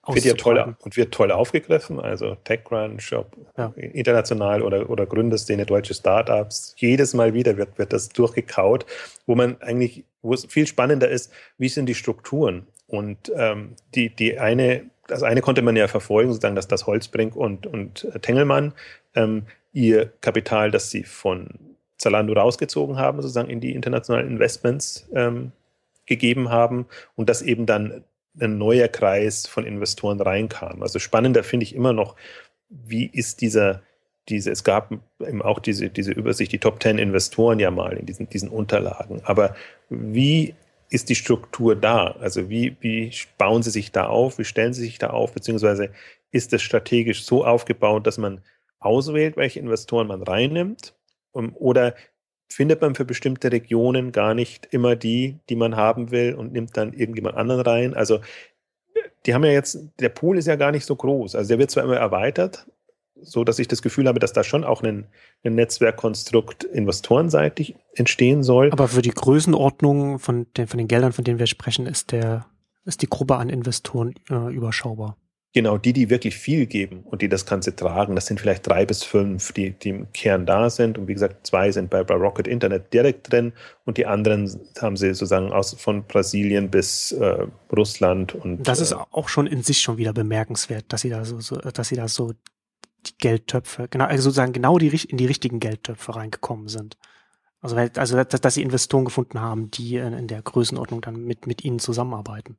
wird 0.06 0.24
ja 0.24 0.34
toll 0.34 0.76
und 0.80 0.96
wird 0.96 1.12
toll 1.12 1.30
aufgegriffen. 1.32 2.00
Also 2.00 2.36
TechCrunch, 2.44 3.14
ja. 3.56 3.72
international 3.76 4.62
oder, 4.62 4.88
oder 4.90 5.06
Gründerszene, 5.06 5.66
deutsche 5.66 5.94
Startups. 5.94 6.74
Jedes 6.78 7.14
Mal 7.14 7.34
wieder 7.34 7.56
wird, 7.56 7.78
wird 7.78 7.92
das 7.92 8.08
durchgekaut, 8.08 8.86
wo 9.26 9.34
man 9.34 9.60
eigentlich, 9.60 10.04
wo 10.22 10.34
es 10.34 10.46
viel 10.46 10.66
spannender 10.66 11.08
ist, 11.08 11.32
wie 11.58 11.68
sind 11.68 11.86
die 11.86 11.94
Strukturen? 11.94 12.66
Und 12.86 13.32
ähm, 13.36 13.74
die, 13.94 14.14
die 14.14 14.38
eine, 14.38 14.90
das 15.06 15.22
eine 15.22 15.40
konnte 15.40 15.62
man 15.62 15.76
ja 15.76 15.88
verfolgen, 15.88 16.30
sozusagen, 16.30 16.56
dass 16.56 16.68
das 16.68 16.86
Holzbrink 16.86 17.34
und, 17.34 17.66
und 17.66 18.08
Tengelmann 18.22 18.72
ähm, 19.14 19.46
ihr 19.72 20.12
Kapital, 20.20 20.70
das 20.70 20.90
sie 20.90 21.02
von 21.02 21.48
Zalando 21.98 22.34
rausgezogen 22.34 22.96
haben, 22.96 23.20
sozusagen 23.22 23.50
in 23.50 23.60
die 23.60 23.74
internationalen 23.74 24.28
Investments 24.28 25.08
ähm, 25.14 25.52
gegeben 26.06 26.50
haben 26.50 26.86
und 27.16 27.28
das 27.28 27.42
eben 27.42 27.66
dann 27.66 28.04
ein 28.40 28.58
neuer 28.58 28.88
Kreis 28.88 29.46
von 29.46 29.64
Investoren 29.64 30.20
reinkam. 30.20 30.82
Also 30.82 30.98
spannender 30.98 31.44
finde 31.44 31.64
ich 31.64 31.74
immer 31.74 31.92
noch, 31.92 32.16
wie 32.68 33.06
ist 33.06 33.40
dieser, 33.40 33.82
diese, 34.28 34.50
es 34.50 34.64
gab 34.64 34.92
eben 35.20 35.42
auch 35.42 35.58
diese, 35.58 35.88
diese 35.88 36.12
Übersicht, 36.12 36.52
die 36.52 36.58
Top 36.58 36.82
10 36.82 36.98
Investoren 36.98 37.58
ja 37.58 37.70
mal 37.70 37.96
in 37.96 38.06
diesen, 38.06 38.28
diesen 38.28 38.48
Unterlagen. 38.48 39.20
Aber 39.24 39.54
wie 39.88 40.54
ist 40.90 41.08
die 41.08 41.14
Struktur 41.14 41.76
da? 41.76 42.16
Also 42.20 42.48
wie, 42.48 42.76
wie 42.80 43.12
bauen 43.38 43.62
sie 43.62 43.70
sich 43.70 43.92
da 43.92 44.06
auf? 44.06 44.38
Wie 44.38 44.44
stellen 44.44 44.72
sie 44.72 44.82
sich 44.82 44.98
da 44.98 45.10
auf? 45.10 45.32
Beziehungsweise 45.32 45.90
ist 46.30 46.52
es 46.52 46.62
strategisch 46.62 47.24
so 47.24 47.44
aufgebaut, 47.44 48.06
dass 48.06 48.18
man 48.18 48.42
auswählt, 48.78 49.36
welche 49.36 49.60
Investoren 49.60 50.06
man 50.06 50.22
reinnimmt? 50.22 50.94
Oder 51.32 51.94
findet 52.48 52.80
man 52.80 52.94
für 52.94 53.04
bestimmte 53.04 53.52
Regionen 53.52 54.12
gar 54.12 54.34
nicht 54.34 54.66
immer 54.70 54.96
die, 54.96 55.38
die 55.48 55.56
man 55.56 55.76
haben 55.76 56.10
will 56.10 56.34
und 56.34 56.52
nimmt 56.52 56.76
dann 56.76 56.92
irgendjemand 56.92 57.36
anderen 57.36 57.62
rein. 57.62 57.94
Also 57.94 58.20
die 59.26 59.34
haben 59.34 59.44
ja 59.44 59.50
jetzt, 59.50 59.78
der 60.00 60.08
Pool 60.08 60.38
ist 60.38 60.46
ja 60.46 60.56
gar 60.56 60.72
nicht 60.72 60.86
so 60.86 60.96
groß. 60.96 61.34
Also 61.34 61.48
der 61.48 61.58
wird 61.58 61.70
zwar 61.70 61.84
immer 61.84 61.96
erweitert, 61.96 62.66
so 63.20 63.44
dass 63.44 63.58
ich 63.58 63.68
das 63.68 63.82
Gefühl 63.82 64.08
habe, 64.08 64.20
dass 64.20 64.32
da 64.32 64.44
schon 64.44 64.64
auch 64.64 64.82
ein, 64.82 65.06
ein 65.44 65.54
Netzwerkkonstrukt 65.54 66.64
investorenseitig 66.64 67.74
entstehen 67.94 68.42
soll. 68.42 68.70
Aber 68.72 68.88
für 68.88 69.02
die 69.02 69.10
Größenordnung 69.10 70.18
von 70.18 70.46
den, 70.56 70.66
von 70.66 70.78
den 70.78 70.88
Geldern, 70.88 71.12
von 71.12 71.24
denen 71.24 71.38
wir 71.38 71.46
sprechen, 71.46 71.86
ist 71.86 72.12
der, 72.12 72.46
ist 72.84 73.02
die 73.02 73.08
Gruppe 73.08 73.36
an 73.36 73.48
Investoren 73.48 74.14
äh, 74.30 74.54
überschaubar. 74.54 75.16
Genau, 75.56 75.78
die, 75.78 75.94
die 75.94 76.10
wirklich 76.10 76.36
viel 76.36 76.66
geben 76.66 77.00
und 77.04 77.22
die 77.22 77.30
das 77.30 77.46
Ganze 77.46 77.74
tragen, 77.74 78.14
das 78.14 78.26
sind 78.26 78.38
vielleicht 78.38 78.66
drei 78.66 78.84
bis 78.84 79.02
fünf, 79.02 79.52
die, 79.52 79.70
die 79.70 79.88
im 79.88 80.12
Kern 80.12 80.44
da 80.44 80.68
sind. 80.68 80.98
Und 80.98 81.08
wie 81.08 81.14
gesagt, 81.14 81.46
zwei 81.46 81.72
sind 81.72 81.88
bei, 81.88 82.04
bei 82.04 82.14
Rocket 82.14 82.46
Internet 82.46 82.92
direkt 82.92 83.32
drin 83.32 83.54
und 83.86 83.96
die 83.96 84.04
anderen 84.04 84.54
haben 84.82 84.98
sie 84.98 85.14
sozusagen 85.14 85.52
aus, 85.52 85.72
von 85.72 86.06
Brasilien 86.06 86.70
bis 86.70 87.12
äh, 87.12 87.46
Russland. 87.74 88.34
Und, 88.34 88.68
das 88.68 88.80
ist 88.80 88.92
äh, 88.92 88.96
auch 88.96 89.30
schon 89.30 89.46
in 89.46 89.62
sich 89.62 89.80
schon 89.80 89.96
wieder 89.96 90.12
bemerkenswert, 90.12 90.84
dass 90.88 91.00
sie 91.00 91.08
da 91.08 91.24
so, 91.24 91.40
so 91.40 91.56
dass 91.56 91.88
sie 91.88 91.96
da 91.96 92.06
so 92.06 92.32
die 93.06 93.16
Geldtöpfe, 93.18 93.88
genau, 93.88 94.04
also 94.04 94.24
sozusagen 94.24 94.52
genau 94.52 94.76
die, 94.76 94.88
in 95.08 95.16
die 95.16 95.24
richtigen 95.24 95.58
Geldtöpfe 95.58 96.16
reingekommen 96.16 96.68
sind. 96.68 96.98
Also, 97.62 97.76
also 97.76 98.22
dass, 98.22 98.42
dass 98.42 98.54
sie 98.54 98.62
Investoren 98.62 99.06
gefunden 99.06 99.40
haben, 99.40 99.70
die 99.70 99.96
in, 99.96 100.12
in 100.12 100.26
der 100.26 100.42
Größenordnung 100.42 101.00
dann 101.00 101.24
mit, 101.24 101.46
mit 101.46 101.64
ihnen 101.64 101.78
zusammenarbeiten 101.78 102.58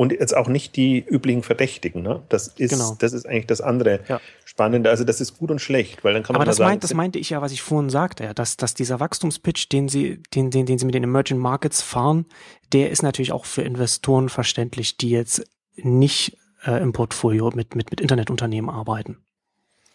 und 0.00 0.12
jetzt 0.12 0.34
auch 0.34 0.48
nicht 0.48 0.76
die 0.76 1.04
üblichen 1.06 1.42
Verdächtigen. 1.42 2.00
Ne? 2.00 2.22
Das, 2.30 2.48
ist, 2.48 2.70
genau. 2.70 2.96
das 2.98 3.12
ist 3.12 3.26
eigentlich 3.26 3.48
das 3.48 3.60
andere 3.60 4.00
ja. 4.08 4.18
Spannende. 4.46 4.88
Also 4.88 5.04
das 5.04 5.20
ist 5.20 5.36
gut 5.36 5.50
und 5.50 5.58
schlecht, 5.58 6.02
weil 6.04 6.14
dann 6.14 6.22
kann 6.22 6.32
man 6.32 6.40
Aber 6.40 6.46
das, 6.46 6.56
sagen, 6.56 6.70
meint, 6.70 6.84
das 6.84 6.94
meinte 6.94 7.18
ich 7.18 7.28
ja, 7.28 7.42
was 7.42 7.52
ich 7.52 7.60
vorhin 7.60 7.90
sagte, 7.90 8.24
ja, 8.24 8.32
dass, 8.32 8.56
dass 8.56 8.72
dieser 8.72 8.98
Wachstumspitch, 8.98 9.68
den 9.68 9.90
sie, 9.90 10.22
den, 10.34 10.50
den, 10.50 10.64
den 10.64 10.78
sie 10.78 10.86
mit 10.86 10.94
den 10.94 11.04
Emerging 11.04 11.36
Markets 11.36 11.82
fahren, 11.82 12.24
der 12.72 12.88
ist 12.90 13.02
natürlich 13.02 13.32
auch 13.32 13.44
für 13.44 13.60
Investoren 13.60 14.30
verständlich, 14.30 14.96
die 14.96 15.10
jetzt 15.10 15.44
nicht 15.76 16.38
äh, 16.64 16.80
im 16.80 16.94
Portfolio 16.94 17.50
mit, 17.54 17.76
mit, 17.76 17.90
mit 17.90 18.00
Internetunternehmen 18.00 18.70
arbeiten. 18.70 19.18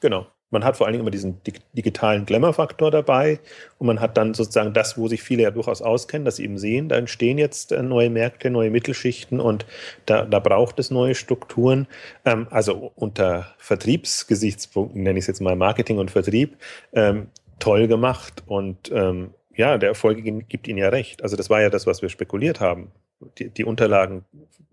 Genau 0.02 0.28
man 0.52 0.64
hat 0.64 0.78
vor 0.78 0.86
allen 0.86 0.94
Dingen 0.94 1.04
immer 1.04 1.12
diesen 1.12 1.42
digitalen 1.74 2.26
Glamour-Faktor 2.26 2.92
dabei 2.92 3.40
und 3.78 3.88
man 3.88 4.00
hat 4.00 4.18
dann 4.18 4.34
sozusagen 4.34 4.74
das, 4.74 4.98
wo 4.98 5.08
sich 5.08 5.22
viele 5.24 5.44
ja 5.44 5.52
durchaus 5.52 5.82
auskennen, 5.82 6.26
dass 6.26 6.38
sie 6.38 6.44
eben 6.44 6.58
sehen, 6.58 6.90
da 6.90 6.98
entstehen 6.98 7.38
jetzt 7.38 7.72
äh, 7.72 7.82
neue 7.82 8.10
Märkte, 8.10 8.50
neue 8.50 8.70
Mittelschichten 8.70 9.40
und 9.40 9.66
da, 10.06 10.26
da 10.26 10.40
braucht 10.40 10.80
es 10.80 10.92
neue 10.92 11.16
Strukturen. 11.16 11.88
Ähm, 12.26 12.48
also 12.52 12.92
unter 12.96 13.54
Vertriebsgesichtspunkten, 13.58 15.04
nenne 15.04 15.20
ich 15.20 15.24
es 15.24 15.28
jetzt 15.28 15.42
mal 15.42 15.56
Marketing 15.56 15.98
und 15.98 16.12
Vertrieb, 16.12 16.58
ähm, 16.94 17.28
toll 17.60 17.88
gemacht 17.88 18.44
und 18.46 18.92
ähm, 18.92 19.34
ja, 19.56 19.78
der 19.78 19.90
Erfolg 19.90 20.22
gibt 20.50 20.68
Ihnen 20.68 20.80
ja 20.80 20.90
recht. 20.90 21.24
Also 21.24 21.38
das 21.38 21.50
war 21.50 21.62
ja 21.62 21.70
das, 21.70 21.88
was 21.88 22.02
wir 22.02 22.10
spekuliert 22.10 22.60
haben. 22.60 22.92
Die, 23.38 23.50
die 23.50 23.64
Unterlagen 23.64 24.26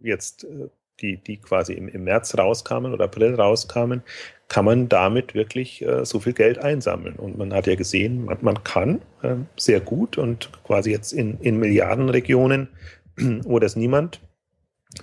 jetzt 0.03 0.45
äh, 0.45 0.69
die, 1.03 1.17
die 1.17 1.37
quasi 1.37 1.75
im, 1.75 1.89
im 1.89 2.05
März 2.05 2.37
rauskamen 2.39 2.93
oder 2.93 3.05
April 3.05 3.35
rauskamen, 3.35 4.03
kann 4.49 4.65
man 4.65 4.89
damit 4.89 5.35
wirklich 5.35 5.83
äh, 5.83 6.05
so 6.05 6.21
viel 6.21 6.33
Geld 6.33 6.59
einsammeln. 6.59 7.17
Und 7.17 7.39
man 7.39 7.53
hat 7.53 7.67
ja 7.67 7.75
gesehen, 7.75 8.25
man, 8.25 8.39
man 8.41 8.63
kann 8.65 9.03
äh, 9.23 9.37
sehr 9.57 9.81
gut 9.81 10.19
und 10.19 10.51
quasi 10.65 10.91
jetzt 10.91 11.13
in, 11.13 11.39
in 11.41 11.59
Milliardenregionen, 11.59 12.69
wo 13.17 13.59
das 13.59 13.77
niemand 13.77 14.21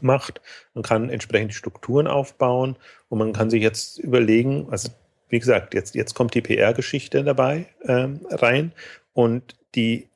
macht, 0.01 0.41
man 0.73 0.83
kann 0.83 1.09
entsprechend 1.09 1.53
Strukturen 1.53 2.07
aufbauen 2.07 2.75
und 3.07 3.17
man 3.17 3.33
kann 3.33 3.49
sich 3.49 3.63
jetzt 3.63 3.97
überlegen, 3.97 4.67
also 4.69 4.89
wie 5.29 5.39
gesagt, 5.39 5.73
jetzt, 5.73 5.95
jetzt 5.95 6.13
kommt 6.13 6.33
die 6.33 6.41
PR-Geschichte 6.41 7.23
dabei 7.23 7.65
ähm, 7.85 8.21
rein 8.29 8.71
und 9.13 9.55
die 9.75 10.09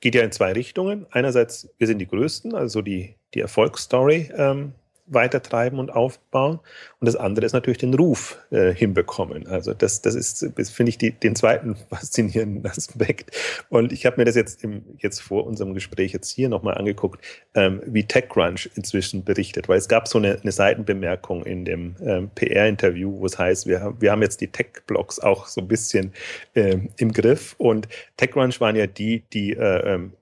geht 0.00 0.14
ja 0.14 0.22
in 0.22 0.32
zwei 0.32 0.52
Richtungen. 0.52 1.06
Einerseits, 1.10 1.68
wir 1.78 1.86
sind 1.86 1.98
die 1.98 2.08
Größten, 2.08 2.54
also 2.54 2.82
die, 2.82 3.14
die 3.34 3.40
Erfolgsstory 3.40 4.30
ähm, 4.36 4.72
weitertreiben 5.06 5.78
und 5.78 5.90
aufbauen. 5.92 6.60
Und 7.00 7.06
das 7.06 7.16
andere 7.16 7.44
ist 7.44 7.52
natürlich 7.52 7.78
den 7.78 7.94
Ruf 7.94 8.38
äh, 8.50 8.72
hinbekommen. 8.72 9.46
Also 9.46 9.74
das, 9.74 10.00
das 10.00 10.14
ist, 10.14 10.46
finde 10.70 10.90
ich, 10.90 10.98
die, 10.98 11.10
den 11.10 11.34
zweiten 11.34 11.76
faszinierenden 11.90 12.64
Aspekt. 12.66 13.36
Und 13.68 13.92
ich 13.92 14.06
habe 14.06 14.18
mir 14.18 14.24
das 14.24 14.36
jetzt 14.36 14.62
im, 14.62 14.84
jetzt 14.98 15.20
vor 15.20 15.46
unserem 15.46 15.74
Gespräch 15.74 16.12
jetzt 16.12 16.30
hier 16.30 16.48
nochmal 16.48 16.78
angeguckt, 16.78 17.22
ähm, 17.54 17.82
wie 17.86 18.04
TechCrunch 18.04 18.70
inzwischen 18.74 19.24
berichtet, 19.24 19.68
weil 19.68 19.78
es 19.78 19.88
gab 19.88 20.06
so 20.08 20.18
eine, 20.18 20.40
eine 20.40 20.52
Seitenbemerkung 20.52 21.44
in 21.44 21.64
dem 21.64 21.96
ähm, 22.00 22.30
PR-Interview, 22.34 23.18
wo 23.18 23.26
es 23.26 23.38
heißt, 23.38 23.66
wir, 23.66 23.94
wir 23.98 24.12
haben 24.12 24.22
jetzt 24.22 24.40
die 24.40 24.48
Tech-Blogs 24.48 25.18
auch 25.18 25.46
so 25.46 25.60
ein 25.60 25.68
bisschen 25.68 26.12
ähm, 26.54 26.90
im 26.96 27.12
Griff. 27.12 27.54
Und 27.58 27.88
TechCrunch 28.16 28.60
waren 28.60 28.76
ja 28.76 28.86
die, 28.86 29.24
die 29.32 29.52
äh, 29.52 29.94
ähm, 29.94 30.12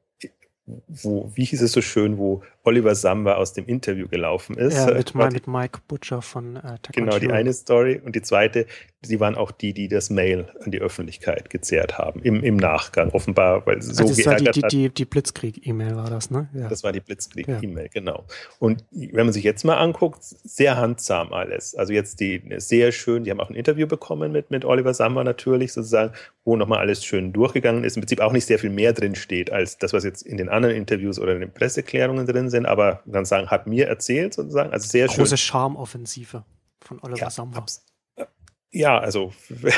wo, 0.88 1.30
wie 1.34 1.44
hieß 1.44 1.62
es 1.62 1.72
so 1.72 1.80
schön, 1.80 2.18
wo 2.18 2.42
Oliver 2.70 2.94
Samba 2.94 3.35
aus 3.35 3.52
dem 3.52 3.66
Interview 3.66 4.06
gelaufen 4.06 4.56
ist. 4.56 4.77
Ja, 4.77 4.94
mit, 4.94 5.12
die, 5.12 5.18
mit 5.18 5.48
Mike 5.48 5.81
Butcher 5.88 6.23
von 6.23 6.54
äh, 6.54 6.79
Genau, 6.92 7.18
die 7.18 7.33
eine 7.33 7.52
Story. 7.52 8.00
Und 8.04 8.14
die 8.14 8.23
zweite, 8.23 8.66
sie 9.02 9.18
waren 9.18 9.35
auch 9.35 9.50
die, 9.50 9.73
die 9.73 9.88
das 9.88 10.08
Mail 10.08 10.46
an 10.64 10.71
die 10.71 10.81
Öffentlichkeit 10.81 11.50
gezerrt 11.50 11.98
haben, 11.98 12.23
im, 12.23 12.44
im 12.44 12.56
Nachgang, 12.56 13.10
offenbar, 13.10 13.66
weil 13.66 13.83
so 13.83 14.04
also 14.04 14.14
geärgert 14.14 14.54
die, 14.54 14.62
die, 14.62 14.68
die, 14.68 14.88
die 14.90 15.04
Blitzkrieg-E-Mail 15.04 15.96
war 15.96 16.10
das, 16.10 16.31
ne? 16.31 16.48
Ja. 16.54 16.68
Das 16.68 16.85
war 16.85 16.92
die 16.92 17.00
Blitzkrieg-E-Mail, 17.00 17.87
ja. 17.87 17.90
genau. 17.92 18.25
Und 18.60 18.85
wenn 18.92 19.27
man 19.27 19.33
sich 19.33 19.42
jetzt 19.42 19.64
mal 19.64 19.79
anguckt, 19.79 20.23
sehr 20.23 20.77
handsam 20.77 21.33
alles. 21.33 21.75
Also 21.75 21.92
jetzt 21.92 22.21
die 22.21 22.40
sehr 22.58 22.92
schön, 22.92 23.25
die 23.25 23.33
haben 23.33 23.40
auch 23.40 23.50
ein 23.50 23.56
Interview 23.56 23.88
bekommen 23.88 24.31
mit, 24.31 24.52
mit 24.52 24.64
Oliver 24.64 24.94
Samba 24.94 25.25
natürlich, 25.25 25.73
sozusagen, 25.73 26.12
wo 26.44 26.56
nochmal 26.56 26.79
alles 26.79 27.04
schön 27.04 27.33
durchgegangen 27.33 27.85
ist. 27.85 27.96
Im 27.96 28.02
Prinzip 28.02 28.21
auch 28.21 28.33
nicht 28.33 28.46
sehr 28.46 28.58
viel 28.58 28.71
mehr 28.71 28.92
drin 28.92 29.14
steht, 29.14 29.50
als 29.50 29.79
das, 29.79 29.92
was 29.92 30.04
jetzt 30.04 30.23
in 30.23 30.37
den 30.37 30.48
anderen 30.48 30.77
Interviews 30.77 31.18
oder 31.18 31.35
in 31.35 31.40
den 31.40 31.52
Presseerklärungen 31.52 32.27
drin 32.27 32.50
sind, 32.50 32.60
aber 32.67 33.02
man 33.04 33.13
kann 33.13 33.25
sagen, 33.25 33.48
hat 33.48 33.67
mir 33.67 33.88
erzählt 33.88 34.35
sozusagen. 34.35 34.73
Also 34.73 34.88
sehr 34.88 35.06
Große 35.06 35.15
schön. 35.15 35.25
Große 35.25 35.37
Charmoffensive 35.37 36.44
von 36.81 37.00
Oliver 37.02 37.19
ja, 37.19 37.31
Samba. 37.31 37.65
Ja, 38.73 38.98
also, 38.98 39.33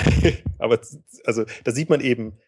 aber 0.58 0.80
also 1.24 1.44
da 1.64 1.72
sieht 1.72 1.90
man 1.90 2.00
eben, 2.00 2.38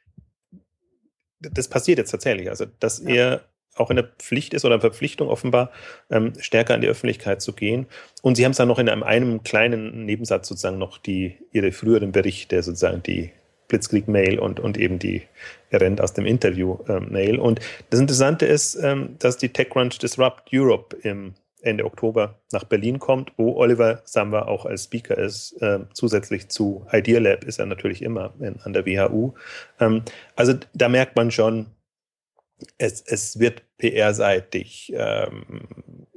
das 1.40 1.68
passiert 1.68 1.98
jetzt 1.98 2.10
tatsächlich, 2.10 2.50
also 2.50 2.66
dass 2.80 3.00
ja. 3.00 3.08
er 3.08 3.44
auch 3.76 3.90
in 3.90 3.96
der 3.96 4.04
Pflicht 4.18 4.54
ist 4.54 4.64
oder 4.64 4.76
in 4.76 4.80
Verpflichtung 4.80 5.28
offenbar, 5.28 5.70
ähm, 6.10 6.32
stärker 6.38 6.74
an 6.74 6.80
die 6.80 6.86
Öffentlichkeit 6.86 7.42
zu 7.42 7.52
gehen. 7.52 7.86
Und 8.22 8.36
sie 8.36 8.44
haben 8.44 8.52
es 8.52 8.58
dann 8.58 8.68
noch 8.68 8.78
in 8.78 8.88
einem, 8.88 9.02
einem 9.02 9.42
kleinen 9.42 10.04
Nebensatz 10.04 10.48
sozusagen 10.48 10.78
noch 10.78 10.98
die, 10.98 11.38
ihre 11.50 11.72
früheren 11.72 12.12
Berichte, 12.12 12.62
sozusagen 12.62 13.02
die 13.02 13.32
Blitzkrieg-Mail 13.68 14.38
und, 14.38 14.60
und 14.60 14.76
eben 14.78 14.98
die 14.98 15.22
Rent 15.72 16.00
aus 16.00 16.12
dem 16.12 16.26
Interview-Mail. 16.26 17.34
Ähm, 17.34 17.40
und 17.40 17.60
das 17.90 18.00
Interessante 18.00 18.46
ist, 18.46 18.74
ähm, 18.76 19.16
dass 19.18 19.36
die 19.36 19.48
TechCrunch 19.48 19.98
Disrupt 19.98 20.50
Europe 20.52 20.96
im 21.02 21.34
Ende 21.62 21.86
Oktober 21.86 22.38
nach 22.52 22.64
Berlin 22.64 22.98
kommt, 22.98 23.32
wo 23.38 23.56
Oliver 23.56 24.02
Samba 24.04 24.42
auch 24.42 24.66
als 24.66 24.84
Speaker 24.84 25.16
ist. 25.16 25.56
Ähm, 25.62 25.86
zusätzlich 25.94 26.48
zu 26.48 26.86
Idea 26.92 27.20
Lab 27.20 27.44
ist 27.44 27.58
er 27.58 27.66
natürlich 27.66 28.02
immer 28.02 28.34
an 28.64 28.72
der 28.74 28.84
WHU. 28.84 29.32
Also 30.36 30.54
da 30.74 30.90
merkt 30.90 31.16
man 31.16 31.30
schon, 31.30 31.68
es, 32.76 33.00
es 33.00 33.38
wird 33.38 33.62
PR-seitig 33.78 34.92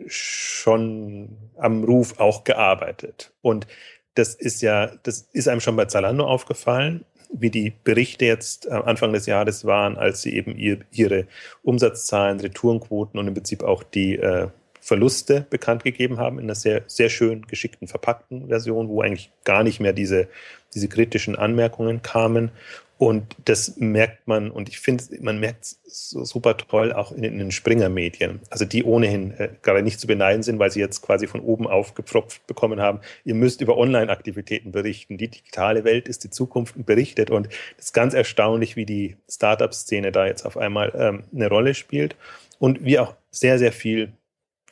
schon 0.05 1.37
am 1.55 1.83
Ruf 1.83 2.19
auch 2.19 2.43
gearbeitet. 2.43 3.33
Und 3.41 3.67
das 4.15 4.35
ist 4.35 4.61
ja, 4.61 4.87
das 5.03 5.29
ist 5.33 5.47
einem 5.47 5.61
schon 5.61 5.75
bei 5.75 5.85
Zalando 5.85 6.25
aufgefallen, 6.25 7.05
wie 7.33 7.49
die 7.49 7.73
Berichte 7.83 8.25
jetzt 8.25 8.69
am 8.69 8.83
Anfang 8.83 9.13
des 9.13 9.25
Jahres 9.25 9.65
waren, 9.65 9.97
als 9.97 10.21
sie 10.21 10.33
eben 10.35 10.57
ihr, 10.57 10.79
ihre 10.91 11.27
Umsatzzahlen, 11.63 12.39
Retourenquoten 12.39 13.19
und 13.19 13.27
im 13.27 13.33
Prinzip 13.33 13.63
auch 13.63 13.83
die 13.83 14.15
äh, 14.15 14.47
Verluste 14.87 15.45
bekannt 15.49 15.83
gegeben 15.83 16.17
haben 16.17 16.39
in 16.39 16.45
einer 16.45 16.55
sehr, 16.55 16.83
sehr 16.87 17.09
schön 17.09 17.41
geschickten, 17.41 17.89
verpackten 17.89 18.47
Version, 18.47 18.87
wo 18.87 19.01
eigentlich 19.01 19.31
gar 19.43 19.63
nicht 19.63 19.81
mehr 19.81 19.91
diese, 19.91 20.29
diese 20.73 20.87
kritischen 20.87 21.35
Anmerkungen 21.35 22.01
kamen. 22.01 22.51
Und 22.97 23.35
das 23.45 23.77
merkt 23.77 24.27
man, 24.27 24.49
und 24.49 24.69
ich 24.69 24.79
finde, 24.79 25.03
man 25.21 25.39
merkt 25.39 25.65
es 25.65 25.79
so 25.85 26.25
super 26.25 26.57
toll 26.57 26.91
auch 26.91 27.11
in, 27.11 27.23
in 27.23 27.37
den 27.37 27.51
Springer-Medien, 27.51 28.39
also 28.49 28.65
die 28.65 28.83
ohnehin 28.83 29.31
äh, 29.37 29.49
gerade 29.61 29.83
nicht 29.83 29.99
zu 29.99 30.07
beneiden 30.07 30.41
sind, 30.41 30.57
weil 30.57 30.71
sie 30.71 30.79
jetzt 30.79 31.01
quasi 31.01 31.27
von 31.27 31.41
oben 31.41 31.67
aufgepfropft 31.67 32.47
bekommen 32.47 32.81
haben, 32.81 33.01
ihr 33.23 33.35
müsst 33.35 33.61
über 33.61 33.77
Online-Aktivitäten 33.77 34.71
berichten. 34.71 35.17
Die 35.17 35.27
digitale 35.27 35.83
Welt 35.83 36.07
ist 36.07 36.23
die 36.23 36.31
Zukunft 36.31 36.75
und 36.75 36.87
berichtet. 36.87 37.29
Und 37.29 37.49
es 37.77 37.85
ist 37.85 37.93
ganz 37.93 38.15
erstaunlich, 38.15 38.75
wie 38.75 38.85
die 38.85 39.15
Startup-Szene 39.29 40.11
da 40.11 40.25
jetzt 40.25 40.45
auf 40.45 40.57
einmal 40.57 40.91
ähm, 40.97 41.23
eine 41.33 41.49
Rolle 41.49 41.75
spielt 41.75 42.15
und 42.57 42.83
wie 42.83 42.97
auch 42.97 43.13
sehr, 43.29 43.59
sehr 43.59 43.71
viel 43.71 44.11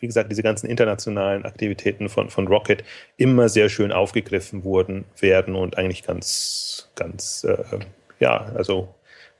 wie 0.01 0.07
gesagt, 0.07 0.29
diese 0.29 0.43
ganzen 0.43 0.67
internationalen 0.67 1.45
Aktivitäten 1.45 2.09
von, 2.09 2.29
von 2.29 2.47
Rocket 2.47 2.83
immer 3.17 3.47
sehr 3.49 3.69
schön 3.69 3.91
aufgegriffen 3.93 4.63
wurden, 4.63 5.05
werden 5.19 5.55
und 5.55 5.77
eigentlich 5.77 6.03
ganz, 6.03 6.89
ganz, 6.95 7.45
äh, 7.45 7.79
ja, 8.19 8.51
also 8.55 8.93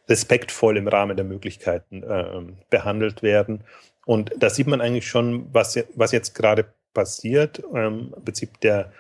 respektvoll 0.08 0.78
im 0.78 0.88
Rahmen 0.88 1.18
der 1.18 1.26
Möglichkeiten 1.26 2.04
äh, 2.04 2.42
behandelt 2.70 3.24
werden. 3.24 3.64
Und 4.06 4.32
da 4.38 4.50
sieht 4.50 4.68
man 4.68 4.82
eigentlich 4.82 5.08
schon, 5.08 5.48
was, 5.52 5.80
was 5.96 6.12
jetzt 6.12 6.36
gerade 6.36 6.66
passiert. 6.94 7.64
Ähm, 7.74 8.14
Im 8.16 8.24
Prinzip 8.24 8.60
der, 8.62 8.92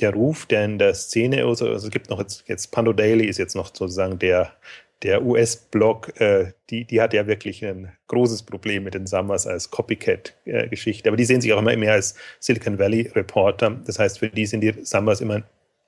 der 0.00 0.12
Ruf, 0.14 0.46
der 0.46 0.64
in 0.64 0.78
der 0.78 0.94
Szene, 0.94 1.44
also, 1.44 1.68
also 1.68 1.86
es 1.86 1.92
gibt 1.92 2.10
noch 2.10 2.18
jetzt, 2.18 2.44
jetzt 2.48 2.72
Pando 2.72 2.92
Daily 2.92 3.26
ist 3.26 3.38
jetzt 3.38 3.54
noch 3.54 3.68
sozusagen 3.68 4.18
der, 4.18 4.52
der 5.02 5.22
US-Blog, 5.22 6.18
äh, 6.18 6.52
die, 6.70 6.86
die 6.86 7.00
hat 7.00 7.12
ja 7.12 7.26
wirklich 7.26 7.64
ein 7.64 7.92
großes 8.08 8.44
Problem 8.44 8.84
mit 8.84 8.94
den 8.94 9.06
Summers 9.06 9.46
als 9.46 9.70
Copycat-Geschichte. 9.70 11.08
Aber 11.08 11.16
die 11.16 11.26
sehen 11.26 11.42
sich 11.42 11.52
auch 11.52 11.58
immer 11.58 11.76
mehr 11.76 11.92
als 11.92 12.14
Silicon 12.40 12.78
Valley-Reporter. 12.78 13.82
Das 13.86 13.98
heißt, 13.98 14.18
für 14.18 14.28
die 14.28 14.46
sind 14.46 14.62
die 14.62 14.72
Summers 14.82 15.20
immer 15.20 15.42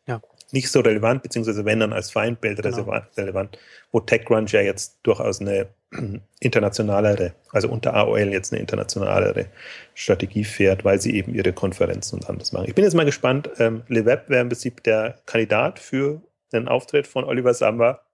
ja. 0.07 0.21
Nicht 0.53 0.71
so 0.71 0.81
relevant, 0.81 1.23
beziehungsweise 1.23 1.65
wenn 1.65 1.81
dann 1.81 1.93
als 1.93 2.11
Feindbild 2.11 2.63
genau. 2.63 3.01
relevant, 3.17 3.59
wo 3.93 4.01
TechCrunch 4.01 4.53
ja 4.53 4.61
jetzt 4.61 4.99
durchaus 5.03 5.41
eine 5.41 5.69
internationalere, 6.41 7.33
also 7.53 7.69
unter 7.69 7.95
AOL 7.95 8.29
jetzt 8.33 8.53
eine 8.53 8.61
internationalere 8.61 9.47
Strategie 9.95 10.45
fährt, 10.45 10.85
weil 10.85 11.01
sie 11.01 11.17
eben 11.17 11.35
ihre 11.35 11.53
Konferenzen 11.53 12.17
und 12.17 12.29
anderes 12.29 12.53
machen. 12.53 12.67
Ich 12.69 12.75
bin 12.75 12.85
jetzt 12.85 12.95
mal 12.95 13.05
gespannt. 13.05 13.51
Ähm, 13.59 13.83
LeWeb 13.89 14.29
wäre 14.29 14.43
im 14.43 14.49
Prinzip 14.49 14.83
der 14.83 15.19
Kandidat 15.27 15.79
für 15.79 16.21
einen 16.53 16.69
Auftritt 16.69 17.07
von 17.07 17.25
Oliver 17.25 17.55
Samba 17.55 18.06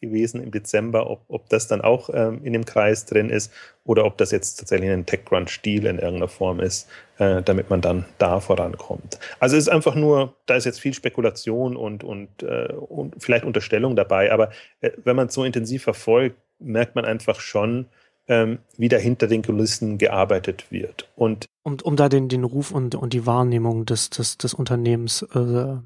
gewesen 0.00 0.42
im 0.42 0.50
Dezember, 0.50 1.10
ob, 1.10 1.22
ob 1.28 1.48
das 1.48 1.68
dann 1.68 1.80
auch 1.80 2.10
ähm, 2.12 2.40
in 2.44 2.52
dem 2.52 2.64
Kreis 2.64 3.04
drin 3.06 3.30
ist 3.30 3.52
oder 3.84 4.04
ob 4.04 4.18
das 4.18 4.30
jetzt 4.30 4.56
tatsächlich 4.56 4.90
ein 4.90 5.06
TechCrunch-Stil 5.06 5.86
in 5.86 5.98
irgendeiner 5.98 6.28
Form 6.28 6.60
ist, 6.60 6.88
äh, 7.18 7.42
damit 7.42 7.70
man 7.70 7.80
dann 7.80 8.04
da 8.18 8.40
vorankommt. 8.40 9.18
Also 9.38 9.56
es 9.56 9.64
ist 9.64 9.68
einfach 9.68 9.94
nur, 9.94 10.34
da 10.46 10.56
ist 10.56 10.64
jetzt 10.64 10.80
viel 10.80 10.94
Spekulation 10.94 11.76
und, 11.76 12.04
und, 12.04 12.42
äh, 12.42 12.72
und 12.72 13.14
vielleicht 13.18 13.44
Unterstellung 13.44 13.96
dabei, 13.96 14.32
aber 14.32 14.50
äh, 14.80 14.90
wenn 15.04 15.16
man 15.16 15.28
es 15.28 15.34
so 15.34 15.44
intensiv 15.44 15.82
verfolgt, 15.82 16.36
merkt 16.58 16.94
man 16.94 17.04
einfach 17.04 17.40
schon, 17.40 17.86
ähm, 18.28 18.58
wie 18.76 18.88
da 18.88 18.96
hinter 18.96 19.26
den 19.26 19.42
Kulissen 19.42 19.98
gearbeitet 19.98 20.70
wird. 20.70 21.08
Und 21.16 21.46
um, 21.62 21.76
um 21.82 21.96
da 21.96 22.08
den, 22.08 22.28
den 22.28 22.44
Ruf 22.44 22.70
und, 22.70 22.94
und 22.94 23.12
die 23.12 23.26
Wahrnehmung 23.26 23.86
des, 23.86 24.10
des, 24.10 24.38
des 24.38 24.54
Unternehmens 24.54 25.22
äh, 25.34 25.76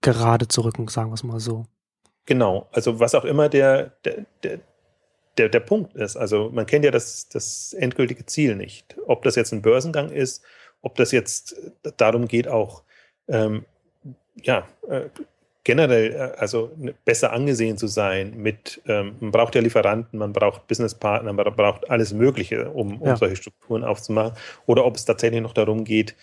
gerade 0.00 0.48
zu 0.48 0.60
rücken, 0.60 0.88
sagen 0.88 1.10
wir 1.10 1.14
es 1.14 1.24
mal 1.24 1.40
so. 1.40 1.66
Genau, 2.26 2.68
also 2.72 3.00
was 3.00 3.14
auch 3.14 3.24
immer 3.24 3.48
der, 3.48 3.92
der, 4.04 4.24
der, 4.42 4.60
der, 5.36 5.48
der 5.48 5.60
Punkt 5.60 5.94
ist. 5.94 6.16
Also 6.16 6.50
man 6.50 6.66
kennt 6.66 6.84
ja 6.84 6.90
das, 6.90 7.28
das 7.28 7.74
endgültige 7.74 8.24
Ziel 8.26 8.56
nicht. 8.56 8.96
Ob 9.06 9.22
das 9.22 9.36
jetzt 9.36 9.52
ein 9.52 9.62
Börsengang 9.62 10.10
ist, 10.10 10.42
ob 10.82 10.94
das 10.96 11.12
jetzt 11.12 11.56
darum 11.96 12.28
geht, 12.28 12.48
auch 12.48 12.82
ähm, 13.28 13.64
ja, 14.42 14.66
äh, 14.88 15.08
generell 15.64 16.12
äh, 16.12 16.38
also 16.38 16.70
ne, 16.76 16.94
besser 17.04 17.32
angesehen 17.32 17.78
zu 17.78 17.86
sein 17.86 18.36
mit, 18.36 18.80
ähm, 18.86 19.16
man 19.20 19.30
braucht 19.32 19.54
ja 19.54 19.60
Lieferanten, 19.60 20.18
man 20.18 20.32
braucht 20.32 20.66
Businesspartner, 20.66 21.32
man 21.32 21.56
braucht 21.56 21.90
alles 21.90 22.12
Mögliche, 22.12 22.70
um, 22.70 23.00
um 23.00 23.08
ja. 23.08 23.16
solche 23.16 23.36
Strukturen 23.36 23.82
aufzumachen. 23.84 24.36
Oder 24.66 24.84
ob 24.84 24.96
es 24.96 25.04
tatsächlich 25.04 25.40
noch 25.40 25.54
darum 25.54 25.84
geht, 25.84 26.14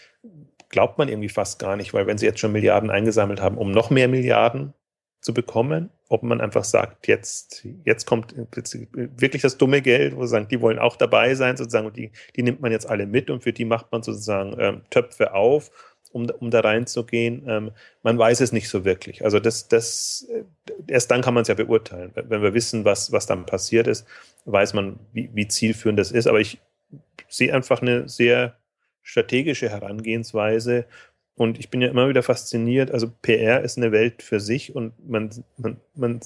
glaubt 0.69 0.97
man 0.97 1.09
irgendwie 1.09 1.29
fast 1.29 1.59
gar 1.59 1.75
nicht, 1.75 1.93
weil 1.93 2.07
wenn 2.07 2.17
sie 2.17 2.25
jetzt 2.25 2.39
schon 2.39 2.51
Milliarden 2.51 2.89
eingesammelt 2.89 3.41
haben, 3.41 3.57
um 3.57 3.71
noch 3.71 3.89
mehr 3.89 4.07
Milliarden 4.07 4.73
zu 5.21 5.33
bekommen, 5.33 5.91
ob 6.09 6.23
man 6.23 6.41
einfach 6.41 6.63
sagt, 6.63 7.07
jetzt, 7.07 7.65
jetzt 7.85 8.05
kommt 8.05 8.35
wirklich 8.35 9.43
das 9.43 9.57
dumme 9.57 9.81
Geld, 9.81 10.15
wo 10.15 10.25
sie 10.25 10.31
sagen, 10.31 10.47
die 10.49 10.59
wollen 10.59 10.79
auch 10.79 10.95
dabei 10.95 11.35
sein, 11.35 11.57
sozusagen, 11.57 11.87
und 11.87 11.95
die, 11.95 12.11
die 12.35 12.43
nimmt 12.43 12.59
man 12.59 12.71
jetzt 12.71 12.89
alle 12.89 13.05
mit 13.05 13.29
und 13.29 13.43
für 13.43 13.53
die 13.53 13.65
macht 13.65 13.91
man 13.91 14.01
sozusagen 14.01 14.55
ähm, 14.59 14.81
Töpfe 14.89 15.33
auf, 15.33 15.71
um, 16.11 16.27
um 16.39 16.49
da 16.49 16.61
reinzugehen. 16.61 17.43
Ähm, 17.47 17.71
man 18.03 18.17
weiß 18.17 18.41
es 18.41 18.51
nicht 18.51 18.67
so 18.67 18.83
wirklich. 18.83 19.23
Also 19.23 19.39
das, 19.39 19.67
das, 19.67 20.27
äh, 20.31 20.43
erst 20.87 21.11
dann 21.11 21.21
kann 21.21 21.33
man 21.33 21.43
es 21.43 21.47
ja 21.47 21.55
beurteilen. 21.55 22.11
Wenn 22.15 22.41
wir 22.41 22.53
wissen, 22.53 22.83
was, 22.83 23.11
was 23.11 23.27
dann 23.27 23.45
passiert 23.45 23.87
ist, 23.87 24.05
weiß 24.45 24.73
man, 24.73 24.99
wie, 25.13 25.29
wie 25.33 25.47
zielführend 25.47 25.99
das 25.99 26.11
ist. 26.11 26.27
Aber 26.27 26.39
ich 26.39 26.59
sehe 27.29 27.53
einfach 27.53 27.81
eine 27.81 28.09
sehr 28.09 28.57
strategische 29.03 29.69
Herangehensweise 29.69 30.85
und 31.41 31.57
ich 31.57 31.71
bin 31.71 31.81
ja 31.81 31.89
immer 31.89 32.07
wieder 32.07 32.21
fasziniert. 32.21 32.91
Also 32.91 33.11
PR 33.23 33.61
ist 33.61 33.75
eine 33.75 33.91
Welt 33.91 34.21
für 34.21 34.39
sich 34.39 34.75
und 34.75 34.93
man, 35.09 35.31
man, 35.57 35.77
man 35.95 36.19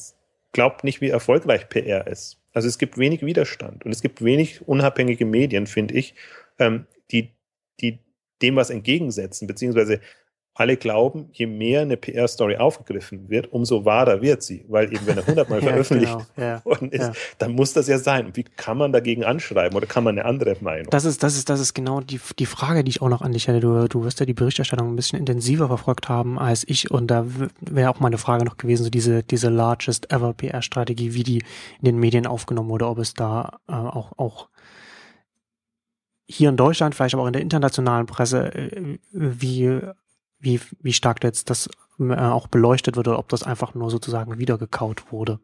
glaubt 0.51 0.84
nicht, 0.84 0.99
wie 0.99 1.07
erfolgreich 1.07 1.70
PR 1.70 2.05
ist. 2.05 2.41
Also 2.51 2.68
es 2.68 2.78
gibt 2.78 2.97
wenig 2.97 3.26
Widerstand 3.26 3.86
und 3.86 3.93
es 3.93 4.01
gibt 4.01 4.22
wenig 4.22 4.68
unabhängige 4.68 5.24
Medien, 5.24 5.68
finde 5.68 5.93
ich, 5.93 6.16
ähm, 6.59 6.86
die, 7.11 7.30
die 7.80 7.99
dem 8.41 8.57
was 8.57 8.70
entgegensetzen, 8.70 9.47
beziehungsweise 9.47 10.01
alle 10.58 10.78
glauben, 10.78 11.28
je 11.34 11.47
mehr 11.47 11.82
eine 11.82 11.97
PR-Story 11.97 12.56
aufgegriffen 12.56 13.30
wird, 13.30 13.51
umso 13.51 13.84
wahrer 13.84 14.22
wird 14.22 14.41
sie. 14.41 14.64
Weil 14.70 14.86
eben, 14.86 15.06
wenn 15.06 15.18
er 15.18 15.28
hundertmal 15.28 15.60
ja, 15.62 15.68
veröffentlicht 15.68 16.18
genau. 16.36 16.47
ja, 16.47 16.64
worden 16.64 16.91
ist, 16.91 17.01
ja. 17.01 17.14
dann 17.39 17.51
muss 17.51 17.74
das 17.74 17.89
ja 17.89 17.99
sein. 17.99 18.28
Und 18.28 18.38
wie 18.38 18.43
kann 18.43 18.78
man 18.78 18.93
dagegen 18.93 19.26
anschreiben 19.26 19.76
oder 19.76 19.86
kann 19.86 20.06
man 20.06 20.18
eine 20.18 20.26
andere 20.26 20.56
Meinung? 20.62 20.89
Das 20.91 21.03
ist, 21.03 21.22
das 21.24 21.36
ist, 21.36 21.49
das 21.49 21.60
ist 21.60 21.74
genau 21.74 21.99
die, 21.99 22.22
die 22.39 22.45
Frage, 22.45 22.86
die 22.86 22.89
ich 22.89 23.01
auch 23.01 23.10
noch 23.10 23.22
an 23.22 23.34
dich 23.34 23.49
hätte. 23.49 23.60
Du, 23.60 23.89
du 23.89 24.06
wirst 24.06 24.22
ja 24.22 24.26
die 24.26 24.34
Berichterstattung 24.34 24.88
ein 24.88 24.95
bisschen 24.95 25.20
intensiver 25.20 25.68
verfolgt 25.68 26.08
haben 26.08 26.39
als 26.39 26.64
ich. 26.66 26.89
Und 26.89 27.08
da 27.08 27.26
wäre 27.60 27.89
auch 27.89 27.99
meine 27.99 28.18
Frage 28.18 28.45
noch 28.45 28.56
gewesen, 28.56 28.86
so 28.86 28.89
diese, 28.89 29.24
diese 29.24 29.49
largest 29.49 30.14
ever 30.14 30.34
PR-Strategie, 30.34 31.14
wie 31.14 31.24
die 31.24 31.39
in 31.80 31.86
den 31.86 31.99
Medien 31.99 32.26
aufgenommen 32.26 32.70
wurde, 32.70 32.88
ob 32.88 32.99
es 32.99 33.14
da 33.14 33.60
äh, 33.68 33.74
auch, 33.74 34.18
auch 34.18 34.47
hier 36.28 36.47
in 36.47 36.56
Deutschland, 36.56 36.95
vielleicht 36.95 37.14
aber 37.14 37.24
auch 37.24 37.28
in 37.28 37.34
der 37.34 37.41
internationalen 37.41 38.06
Presse, 38.06 38.53
äh, 38.53 38.97
wie, 39.12 39.82
wie, 40.40 40.60
wie 40.82 40.94
stark 40.94 41.24
jetzt 41.24 41.50
das 41.50 41.70
äh, 42.00 42.16
auch 42.16 42.48
beleuchtet 42.48 42.96
wird 42.96 43.08
oder 43.08 43.20
ob 43.20 43.30
das 43.30 43.44
einfach 43.44 43.74
nur 43.74 43.90
sozusagen 43.90 44.38
wiedergekaut 44.38 45.12
wurde. 45.12 45.40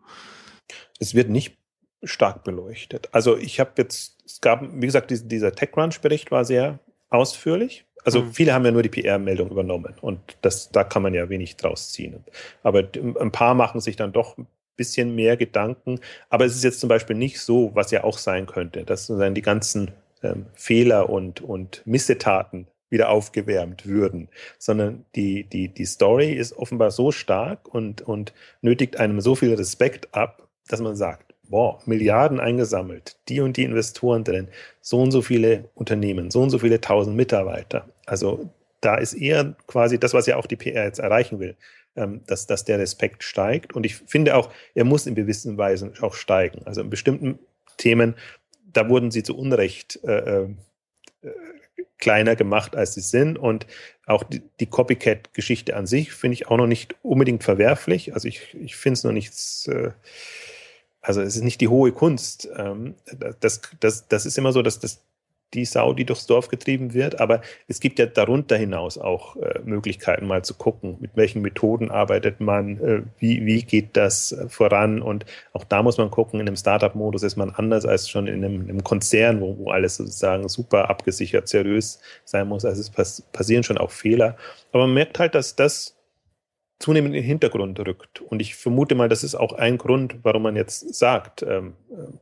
Es 1.00 1.16
wird 1.16 1.30
nicht 1.30 1.58
stark 2.04 2.44
beleuchtet. 2.44 3.10
Also 3.12 3.38
ich 3.38 3.60
habe 3.60 3.72
jetzt, 3.78 4.18
es 4.26 4.42
gab, 4.42 4.62
wie 4.64 4.86
gesagt, 4.86 5.12
dieser 5.12 5.54
TechCrunch-Bericht 5.54 6.32
war 6.32 6.46
sehr 6.46 6.80
ausführlich. 7.10 7.86
Also 8.04 8.24
mhm. 8.24 8.34
viele 8.34 8.54
haben 8.54 8.66
ja 8.66 8.72
nur 8.72 8.84
die 8.84 8.90
PR-Meldung 8.90 9.50
übernommen 9.52 9.94
und 10.02 10.20
das, 10.42 10.72
da 10.72 10.84
kann 10.84 11.04
man 11.04 11.14
ja 11.14 11.30
wenig 11.30 11.58
draus 11.58 11.92
ziehen. 11.92 12.24
Aber 12.64 12.84
ein 13.20 13.32
paar 13.32 13.54
machen 13.54 13.80
sich 13.80 13.96
dann 13.96 14.12
doch 14.12 14.38
ein 14.38 14.48
bisschen 14.76 15.14
mehr 15.14 15.38
Gedanken. 15.38 16.00
Aber 16.30 16.46
es 16.46 16.56
ist 16.56 16.64
jetzt 16.64 16.80
zum 16.80 16.90
Beispiel 16.90 17.16
nicht 17.16 17.40
so, 17.40 17.72
was 17.76 17.92
ja 17.92 18.04
auch 18.04 18.18
sein 18.18 18.48
könnte, 18.48 18.84
dass 18.84 19.08
dann 19.08 19.36
die 19.36 19.44
ganzen 19.44 19.92
ähm, 20.24 20.48
Fehler 20.54 21.10
und, 21.10 21.42
und 21.42 21.84
Missetaten 21.86 22.68
wieder 22.92 23.10
aufgewärmt 23.10 23.88
würden, 23.88 24.28
sondern 24.60 25.06
die, 25.16 25.46
die, 25.46 25.70
die 25.70 25.86
Story 25.86 26.34
ist 26.34 26.54
offenbar 26.56 26.92
so 26.92 27.12
stark 27.12 27.74
und, 27.74 28.02
und 28.02 28.34
nötigt 28.62 28.98
einem 28.98 29.22
so 29.22 29.34
viel 29.34 29.54
Respekt 29.56 30.14
ab, 30.14 30.48
dass 30.68 30.82
man 30.82 30.96
sagt, 30.96 31.34
boah, 31.50 31.80
Milliarden 31.86 32.40
eingesammelt, 32.40 33.18
die 33.28 33.42
und 33.42 33.58
die 33.58 33.64
Investoren 33.64 34.24
drin, 34.24 34.50
so 34.82 35.02
und 35.02 35.12
so 35.12 35.22
viele 35.22 35.70
Unternehmen, 35.74 36.32
so 36.32 36.42
und 36.42 36.50
so 36.50 36.60
viele 36.60 36.80
tausend 36.80 37.16
Mitarbeiter. 37.16 37.90
Also 38.06 38.50
da 38.82 38.96
ist 38.96 39.14
eher 39.14 39.56
quasi 39.68 40.00
das, 40.00 40.14
was 40.14 40.28
ja 40.28 40.38
auch 40.38 40.46
die 40.46 40.56
PR 40.56 40.86
jetzt 40.86 41.00
erreichen 41.00 41.40
will, 41.40 41.56
ähm, 41.96 42.22
dass, 42.28 42.48
dass 42.48 42.66
der 42.66 42.80
Respekt 42.80 43.24
steigt. 43.24 43.74
Und 43.74 43.86
ich 43.86 43.96
finde 43.96 44.36
auch, 44.36 44.50
er 44.74 44.86
muss 44.86 45.08
in 45.08 45.16
gewissen 45.16 45.58
Weisen 45.58 45.94
auch 46.02 46.14
steigen. 46.14 46.66
Also 46.66 46.82
in 46.82 46.90
bestimmten 46.90 47.40
Themen, 47.78 48.16
da 48.74 48.90
wurden 48.90 49.12
sie 49.12 49.24
zu 49.24 49.38
Unrecht 49.38 50.00
äh, 50.04 50.44
äh, 50.44 50.50
kleiner 51.98 52.36
gemacht, 52.36 52.76
als 52.76 52.94
sie 52.94 53.02
sind. 53.02 53.38
Und 53.38 53.68
auch 54.06 54.24
die, 54.24 54.42
die 54.60 54.66
Copycat-Geschichte 54.66 55.76
an 55.76 55.88
sich 55.88 56.12
finde 56.12 56.34
ich 56.34 56.48
auch 56.48 56.58
noch 56.58 56.68
nicht 56.68 56.96
unbedingt 57.04 57.44
verwerflich. 57.44 58.14
Also 58.14 58.28
ich, 58.28 58.56
ich 58.60 58.76
finde 58.76 58.94
es 58.94 59.04
noch 59.04 59.12
nichts. 59.12 59.68
Äh, 59.68 59.92
also 61.02 61.22
es 61.22 61.36
ist 61.36 61.44
nicht 61.44 61.62
die 61.62 61.68
hohe 61.68 61.92
Kunst. 61.92 62.48
Ähm, 62.56 62.96
das, 63.40 63.62
das, 63.80 64.08
das 64.08 64.26
ist 64.26 64.38
immer 64.38 64.52
so, 64.52 64.62
dass 64.62 64.80
das 64.80 65.02
die 65.54 65.66
Sau, 65.66 65.94
die 65.94 66.06
durchs 66.06 66.26
Dorf 66.28 66.48
getrieben 66.48 66.94
wird. 66.94 67.20
Aber 67.20 67.42
es 67.68 67.80
gibt 67.80 68.00
ja 68.00 68.06
darunter 68.06 68.58
hinaus 68.58 68.98
auch 68.98 69.36
äh, 69.36 69.60
Möglichkeiten, 69.64 70.28
mal 70.28 70.44
zu 70.44 70.54
gucken, 70.54 70.98
mit 71.00 71.12
welchen 71.16 71.42
Methoden 71.42 71.92
arbeitet 71.92 72.40
man, 72.40 72.78
äh, 72.80 73.02
wie, 73.20 73.46
wie 73.46 73.64
geht 73.64 73.98
das 73.98 74.32
äh, 74.32 74.50
voran. 74.50 75.02
Und 75.02 75.26
auch 75.54 75.64
da 75.64 75.84
muss 75.84 75.98
man 75.98 76.12
gucken, 76.12 76.40
in 76.40 76.48
einem 76.48 76.56
Startup-Modus 76.56 77.24
ist 77.24 77.36
man 77.36 77.52
anders 77.52 77.86
als 77.86 78.10
schon 78.10 78.28
in 78.28 78.44
einem, 78.44 78.62
einem 78.62 78.84
Konzern, 78.84 79.42
wo, 79.42 79.58
wo, 79.58 79.72
alles 79.72 79.98
sozusagen 79.98 80.48
super 80.50 80.90
abgesichert, 80.90 81.48
seriös 81.48 82.00
sein 82.26 82.48
muss. 82.48 82.66
Also 82.66 82.82
es 82.82 82.90
pass 82.90 83.22
passieren 83.34 83.64
schon 83.64 83.78
auch 83.78 83.92
Fehler. 83.92 84.38
Aber 84.72 84.84
man 84.86 84.94
merkt 84.94 85.20
halt, 85.20 85.36
dass 85.36 85.56
das 85.56 85.98
zunehmend 86.82 87.16
in 87.16 87.22
den 87.22 87.28
Hintergrund 87.28 87.80
rückt. 87.80 88.22
Und 88.22 88.42
ich 88.42 88.56
vermute 88.56 88.96
mal, 88.96 89.08
das 89.08 89.24
ist 89.24 89.36
auch 89.36 89.54
ein 89.54 89.78
Grund, 89.78 90.16
warum 90.24 90.44
man 90.44 90.56
jetzt 90.56 90.94
sagt, 90.96 91.44
ähm, 91.44 91.76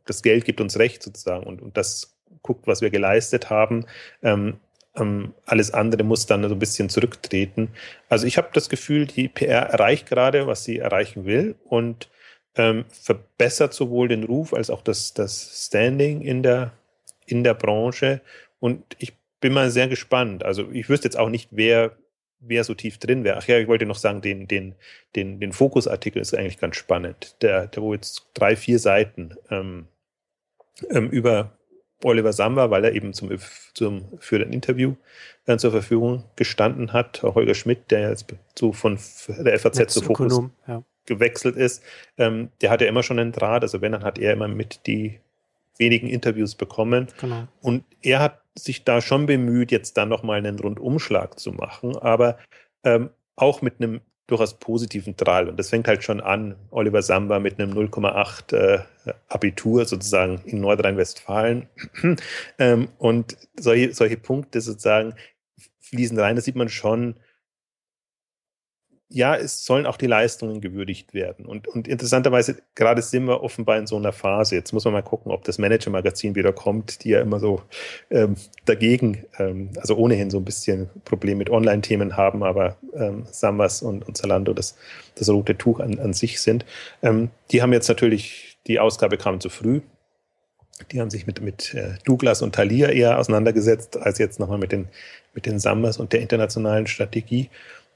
das 0.05 0.21
Geld 0.21 0.45
gibt 0.45 0.61
uns 0.61 0.77
Recht 0.77 1.01
sozusagen 1.01 1.45
und, 1.45 1.61
und 1.61 1.77
das 1.77 2.18
guckt, 2.41 2.67
was 2.67 2.81
wir 2.81 2.89
geleistet 2.89 3.49
haben. 3.49 3.85
Ähm, 4.23 4.59
ähm, 4.95 5.33
alles 5.45 5.71
andere 5.71 6.03
muss 6.03 6.25
dann 6.25 6.47
so 6.47 6.55
ein 6.55 6.59
bisschen 6.59 6.89
zurücktreten. 6.89 7.69
Also 8.09 8.25
ich 8.25 8.37
habe 8.37 8.49
das 8.53 8.69
Gefühl, 8.69 9.05
die 9.05 9.27
PR 9.27 9.63
erreicht 9.63 10.07
gerade, 10.07 10.47
was 10.47 10.63
sie 10.63 10.79
erreichen 10.79 11.25
will 11.25 11.55
und 11.63 12.09
ähm, 12.55 12.85
verbessert 12.89 13.73
sowohl 13.73 14.07
den 14.07 14.23
Ruf 14.23 14.53
als 14.53 14.69
auch 14.69 14.81
das, 14.81 15.13
das 15.13 15.65
Standing 15.67 16.21
in 16.21 16.43
der, 16.43 16.73
in 17.25 17.43
der 17.43 17.53
Branche. 17.53 18.21
Und 18.59 18.95
ich 18.97 19.13
bin 19.39 19.53
mal 19.53 19.71
sehr 19.71 19.87
gespannt. 19.87 20.43
Also 20.43 20.69
ich 20.71 20.89
wüsste 20.89 21.07
jetzt 21.07 21.17
auch 21.17 21.29
nicht, 21.29 21.49
wer, 21.51 21.95
wer 22.39 22.63
so 22.63 22.73
tief 22.73 22.97
drin 22.97 23.23
wäre. 23.23 23.37
Ach 23.37 23.47
ja, 23.47 23.57
ich 23.59 23.67
wollte 23.67 23.85
noch 23.85 23.97
sagen, 23.97 24.21
den, 24.21 24.47
den, 24.47 24.75
den, 25.15 25.39
den 25.39 25.53
Fokusartikel 25.53 26.21
ist 26.21 26.35
eigentlich 26.35 26.59
ganz 26.59 26.75
spannend. 26.75 27.41
Der, 27.41 27.67
der 27.67 27.83
wo 27.83 27.93
jetzt 27.93 28.27
drei, 28.33 28.55
vier 28.55 28.79
Seiten 28.79 29.35
ähm, 29.49 29.87
ähm, 30.89 31.09
über 31.09 31.59
Oliver 32.03 32.33
Samba, 32.33 32.71
weil 32.71 32.85
er 32.85 32.93
eben 32.93 33.13
zum, 33.13 33.29
zum, 33.73 34.05
für 34.19 34.37
ein 34.37 34.53
Interview 34.53 34.95
dann 35.45 35.55
äh, 35.55 35.59
zur 35.59 35.71
Verfügung 35.71 36.23
gestanden 36.35 36.93
hat. 36.93 37.21
Holger 37.23 37.55
Schmidt, 37.55 37.91
der 37.91 38.09
jetzt 38.09 38.33
so 38.57 38.71
von 38.71 38.97
der 39.27 39.59
FAZ 39.59 39.93
zu 39.93 40.01
Fokus 40.01 40.41
ja. 40.67 40.83
gewechselt 41.05 41.55
ist, 41.55 41.83
ähm, 42.17 42.49
der 42.61 42.69
hat 42.69 42.81
ja 42.81 42.87
immer 42.87 43.03
schon 43.03 43.19
einen 43.19 43.31
Draht. 43.31 43.63
Also 43.63 43.81
wenn, 43.81 43.91
dann 43.91 44.03
hat 44.03 44.17
er 44.17 44.33
immer 44.33 44.47
mit 44.47 44.87
die 44.87 45.19
wenigen 45.77 46.07
Interviews 46.07 46.55
bekommen. 46.55 47.07
Genau. 47.19 47.47
Und 47.61 47.83
er 48.01 48.19
hat 48.19 48.41
sich 48.55 48.83
da 48.83 49.01
schon 49.01 49.25
bemüht, 49.25 49.71
jetzt 49.71 49.97
dann 49.97 50.09
nochmal 50.09 50.37
einen 50.37 50.59
Rundumschlag 50.59 51.39
zu 51.39 51.51
machen, 51.51 51.97
aber 51.97 52.37
ähm, 52.83 53.09
auch 53.35 53.61
mit 53.61 53.75
einem 53.79 54.01
durchaus 54.30 54.53
positiven 54.53 55.15
Drall. 55.15 55.49
Und 55.49 55.57
das 55.57 55.69
fängt 55.69 55.88
halt 55.88 56.03
schon 56.03 56.21
an, 56.21 56.55
Oliver 56.71 57.01
Samba 57.01 57.39
mit 57.39 57.59
einem 57.59 57.73
0,8 57.73 58.55
äh, 58.55 58.80
Abitur 59.27 59.86
sozusagen 59.86 60.41
in 60.45 60.61
Nordrhein-Westfalen. 60.61 61.67
ähm, 62.59 62.89
und 62.97 63.38
solche, 63.59 63.93
solche 63.93 64.17
Punkte 64.17 64.61
sozusagen 64.61 65.13
fließen 65.80 66.19
rein. 66.19 66.36
Da 66.36 66.41
sieht 66.41 66.55
man 66.55 66.69
schon, 66.69 67.15
ja, 69.12 69.36
es 69.36 69.66
sollen 69.66 69.88
auch 69.88 69.97
die 69.97 70.05
Leistungen 70.05 70.62
gewürdigt 70.62 71.16
werden. 71.16 71.45
Und, 71.47 71.68
und 71.68 71.88
interessanterweise, 71.88 72.57
gerade 72.76 73.01
sind 73.01 73.26
wir 73.26 73.41
offenbar 73.41 73.78
in 73.78 73.88
so 73.88 73.97
einer 73.97 74.12
Phase. 74.12 74.55
Jetzt 74.55 74.72
muss 74.72 74.86
man 74.86 74.93
mal 74.93 75.01
gucken, 75.01 75.32
ob 75.32 75.43
das 75.45 75.57
Manager-Magazin 75.57 76.36
wieder 76.36 76.53
kommt, 76.53 77.03
die 77.03 77.10
ja 77.10 77.22
immer 77.22 77.39
so 77.39 77.64
ähm, 78.12 78.36
dagegen, 78.66 79.26
ähm, 79.39 79.72
also 79.78 79.95
ohnehin 79.95 80.30
so 80.30 80.38
ein 80.38 80.45
bisschen 80.45 80.89
Problem 81.05 81.39
mit 81.39 81.49
Online-Themen 81.49 82.18
haben, 82.18 82.43
aber 82.43 82.78
ähm, 82.93 83.26
Sambas 83.32 83.82
und, 83.82 84.07
und 84.07 84.16
Zalando 84.16 84.53
das, 84.53 84.78
das 85.16 85.28
rote 85.28 85.57
Tuch 85.57 85.80
an, 85.80 85.97
an 85.97 86.14
sich 86.14 86.39
sind. 86.39 86.64
Ähm, 87.01 87.32
die 87.49 87.64
haben 87.64 87.74
jetzt 87.74 87.88
natürlich, 87.88 88.60
die 88.68 88.80
Ausgabe 88.80 89.18
kam 89.18 89.39
zu 89.39 89.49
früh. 89.49 89.82
Die 90.91 91.01
haben 91.01 91.10
sich 91.10 91.26
mit, 91.26 91.41
mit 91.41 91.74
äh, 91.74 91.95
Douglas 92.05 92.43
und 92.43 92.53
Thalia 92.53 92.89
eher 92.89 93.18
auseinandergesetzt, 93.18 93.97
als 93.97 94.20
jetzt 94.20 94.39
nochmal 94.39 94.60
mit 94.60 94.72
den, 94.72 94.88
mit 95.34 95.47
den 95.47 95.60
Sambas 95.60 95.97
und 95.97 96.14
der 96.14 96.22
internationalen 96.22 96.86
Strategie. 96.86 97.49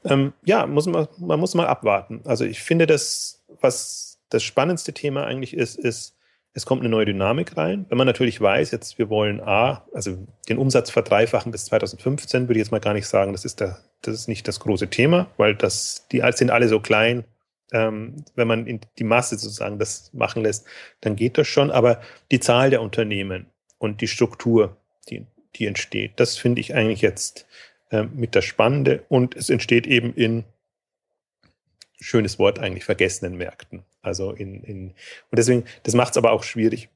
Ähm, 0.05 0.33
ja, 0.45 0.65
muss 0.65 0.85
man, 0.85 1.07
man 1.17 1.39
muss 1.39 1.55
mal 1.55 1.67
abwarten. 1.67 2.21
Also 2.25 2.45
ich 2.45 2.61
finde, 2.61 2.87
das, 2.87 3.43
was 3.61 4.19
das 4.29 4.43
spannendste 4.43 4.93
Thema 4.93 5.25
eigentlich 5.25 5.53
ist, 5.53 5.77
ist, 5.77 6.15
es 6.53 6.65
kommt 6.65 6.81
eine 6.81 6.89
neue 6.89 7.05
Dynamik 7.05 7.57
rein. 7.57 7.85
Wenn 7.89 7.97
man 7.97 8.05
natürlich 8.05 8.39
weiß, 8.39 8.71
jetzt 8.71 8.99
wir 8.99 9.09
wollen 9.09 9.41
A, 9.41 9.87
also 9.93 10.17
den 10.47 10.57
Umsatz 10.57 10.91
verdreifachen 10.91 11.51
bis 11.51 11.65
2015, 11.65 12.43
würde 12.43 12.53
ich 12.53 12.65
jetzt 12.65 12.71
mal 12.71 12.79
gar 12.79 12.93
nicht 12.93 13.07
sagen, 13.07 13.31
das 13.31 13.43
ist, 13.43 13.59
der, 13.59 13.79
das 14.01 14.13
ist 14.13 14.27
nicht 14.27 14.47
das 14.47 14.59
große 14.59 14.89
Thema, 14.89 15.27
weil 15.37 15.55
das, 15.55 16.07
die 16.11 16.21
sind 16.33 16.51
alle 16.51 16.67
so 16.67 16.79
klein. 16.79 17.23
Ähm, 17.71 18.23
wenn 18.35 18.47
man 18.47 18.67
in 18.67 18.81
die 18.99 19.03
Masse 19.03 19.37
sozusagen 19.37 19.79
das 19.79 20.13
machen 20.13 20.43
lässt, 20.43 20.67
dann 21.01 21.15
geht 21.15 21.39
das 21.39 21.47
schon. 21.47 21.71
Aber 21.71 22.01
die 22.29 22.39
Zahl 22.39 22.69
der 22.69 22.83
Unternehmen 22.83 23.47
und 23.79 24.01
die 24.01 24.07
Struktur, 24.07 24.77
die, 25.09 25.25
die 25.55 25.65
entsteht, 25.65 26.19
das 26.19 26.37
finde 26.37 26.61
ich 26.61 26.75
eigentlich 26.75 27.01
jetzt 27.01 27.47
äh, 27.93 28.03
mit 28.03 28.35
das 28.35 28.45
Spannende 28.45 29.03
und 29.07 29.35
es 29.35 29.49
entsteht 29.49 29.87
eben 29.87 30.13
in 30.13 30.43
schönes 31.99 32.39
Wort 32.39 32.59
eigentlich 32.59 32.83
vergessenen 32.83 33.37
Märkten. 33.37 33.83
Also 34.01 34.31
in, 34.31 34.63
in 34.63 34.87
und 34.87 34.95
deswegen, 35.31 35.63
das 35.83 35.93
macht 35.93 36.11
es 36.11 36.17
aber 36.17 36.31
auch 36.31 36.43
schwierig, 36.43 36.89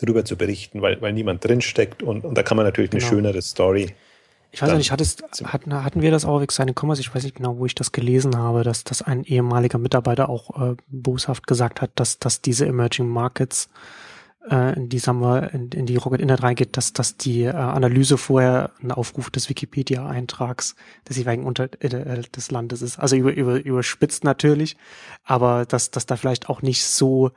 darüber 0.00 0.24
zu 0.24 0.36
berichten, 0.36 0.80
weil, 0.82 1.00
weil 1.02 1.12
niemand 1.12 1.44
drinsteckt 1.44 2.02
und, 2.02 2.24
und 2.24 2.34
da 2.36 2.42
kann 2.42 2.56
man 2.56 2.64
natürlich 2.64 2.90
genau. 2.90 3.04
eine 3.04 3.10
schönere 3.10 3.42
Story. 3.42 3.94
Ich 4.50 4.62
weiß 4.62 4.72
nicht, 4.78 4.92
hattest, 4.92 5.22
hatten, 5.44 5.84
hatten 5.84 6.00
wir 6.00 6.10
das 6.10 6.24
auch 6.24 6.40
auf 6.40 6.50
seine 6.50 6.72
Commerce? 6.72 7.02
Ich 7.02 7.14
weiß 7.14 7.22
nicht 7.22 7.36
genau, 7.36 7.58
wo 7.58 7.66
ich 7.66 7.74
das 7.74 7.92
gelesen 7.92 8.38
habe, 8.38 8.64
dass, 8.64 8.82
dass 8.82 9.02
ein 9.02 9.24
ehemaliger 9.24 9.76
Mitarbeiter 9.76 10.30
auch 10.30 10.70
äh, 10.70 10.76
boshaft 10.86 11.46
gesagt 11.46 11.82
hat, 11.82 11.90
dass, 11.96 12.18
dass 12.18 12.40
diese 12.40 12.66
Emerging 12.66 13.08
Markets 13.08 13.68
äh, 14.50 14.74
in 14.74 14.88
die, 14.88 15.00
wir, 15.00 15.50
in, 15.52 15.70
in 15.70 15.86
die 15.86 15.96
Rocket 15.96 16.20
Internet 16.20 16.42
reingeht, 16.42 16.76
dass, 16.76 16.92
dass 16.92 17.16
die 17.16 17.44
äh, 17.44 17.50
Analyse 17.50 18.18
vorher 18.18 18.72
ein 18.82 18.92
Aufruf 18.92 19.30
des 19.30 19.48
Wikipedia-Eintrags 19.48 20.74
des 21.08 21.16
jeweiligen 21.16 21.44
Unter 21.44 21.68
äh, 21.80 22.22
des 22.22 22.50
Landes 22.50 22.82
ist. 22.82 22.98
Also 22.98 23.16
über, 23.16 23.32
über, 23.32 23.62
überspitzt 23.64 24.24
natürlich, 24.24 24.76
aber 25.24 25.64
dass, 25.66 25.90
dass 25.90 26.06
da 26.06 26.16
vielleicht 26.16 26.48
auch 26.48 26.62
nicht 26.62 26.84
so 26.84 27.32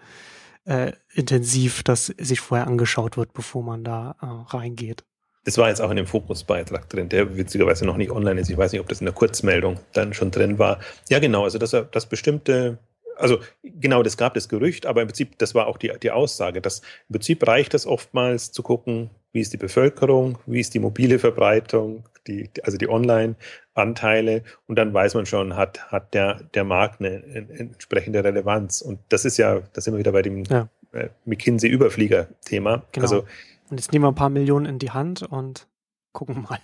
äh, 0.65 0.93
intensiv 1.13 1.83
das 1.83 2.07
sich 2.07 2.39
vorher 2.39 2.67
angeschaut 2.67 3.17
wird, 3.17 3.33
bevor 3.33 3.63
man 3.63 3.83
da 3.83 4.15
äh, 4.21 4.55
reingeht. 4.55 5.03
Das 5.43 5.57
war 5.57 5.69
jetzt 5.69 5.81
auch 5.81 5.89
in 5.89 5.95
dem 5.95 6.05
Fokusbeitrag 6.05 6.87
drin, 6.89 7.09
der 7.09 7.35
witzigerweise 7.35 7.85
noch 7.85 7.97
nicht 7.97 8.11
online 8.11 8.39
ist. 8.39 8.49
Ich 8.49 8.57
weiß 8.57 8.71
nicht, 8.71 8.81
ob 8.81 8.87
das 8.87 9.01
in 9.01 9.05
der 9.05 9.15
Kurzmeldung 9.15 9.79
dann 9.93 10.13
schon 10.13 10.29
drin 10.29 10.59
war. 10.59 10.79
Ja, 11.09 11.17
genau, 11.17 11.45
also 11.45 11.57
dass, 11.57 11.75
dass 11.91 12.05
bestimmte 12.05 12.77
also 13.21 13.39
genau, 13.63 14.03
das 14.03 14.17
gab 14.17 14.33
das 14.33 14.49
Gerücht, 14.49 14.85
aber 14.85 15.01
im 15.01 15.07
Prinzip, 15.07 15.37
das 15.37 15.55
war 15.55 15.67
auch 15.67 15.77
die, 15.77 15.91
die 16.01 16.11
Aussage, 16.11 16.61
dass 16.61 16.79
im 17.09 17.13
Prinzip 17.13 17.47
reicht 17.47 17.73
es 17.73 17.85
oftmals 17.85 18.51
zu 18.51 18.63
gucken, 18.63 19.09
wie 19.31 19.39
ist 19.39 19.53
die 19.53 19.57
Bevölkerung, 19.57 20.37
wie 20.45 20.59
ist 20.59 20.73
die 20.73 20.79
mobile 20.79 21.19
Verbreitung, 21.19 22.03
die, 22.27 22.49
also 22.63 22.77
die 22.77 22.89
Online-Anteile 22.89 24.43
und 24.67 24.77
dann 24.77 24.93
weiß 24.93 25.13
man 25.15 25.25
schon, 25.25 25.55
hat, 25.55 25.91
hat 25.91 26.13
der, 26.13 26.41
der 26.53 26.63
Markt 26.63 26.99
eine, 26.99 27.23
eine 27.23 27.59
entsprechende 27.59 28.23
Relevanz. 28.23 28.81
Und 28.81 28.99
das 29.09 29.25
ist 29.25 29.37
ja, 29.37 29.61
da 29.73 29.81
sind 29.81 29.93
wir 29.93 29.99
wieder 29.99 30.11
bei 30.11 30.21
dem 30.21 30.43
ja. 30.43 30.67
Äh, 30.91 31.09
McKinsey-Überflieger-Thema. 31.25 32.83
Genau. 32.91 33.03
Also 33.03 33.23
Und 33.69 33.79
jetzt 33.79 33.91
nehmen 33.91 34.03
wir 34.03 34.09
ein 34.09 34.15
paar 34.15 34.29
Millionen 34.29 34.65
in 34.65 34.79
die 34.79 34.91
Hand 34.91 35.23
und 35.23 35.67
gucken 36.11 36.45
mal. 36.49 36.59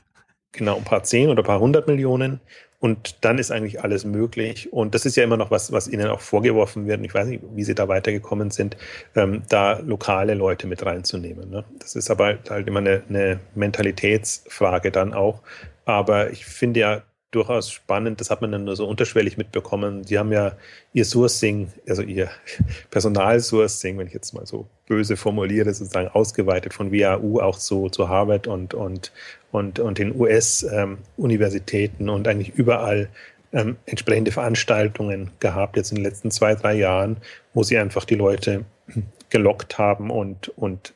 Genau, 0.54 0.78
ein 0.78 0.84
paar 0.84 1.04
zehn 1.04 1.30
oder 1.30 1.44
ein 1.44 1.46
paar 1.46 1.60
hundert 1.60 1.88
Millionen. 1.88 2.40
Und 2.80 3.26
dann 3.26 3.40
ist 3.40 3.52
eigentlich 3.52 3.82
alles 3.84 4.06
möglich. 4.06 4.72
Und 4.72 4.94
das 4.94 5.06
ist 5.06 5.16
ja 5.16 5.24
immer 5.24 5.38
noch 5.38 5.50
was, 5.50 5.72
was 5.72 5.88
Ihnen 5.88 6.08
auch 6.10 6.22
vorgeworfen 6.22 6.86
wird. 6.88 7.04
Ich 7.04 7.14
weiß 7.14 7.28
nicht, 7.28 7.44
wie 7.56 7.64
Sie 7.64 7.74
da 7.74 7.88
weitergekommen 7.88 8.52
sind, 8.52 8.78
ähm, 9.16 9.44
da 9.50 9.80
lokale 9.80 10.36
Leute 10.36 10.68
mit 10.68 10.86
reinzunehmen. 10.86 11.50
Ne? 11.50 11.66
Das 11.80 11.96
ist 11.96 12.12
aber 12.12 12.38
halt 12.50 12.68
immer 12.68 12.80
eine, 12.80 13.04
eine 13.10 13.40
Mentalitätsfrage 13.56 14.92
dann 14.92 15.14
auch. 15.14 15.42
Aber 15.86 16.30
ich 16.32 16.46
finde 16.46 16.80
ja, 16.82 17.04
durchaus 17.32 17.72
spannend. 17.72 18.22
Das 18.22 18.30
hat 18.30 18.42
man 18.42 18.52
dann 18.52 18.64
nur 18.64 18.76
so 18.76 18.88
unterschwellig 18.88 19.38
mitbekommen. 19.38 20.04
Die 20.04 20.18
haben 20.18 20.32
ja 20.32 20.54
ihr 20.94 21.06
Sourcing, 21.06 21.72
also 21.88 22.02
ihr 22.02 22.30
Personalsourcing, 22.90 23.98
wenn 23.98 24.08
ich 24.08 24.14
jetzt 24.14 24.34
mal 24.34 24.46
so 24.46 24.68
böse 24.88 25.18
formuliere, 25.18 25.74
sozusagen 25.74 26.08
ausgeweitet 26.08 26.74
von 26.74 26.92
WAU 26.92 27.40
auch 27.40 27.58
zu, 27.58 27.90
zu 27.90 28.08
Harvard 28.10 28.48
und, 28.48 28.74
und, 28.74 29.12
und, 29.52 29.80
und 29.80 29.98
den 29.98 30.16
US-Universitäten 30.20 32.08
ähm, 32.08 32.14
und 32.14 32.28
eigentlich 32.28 32.56
überall 32.56 33.10
ähm, 33.54 33.78
entsprechende 33.86 34.32
Veranstaltungen 34.32 35.32
gehabt, 35.40 35.78
jetzt 35.78 35.92
in 35.92 35.98
den 35.98 36.06
letzten 36.06 36.32
zwei, 36.32 36.56
drei 36.56 36.76
Jahren, 36.76 37.18
wo 37.54 37.64
sie 37.64 37.78
einfach 37.78 38.06
die 38.06 38.16
Leute 38.16 38.66
gelockt 39.30 39.78
haben 39.78 40.10
und, 40.10 40.50
und 40.50 40.94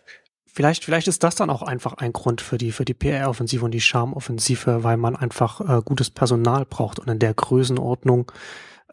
Vielleicht, 0.54 0.84
vielleicht 0.84 1.08
ist 1.08 1.24
das 1.24 1.36
dann 1.36 1.49
auch 1.49 1.62
einfach 1.62 1.93
ein 1.93 2.12
Grund 2.12 2.41
für 2.41 2.58
die, 2.58 2.74
für 2.74 2.84
die 2.84 2.93
PR-Offensive 2.93 3.64
und 3.64 3.72
die 3.72 3.80
Charme-Offensive, 3.80 4.84
weil 4.84 4.97
man 4.97 5.16
einfach 5.16 5.62
äh, 5.62 5.82
gutes 5.82 6.10
Personal 6.10 6.66
braucht 6.66 6.99
und 6.99 7.08
in 7.08 7.20
der 7.20 7.34
Größenordnung. 7.34 8.30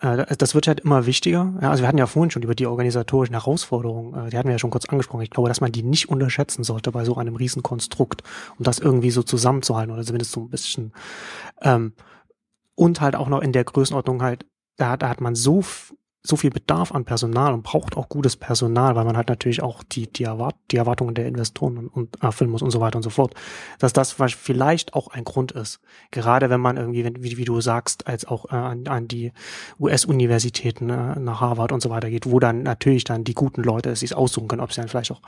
Äh, 0.01 0.37
das 0.37 0.55
wird 0.55 0.69
halt 0.69 0.81
immer 0.81 1.07
wichtiger. 1.07 1.55
Ja, 1.61 1.71
also 1.71 1.83
wir 1.83 1.89
hatten 1.89 1.99
ja 1.99 2.07
vorhin 2.07 2.31
schon 2.31 2.43
über 2.43 2.55
die 2.55 2.67
organisatorischen 2.67 3.35
Herausforderungen, 3.35 4.27
äh, 4.27 4.31
die 4.31 4.39
hatten 4.39 4.47
wir 4.47 4.55
ja 4.55 4.61
schon 4.61 4.71
kurz 4.71 4.85
angesprochen. 4.85 5.23
Ich 5.23 5.31
glaube, 5.31 5.49
dass 5.49 5.61
man 5.61 5.73
die 5.73 5.83
nicht 5.83 6.09
unterschätzen 6.09 6.63
sollte 6.63 6.93
bei 6.93 7.05
so 7.05 7.17
einem 7.17 7.35
Riesenkonstrukt, 7.35 8.23
um 8.57 8.63
das 8.63 8.79
irgendwie 8.79 9.11
so 9.11 9.25
zusammenzuhalten 9.25 9.93
oder 9.93 10.05
zumindest 10.05 10.31
so 10.31 10.41
ein 10.41 10.51
bisschen. 10.51 10.93
Ähm, 11.61 11.93
und 12.77 13.01
halt 13.01 13.17
auch 13.17 13.29
noch 13.29 13.41
in 13.41 13.53
der 13.53 13.65
Größenordnung 13.65 14.23
halt, 14.23 14.47
da, 14.77 14.97
da 14.97 15.09
hat 15.09 15.21
man 15.21 15.35
so 15.35 15.65
so 16.23 16.37
viel 16.37 16.51
Bedarf 16.51 16.93
an 16.93 17.05
Personal 17.05 17.55
und 17.55 17.63
braucht 17.63 17.97
auch 17.97 18.09
gutes 18.09 18.37
Personal, 18.37 18.97
weil 18.97 19.05
man 19.05 19.17
halt 19.17 19.29
natürlich 19.29 19.63
auch 19.63 19.83
die, 19.85 20.13
die, 20.13 20.25
Erwart 20.25 20.57
die 20.71 20.77
Erwartungen 20.77 21.15
der 21.15 21.27
Investoren 21.27 21.79
und, 21.79 21.89
und 21.89 22.23
erfüllen 22.23 22.51
muss 22.51 22.61
und 22.61 22.71
so 22.71 22.81
weiter 22.81 22.97
und 22.97 23.03
so 23.03 23.11
fort. 23.11 23.35
Dass 23.79 23.93
das 23.93 24.13
vielleicht 24.13 24.95
auch 24.95 25.09
ein 25.09 25.25
Grund 25.25 25.53
ist. 25.53 25.81
Gerade 26.11 26.51
wenn 26.51 26.61
man 26.61 26.77
irgendwie, 26.77 27.05
wenn, 27.05 27.23
wie, 27.23 27.37
wie 27.37 27.45
du 27.45 27.61
sagst, 27.61 28.07
als 28.07 28.25
auch 28.25 28.47
äh, 28.47 28.57
an, 28.57 28.87
an 28.89 29.07
die 29.09 29.33
US-Universitäten 29.79 30.91
äh, 30.91 31.19
nach 31.21 31.41
Harvard 31.41 31.73
und 31.73 31.83
so 31.83 31.91
weiter 31.91 32.11
geht, 32.11 32.31
wo 32.31 32.41
dann 32.41 32.63
natürlich 32.63 33.05
dann 33.05 33.23
die 33.23 33.35
guten 33.35 33.63
Leute 33.63 33.91
es 33.91 34.01
sich 34.01 34.15
aussuchen 34.15 34.49
können, 34.49 34.63
ob 34.63 34.73
sie 34.73 34.81
dann 34.81 34.89
vielleicht 34.89 35.13
auch 35.13 35.23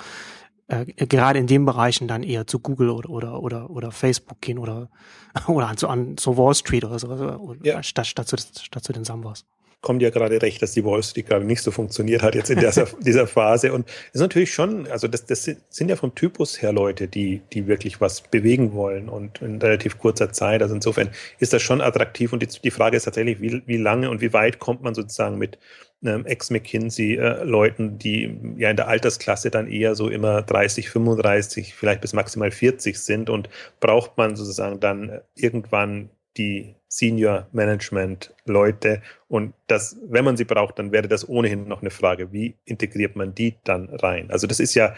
äh, 0.66 0.86
gerade 0.86 1.38
in 1.38 1.46
den 1.46 1.64
Bereichen 1.64 2.08
dann 2.08 2.24
eher 2.24 2.48
zu 2.48 2.58
Google 2.58 2.90
oder 2.90 3.10
oder 3.10 3.42
oder, 3.42 3.70
oder 3.70 3.92
Facebook 3.92 4.40
gehen 4.40 4.58
oder 4.58 4.90
oder 5.46 5.68
an, 5.68 5.76
zu, 5.76 5.88
an 5.88 6.16
zu 6.16 6.36
Wall 6.36 6.54
Street 6.54 6.84
oder 6.84 6.98
so, 6.98 7.08
oder, 7.08 7.64
ja. 7.64 7.82
statt, 7.84 8.08
statt, 8.08 8.26
zu, 8.26 8.36
statt 8.36 8.82
zu 8.82 8.92
den 8.92 9.04
Sambas 9.04 9.46
kommt 9.80 10.02
ja 10.02 10.10
gerade 10.10 10.42
recht, 10.42 10.60
dass 10.60 10.72
die 10.72 10.84
Wall 10.84 11.02
Street 11.02 11.26
gerade 11.26 11.44
nicht 11.44 11.62
so 11.62 11.70
funktioniert 11.70 12.22
hat 12.22 12.34
jetzt 12.34 12.50
in 12.50 12.58
dieser, 12.58 12.86
dieser 13.00 13.26
Phase. 13.26 13.72
Und 13.72 13.88
es 13.88 14.16
ist 14.16 14.20
natürlich 14.20 14.52
schon, 14.52 14.86
also 14.88 15.08
das, 15.08 15.24
das 15.24 15.44
sind 15.44 15.88
ja 15.88 15.96
vom 15.96 16.14
Typus 16.14 16.60
her 16.60 16.72
Leute, 16.72 17.08
die, 17.08 17.40
die 17.52 17.66
wirklich 17.66 18.00
was 18.00 18.20
bewegen 18.20 18.74
wollen 18.74 19.08
und 19.08 19.40
in 19.40 19.60
relativ 19.60 19.98
kurzer 19.98 20.32
Zeit. 20.32 20.62
Also 20.62 20.74
insofern 20.74 21.08
ist 21.38 21.52
das 21.52 21.62
schon 21.62 21.80
attraktiv. 21.80 22.32
Und 22.32 22.42
die, 22.42 22.48
die 22.48 22.70
Frage 22.70 22.96
ist 22.96 23.04
tatsächlich, 23.04 23.40
wie, 23.40 23.62
wie 23.66 23.78
lange 23.78 24.10
und 24.10 24.20
wie 24.20 24.32
weit 24.32 24.58
kommt 24.58 24.82
man 24.82 24.94
sozusagen 24.94 25.38
mit 25.38 25.58
ähm, 26.04 26.26
Ex-McKinsey-Leuten, 26.26 27.98
die 27.98 28.38
ja 28.56 28.70
in 28.70 28.76
der 28.76 28.88
Altersklasse 28.88 29.50
dann 29.50 29.66
eher 29.66 29.94
so 29.94 30.08
immer 30.08 30.42
30, 30.42 30.90
35, 30.90 31.74
vielleicht 31.74 32.00
bis 32.02 32.12
maximal 32.12 32.50
40 32.50 32.98
sind 32.98 33.30
und 33.30 33.48
braucht 33.80 34.16
man 34.16 34.36
sozusagen 34.36 34.80
dann 34.80 35.20
irgendwann 35.34 36.10
die 36.36 36.74
Senior 36.92 37.46
Management 37.52 38.34
Leute. 38.46 39.00
Und 39.28 39.54
das, 39.68 39.96
wenn 40.08 40.24
man 40.24 40.36
sie 40.36 40.44
braucht, 40.44 40.78
dann 40.78 40.90
wäre 40.90 41.06
das 41.06 41.26
ohnehin 41.28 41.68
noch 41.68 41.80
eine 41.80 41.90
Frage, 41.90 42.32
wie 42.32 42.56
integriert 42.64 43.14
man 43.14 43.34
die 43.34 43.54
dann 43.64 43.88
rein? 43.88 44.30
Also 44.30 44.48
das 44.48 44.58
ist 44.58 44.74
ja 44.74 44.94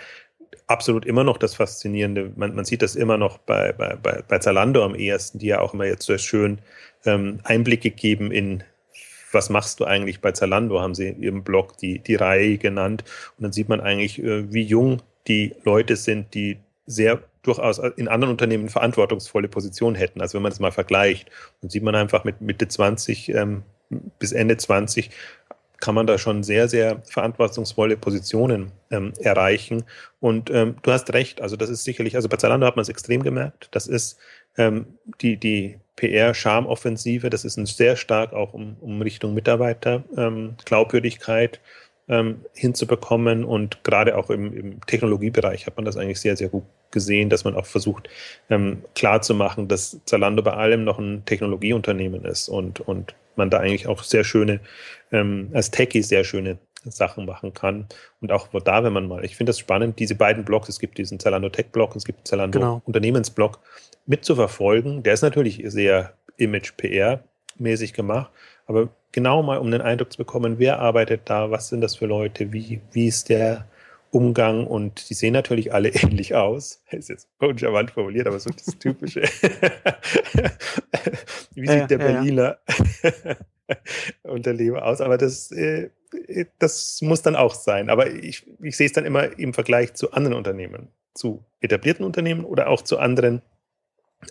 absolut 0.66 1.05
immer 1.05 1.22
noch 1.22 1.36
das 1.36 1.55
Faszinierende. 1.55 2.32
Man, 2.34 2.55
man 2.55 2.64
sieht 2.64 2.80
das 2.80 2.97
immer 2.97 3.18
noch 3.18 3.36
bei, 3.38 3.72
bei, 3.72 3.95
bei, 3.97 4.22
bei 4.26 4.38
Zalando 4.38 4.82
am 4.82 4.95
ehesten, 4.95 5.38
die 5.38 5.49
ja 5.49 5.61
auch 5.61 5.74
immer 5.74 5.84
jetzt 5.84 6.07
so 6.07 6.16
schön 6.16 6.61
ähm, 7.05 7.40
Einblicke 7.45 7.90
geben 7.90 8.32
in 8.32 8.64
was 9.34 9.49
machst 9.49 9.80
du 9.80 9.84
eigentlich 9.86 10.20
bei 10.20 10.32
Zalando, 10.32 10.80
haben 10.80 10.95
sie 10.95 11.11
ihrem 11.11 11.43
Blog 11.43 11.78
die, 11.78 11.99
die 12.01 12.16
Reihe 12.16 12.59
genannt. 12.59 13.05
Und 13.38 13.45
dann 13.45 13.53
sieht 13.53 13.68
man 13.68 13.80
eigentlich, 13.80 14.22
äh, 14.22 14.53
wie 14.53 14.62
jung 14.62 15.01
die 15.26 15.55
Leute 15.64 15.97
sind, 15.97 16.34
die 16.34 16.59
sehr 16.86 17.22
durchaus 17.43 17.78
in 17.78 18.09
anderen 18.09 18.32
Unternehmen 18.32 18.68
verantwortungsvolle 18.68 19.49
Positionen 19.49 19.97
hätten. 19.97 20.20
Also 20.20 20.34
wenn 20.34 20.43
man 20.43 20.53
das 20.53 20.61
mal 20.61 20.72
vergleicht, 20.72 21.30
dann 21.61 21.70
sieht 21.70 21.82
man 21.82 21.95
einfach 21.95 22.24
mit 22.24 22.40
Mitte 22.40 22.68
20 22.68 23.30
ähm, 23.30 23.62
bis 24.18 24.32
Ende 24.32 24.57
20 24.57 25.11
kann 25.82 25.97
man 25.97 26.07
da 26.07 26.16
schon 26.16 26.45
sehr, 26.45 26.68
sehr 26.68 27.03
verantwortungsvolle 27.03 27.97
Positionen 27.97 28.70
ähm, 28.93 29.12
erreichen. 29.18 29.82
Und 30.20 30.49
ähm, 30.49 30.76
du 30.82 30.93
hast 30.93 31.12
recht, 31.12 31.40
also 31.40 31.57
das 31.57 31.70
ist 31.70 31.82
sicherlich, 31.82 32.14
also 32.14 32.28
bei 32.28 32.36
Zalando 32.36 32.66
hat 32.66 32.76
man 32.76 32.82
es 32.82 32.88
extrem 32.88 33.24
gemerkt, 33.24 33.68
das 33.72 33.88
ist 33.88 34.16
ähm, 34.57 34.86
die, 35.20 35.36
die 35.36 35.80
PR-Charme-Offensive, 35.97 37.30
das 37.30 37.45
ist 37.45 37.57
ein 37.57 37.66
sehr 37.66 37.97
stark 37.97 38.32
auch 38.32 38.55
um, 38.55 38.76
um 38.80 39.03
Richtung 39.03 39.34
Mitarbeiter, 39.34 40.05
ähm, 40.16 40.55
Glaubwürdigkeit, 40.64 41.61
ähm, 42.09 42.45
hinzubekommen. 42.55 43.45
Und 43.45 43.85
gerade 43.85 44.17
auch 44.17 44.31
im, 44.31 44.57
im, 44.57 44.87
Technologiebereich 44.87 45.67
hat 45.67 45.77
man 45.77 45.85
das 45.85 45.97
eigentlich 45.97 46.21
sehr, 46.21 46.37
sehr 46.37 46.49
gut 46.49 46.65
gesehen, 46.91 47.31
dass 47.31 47.45
man 47.45 47.55
auch 47.55 47.67
versucht, 47.67 48.09
ähm, 48.51 48.83
klarzumachen, 48.95 49.69
dass 49.69 50.01
Zalando 50.05 50.43
bei 50.43 50.53
allem 50.53 50.85
noch 50.85 50.99
ein 50.99 51.25
Technologieunternehmen 51.25 52.25
ist 52.25 52.49
und, 52.49 52.81
und 52.81 53.15
man 53.37 53.51
da 53.51 53.59
eigentlich 53.59 53.87
auch 53.87 54.03
sehr 54.03 54.25
schöne, 54.25 54.61
ähm, 55.11 55.51
als 55.55 55.71
Techie 55.71 56.03
sehr 56.03 56.25
schöne 56.25 56.59
Sachen 56.85 57.25
machen 57.27 57.55
kann. 57.55 57.87
Und 58.21 58.33
auch 58.33 58.49
da, 58.65 58.85
wenn 58.85 58.93
man 58.93 59.07
mal, 59.07 59.25
ich 59.25 59.37
finde 59.37 59.51
das 59.51 59.59
spannend, 59.59 59.99
diese 59.99 60.15
beiden 60.15 60.45
Blogs, 60.45 60.69
es 60.69 60.79
gibt 60.79 60.99
diesen 60.99 61.19
Zalando 61.19 61.49
Tech 61.49 61.67
Blog, 61.73 61.95
es 61.97 62.05
gibt 62.05 62.27
Zalando 62.27 62.59
genau. 62.59 62.83
Unternehmensblog, 62.85 63.61
mitzuverfolgen. 64.07 65.03
Der 65.03 65.15
ist 65.15 65.23
natürlich 65.23 65.63
sehr 65.67 66.15
Image-PR 66.37 67.23
mäßig 67.59 67.93
gemacht, 67.93 68.31
aber 68.67 68.89
genau 69.13 69.43
mal 69.43 69.59
um 69.59 69.71
den 69.71 69.81
Eindruck 69.81 70.13
zu 70.13 70.19
bekommen, 70.19 70.59
wer 70.59 70.81
arbeitet 70.81 71.23
da, 71.27 71.51
was 71.51 71.69
sind 71.69 71.81
das 71.81 71.97
für 71.97 72.07
Leute, 72.07 72.53
wie, 72.53 72.81
wie 72.93 73.07
ist 73.07 73.29
der 73.29 73.67
Umgang 74.13 74.67
und 74.67 75.09
die 75.09 75.15
sehen 75.15 75.33
natürlich 75.33 75.73
alle 75.73 75.89
ähnlich 75.95 76.35
aus. 76.35 76.83
Ist 76.91 77.09
jetzt 77.09 77.29
uncharmant 77.39 77.91
formuliert, 77.91 78.27
aber 78.27 78.39
so 78.39 78.51
das 78.51 78.67
Typische. 78.79 79.23
wie 81.55 81.67
sieht 81.67 81.79
ja, 81.79 81.87
der 81.87 81.99
Berliner 81.99 82.59
ja. 83.03 83.37
Unternehmer 84.25 84.85
aus? 84.85 85.01
Aber 85.01 85.17
das, 85.17 85.51
äh, 85.51 85.89
das 86.59 87.01
muss 87.01 87.23
dann 87.23 87.37
auch 87.37 87.55
sein. 87.55 87.89
Aber 87.89 88.11
ich, 88.11 88.47
ich 88.61 88.77
sehe 88.77 88.87
es 88.87 88.93
dann 88.93 89.07
immer 89.07 89.39
im 89.39 89.55
Vergleich 89.55 89.95
zu 89.95 90.13
anderen 90.13 90.37
Unternehmen, 90.37 90.89
zu 91.15 91.43
etablierten 91.61 92.05
Unternehmen 92.05 92.45
oder 92.45 92.69
auch 92.69 92.83
zu 92.83 92.99
anderen 92.99 93.41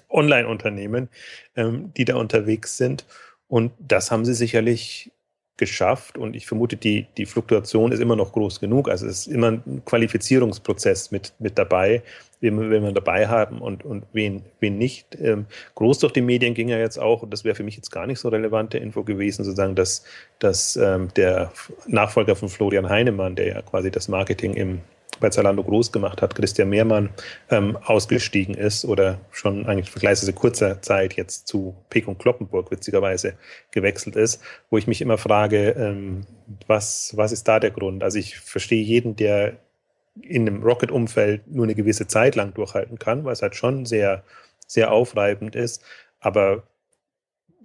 Online-Unternehmen, 0.09 1.09
ähm, 1.55 1.91
die 1.97 2.05
da 2.05 2.17
unterwegs 2.17 2.77
sind. 2.77 3.07
Und 3.51 3.73
das 3.79 4.11
haben 4.11 4.23
sie 4.23 4.33
sicherlich 4.33 5.11
geschafft 5.57 6.17
und 6.17 6.37
ich 6.37 6.47
vermute, 6.47 6.77
die, 6.77 7.05
die 7.17 7.25
Fluktuation 7.25 7.91
ist 7.91 7.99
immer 7.99 8.15
noch 8.15 8.31
groß 8.31 8.61
genug. 8.61 8.89
Also 8.89 9.05
es 9.07 9.27
ist 9.27 9.27
immer 9.27 9.51
ein 9.51 9.83
Qualifizierungsprozess 9.83 11.11
mit, 11.11 11.33
mit 11.37 11.57
dabei, 11.57 12.01
wen, 12.39 12.57
wen 12.71 12.81
wir 12.81 12.93
dabei 12.93 13.27
haben 13.27 13.59
und, 13.59 13.83
und 13.83 14.05
wen, 14.13 14.43
wen 14.61 14.77
nicht. 14.77 15.17
Ähm, 15.19 15.47
groß 15.75 15.99
durch 15.99 16.13
die 16.13 16.21
Medien 16.21 16.53
ging 16.53 16.69
ja 16.69 16.77
jetzt 16.77 16.97
auch, 16.97 17.23
und 17.23 17.33
das 17.33 17.43
wäre 17.43 17.53
für 17.53 17.63
mich 17.63 17.75
jetzt 17.75 17.91
gar 17.91 18.07
nicht 18.07 18.19
so 18.19 18.29
relevante 18.29 18.77
Info 18.77 19.03
gewesen, 19.03 19.43
sozusagen, 19.43 19.75
dass, 19.75 20.05
dass 20.39 20.77
ähm, 20.77 21.09
der 21.17 21.51
Nachfolger 21.87 22.37
von 22.37 22.47
Florian 22.47 22.87
Heinemann, 22.87 23.35
der 23.35 23.47
ja 23.47 23.61
quasi 23.63 23.91
das 23.91 24.07
Marketing 24.07 24.53
im 24.53 24.79
bei 25.21 25.29
Zalando 25.29 25.63
groß 25.63 25.93
gemacht 25.93 26.21
hat, 26.21 26.35
Christian 26.35 26.69
Mehrmann, 26.69 27.09
ähm, 27.49 27.77
ausgestiegen 27.77 28.55
ist 28.55 28.83
oder 28.83 29.21
schon 29.31 29.65
eigentlich 29.67 29.89
vergleichsweise 29.89 30.33
kurzer 30.33 30.81
Zeit 30.81 31.13
jetzt 31.13 31.47
zu 31.47 31.75
Peek 31.89 32.09
und 32.09 32.19
Kloppenburg 32.19 32.71
witzigerweise 32.71 33.35
gewechselt 33.71 34.17
ist, 34.17 34.43
wo 34.69 34.77
ich 34.77 34.87
mich 34.87 35.01
immer 35.01 35.17
frage, 35.17 35.69
ähm, 35.77 36.25
was, 36.67 37.13
was 37.15 37.31
ist 37.31 37.47
da 37.47 37.59
der 37.61 37.71
Grund? 37.71 38.03
Also 38.03 38.19
ich 38.19 38.37
verstehe 38.39 38.83
jeden, 38.83 39.15
der 39.15 39.57
in 40.19 40.47
einem 40.47 40.61
Rocket-Umfeld 40.61 41.47
nur 41.47 41.63
eine 41.63 41.75
gewisse 41.75 42.07
Zeit 42.07 42.35
lang 42.35 42.53
durchhalten 42.53 42.99
kann, 42.99 43.23
weil 43.23 43.31
es 43.31 43.41
halt 43.41 43.55
schon 43.55 43.85
sehr, 43.85 44.23
sehr 44.67 44.91
aufreibend 44.91 45.55
ist. 45.55 45.81
Aber 46.19 46.63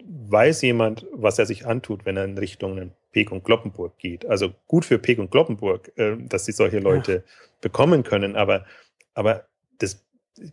weiß 0.05 0.63
jemand, 0.63 1.07
was 1.13 1.39
er 1.39 1.47
sich 1.47 1.67
antut, 1.67 2.07
wenn 2.07 2.17
er 2.17 2.25
in 2.25 2.39
Richtung 2.39 2.73
einen 2.73 2.93
Peek 3.17 3.33
und 3.33 3.45
Kloppenburg 3.45 3.97
geht. 3.97 4.27
Also 4.27 4.53
gut 4.69 4.85
für 4.85 4.99
Peek 4.99 5.19
und 5.19 5.31
Kloppenburg, 5.31 5.91
äh, 5.97 6.17
dass 6.19 6.45
sie 6.45 6.53
solche 6.53 6.81
Leute 6.81 7.13
ja. 7.13 7.21
bekommen 7.63 8.03
können, 8.03 8.37
aber, 8.37 8.67
aber 9.15 9.45
das, 9.79 10.05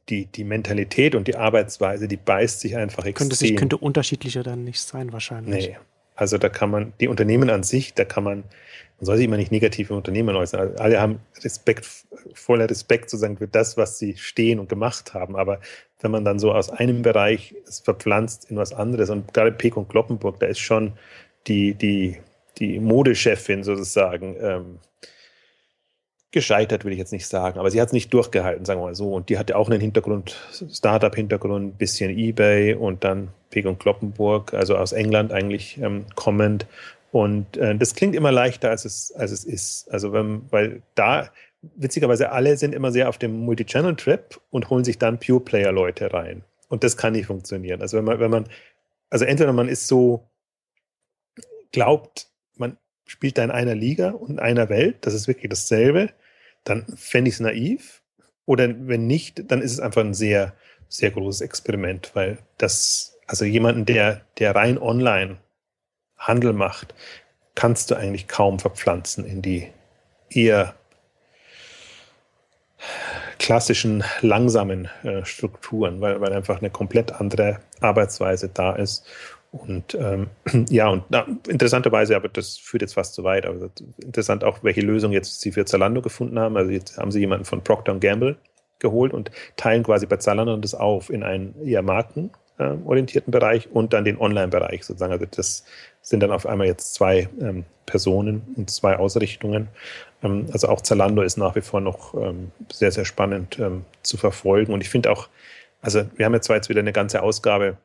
die, 0.07 0.27
die 0.27 0.45
Mentalität 0.45 1.13
und 1.13 1.27
die 1.27 1.35
Arbeitsweise, 1.35 2.07
die 2.07 2.15
beißt 2.15 2.61
sich 2.61 2.77
einfach 2.77 3.03
extrem. 3.03 3.27
Könnte, 3.27 3.35
sich, 3.35 3.57
könnte 3.57 3.75
unterschiedlicher 3.75 4.43
dann 4.43 4.63
nicht 4.63 4.79
sein, 4.79 5.11
wahrscheinlich. 5.11 5.67
Nee. 5.67 5.77
Also 6.15 6.37
da 6.37 6.47
kann 6.47 6.71
man, 6.71 6.93
die 7.01 7.09
Unternehmen 7.09 7.49
an 7.49 7.63
sich, 7.63 7.95
da 7.95 8.05
kann 8.05 8.23
man 8.23 8.45
man 8.99 9.05
soll 9.07 9.17
sich 9.17 9.25
immer 9.25 9.35
nicht 9.35 9.51
negativ 9.51 9.89
im 9.89 9.97
Unternehmen 9.97 10.33
äußern. 10.33 10.61
Also 10.61 10.75
alle 10.75 11.01
haben 11.01 11.19
Respekt, 11.41 11.85
voller 12.33 12.69
Respekt 12.69 13.09
sozusagen 13.09 13.35
für 13.35 13.49
das, 13.49 13.75
was 13.75 13.99
sie 13.99 14.15
stehen 14.15 14.59
und 14.59 14.69
gemacht 14.69 15.13
haben. 15.13 15.35
Aber 15.35 15.59
wenn 15.99 16.11
man 16.11 16.23
dann 16.23 16.39
so 16.39 16.53
aus 16.53 16.69
einem 16.69 17.01
Bereich 17.01 17.53
es 17.67 17.81
verpflanzt 17.81 18.49
in 18.49 18.55
was 18.55 18.71
anderes 18.71 19.09
und 19.09 19.33
gerade 19.33 19.51
Peek 19.51 19.75
und 19.75 19.89
Kloppenburg, 19.89 20.39
da 20.39 20.45
ist 20.45 20.59
schon 20.59 20.93
die, 21.47 21.73
die, 21.73 22.17
die 22.59 22.79
Modechefin 22.79 23.63
sozusagen 23.63 24.35
ähm, 24.39 24.79
gescheitert, 26.31 26.83
will 26.83 26.91
ich 26.91 26.97
jetzt 26.97 27.13
nicht 27.13 27.27
sagen, 27.27 27.59
aber 27.59 27.69
sie 27.69 27.79
hat 27.79 27.89
es 27.89 27.93
nicht 27.93 28.13
durchgehalten, 28.13 28.65
sagen 28.65 28.81
wir 28.81 28.85
mal 28.85 28.95
so. 28.95 29.13
Und 29.13 29.29
die 29.29 29.37
hatte 29.37 29.55
auch 29.55 29.69
einen 29.69 29.79
Hintergrund, 29.79 30.35
Startup-Hintergrund, 30.51 31.77
bisschen 31.77 32.17
Ebay 32.17 32.73
und 32.73 33.03
dann 33.03 33.29
Peg 33.51 33.67
und 33.67 33.79
Kloppenburg, 33.79 34.53
also 34.53 34.75
aus 34.75 34.93
England 34.93 35.31
eigentlich 35.31 35.77
ähm, 35.77 36.05
kommend. 36.15 36.65
Und 37.11 37.57
äh, 37.57 37.75
das 37.75 37.93
klingt 37.93 38.15
immer 38.15 38.31
leichter, 38.31 38.71
als 38.71 38.83
es, 38.83 39.11
als 39.11 39.31
es 39.31 39.43
ist. 39.43 39.91
Also 39.91 40.11
wenn, 40.11 40.51
weil 40.51 40.81
da, 40.95 41.29
witzigerweise, 41.61 42.31
alle 42.31 42.57
sind 42.57 42.73
immer 42.73 42.91
sehr 42.91 43.09
auf 43.09 43.19
dem 43.19 43.39
Multi-Channel-Trip 43.41 44.39
und 44.49 44.71
holen 44.71 44.83
sich 44.83 44.97
dann 44.97 45.19
Pure-Player-Leute 45.19 46.11
rein. 46.11 46.43
Und 46.67 46.83
das 46.83 46.97
kann 46.97 47.13
nicht 47.13 47.27
funktionieren. 47.27 47.81
Also 47.81 47.97
wenn 47.97 48.05
man, 48.05 48.19
wenn 48.19 48.31
man, 48.31 48.45
also 49.11 49.25
entweder 49.25 49.53
man 49.53 49.69
ist 49.69 49.87
so, 49.87 50.27
glaubt, 51.71 52.27
man 52.55 52.77
spielt 53.05 53.37
da 53.37 53.43
in 53.43 53.51
einer 53.51 53.75
Liga 53.75 54.11
und 54.11 54.31
in 54.31 54.39
einer 54.39 54.69
Welt, 54.69 54.97
das 55.01 55.13
ist 55.13 55.27
wirklich 55.27 55.49
dasselbe, 55.49 56.09
dann 56.63 56.85
fände 56.95 57.29
ich 57.29 57.35
es 57.35 57.39
naiv. 57.39 58.01
Oder 58.45 58.73
wenn 58.87 59.07
nicht, 59.07 59.51
dann 59.51 59.61
ist 59.61 59.71
es 59.73 59.79
einfach 59.79 60.01
ein 60.01 60.13
sehr, 60.13 60.53
sehr 60.89 61.11
großes 61.11 61.41
Experiment, 61.41 62.11
weil 62.13 62.39
das, 62.57 63.17
also 63.27 63.45
jemanden, 63.45 63.85
der, 63.85 64.21
der 64.39 64.55
rein 64.55 64.77
online 64.77 65.37
Handel 66.17 66.53
macht, 66.53 66.93
kannst 67.55 67.91
du 67.91 67.95
eigentlich 67.95 68.27
kaum 68.27 68.59
verpflanzen 68.59 69.25
in 69.25 69.41
die 69.41 69.69
eher 70.29 70.75
klassischen, 73.39 74.03
langsamen 74.21 74.89
äh, 75.03 75.25
Strukturen, 75.25 76.01
weil, 76.01 76.19
weil 76.21 76.33
einfach 76.33 76.59
eine 76.59 76.69
komplett 76.69 77.11
andere 77.13 77.59
Arbeitsweise 77.81 78.49
da 78.49 78.73
ist 78.73 79.05
und 79.53 79.93
ähm, 79.93 80.27
ja, 80.69 80.89
und 80.89 81.03
na, 81.09 81.27
interessanterweise, 81.47 82.15
aber 82.15 82.27
das 82.27 82.57
führt 82.57 82.81
jetzt 82.81 82.95
fast 82.95 83.13
zu 83.13 83.23
weit, 83.23 83.45
aber 83.45 83.69
interessant 84.03 84.43
auch, 84.43 84.63
welche 84.63 84.81
Lösung 84.81 85.11
jetzt 85.11 85.41
sie 85.41 85.51
für 85.51 85.63
Zalando 85.63 86.01
gefunden 86.01 86.39
haben. 86.39 86.57
Also 86.57 86.71
jetzt 86.71 86.97
haben 86.97 87.11
sie 87.11 87.19
jemanden 87.19 87.45
von 87.45 87.63
Procter 87.63 87.93
Gamble 87.95 88.35
geholt 88.79 89.13
und 89.13 89.29
teilen 89.55 89.83
quasi 89.83 90.07
bei 90.07 90.17
Zalando 90.17 90.57
das 90.57 90.73
auf 90.73 91.11
in 91.11 91.21
einen 91.21 91.53
eher 91.63 91.83
markenorientierten 91.83 93.29
Bereich 93.29 93.69
und 93.71 93.93
dann 93.93 94.05
den 94.05 94.17
Online-Bereich 94.17 94.83
sozusagen. 94.85 95.13
Also 95.13 95.27
das 95.29 95.65
sind 96.01 96.23
dann 96.23 96.31
auf 96.31 96.47
einmal 96.47 96.65
jetzt 96.65 96.95
zwei 96.95 97.29
ähm, 97.39 97.63
Personen 97.85 98.41
und 98.57 98.71
zwei 98.71 98.97
Ausrichtungen. 98.97 99.67
Ähm, 100.23 100.47
also 100.51 100.67
auch 100.67 100.81
Zalando 100.81 101.21
ist 101.21 101.37
nach 101.37 101.55
wie 101.55 101.61
vor 101.61 101.79
noch 101.79 102.15
ähm, 102.15 102.51
sehr, 102.71 102.91
sehr 102.91 103.05
spannend 103.05 103.59
ähm, 103.59 103.85
zu 104.01 104.17
verfolgen. 104.17 104.73
Und 104.73 104.81
ich 104.81 104.89
finde 104.89 105.11
auch, 105.11 105.29
also 105.83 106.05
wir 106.15 106.25
haben 106.25 106.33
jetzt 106.33 106.47
zwar 106.47 106.55
jetzt 106.55 106.69
wieder 106.69 106.79
eine 106.79 106.93
ganze 106.93 107.21
Ausgabe 107.21 107.77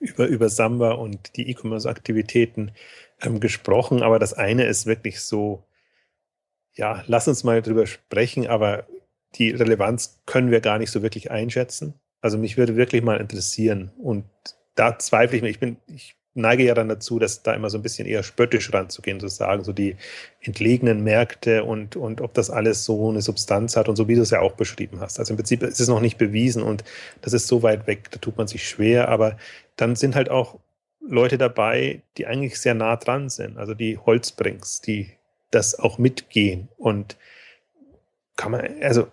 über, 0.00 0.26
über 0.26 0.48
Samba 0.48 0.92
und 0.92 1.36
die 1.36 1.48
E-Commerce-Aktivitäten 1.50 2.72
ähm, 3.22 3.40
gesprochen, 3.40 4.02
aber 4.02 4.18
das 4.18 4.34
eine 4.34 4.64
ist 4.64 4.86
wirklich 4.86 5.20
so, 5.20 5.64
ja, 6.74 7.02
lass 7.06 7.28
uns 7.28 7.44
mal 7.44 7.62
drüber 7.62 7.86
sprechen, 7.86 8.46
aber 8.46 8.86
die 9.34 9.50
Relevanz 9.50 10.20
können 10.26 10.50
wir 10.50 10.60
gar 10.60 10.78
nicht 10.78 10.90
so 10.90 11.02
wirklich 11.02 11.30
einschätzen. 11.30 11.94
Also 12.20 12.38
mich 12.38 12.56
würde 12.56 12.76
wirklich 12.76 13.02
mal 13.02 13.20
interessieren 13.20 13.92
und 13.98 14.24
da 14.74 14.98
zweifle 14.98 15.36
ich 15.36 15.42
mir, 15.42 15.48
ich 15.48 15.60
bin, 15.60 15.78
ich 15.86 16.16
neige 16.36 16.64
ja 16.64 16.74
dann 16.74 16.88
dazu, 16.88 17.18
dass 17.18 17.42
da 17.42 17.54
immer 17.54 17.70
so 17.70 17.78
ein 17.78 17.82
bisschen 17.82 18.06
eher 18.06 18.22
spöttisch 18.22 18.72
ranzugehen, 18.72 19.18
zu 19.18 19.28
sagen, 19.28 19.64
so 19.64 19.72
die 19.72 19.96
entlegenen 20.42 21.02
Märkte 21.02 21.64
und, 21.64 21.96
und 21.96 22.20
ob 22.20 22.34
das 22.34 22.50
alles 22.50 22.84
so 22.84 23.08
eine 23.08 23.22
Substanz 23.22 23.76
hat 23.76 23.88
und 23.88 23.96
so, 23.96 24.06
wie 24.06 24.14
du 24.14 24.22
es 24.22 24.30
ja 24.30 24.40
auch 24.40 24.52
beschrieben 24.52 25.00
hast. 25.00 25.18
Also 25.18 25.32
im 25.32 25.38
Prinzip 25.38 25.62
ist 25.62 25.80
es 25.80 25.88
noch 25.88 26.00
nicht 26.00 26.18
bewiesen 26.18 26.62
und 26.62 26.84
das 27.22 27.32
ist 27.32 27.48
so 27.48 27.62
weit 27.62 27.86
weg, 27.86 28.10
da 28.10 28.18
tut 28.18 28.36
man 28.36 28.46
sich 28.46 28.68
schwer, 28.68 29.08
aber 29.08 29.38
dann 29.76 29.96
sind 29.96 30.14
halt 30.14 30.30
auch 30.30 30.58
Leute 31.00 31.38
dabei, 31.38 32.02
die 32.16 32.26
eigentlich 32.26 32.60
sehr 32.60 32.74
nah 32.74 32.96
dran 32.96 33.28
sind, 33.28 33.58
also 33.58 33.74
die 33.74 33.98
Holzbrings, 33.98 34.80
die 34.80 35.10
das 35.50 35.78
auch 35.78 35.98
mitgehen 35.98 36.68
und 36.76 37.16
kann 38.36 38.52
man, 38.52 38.82
also 38.82 39.08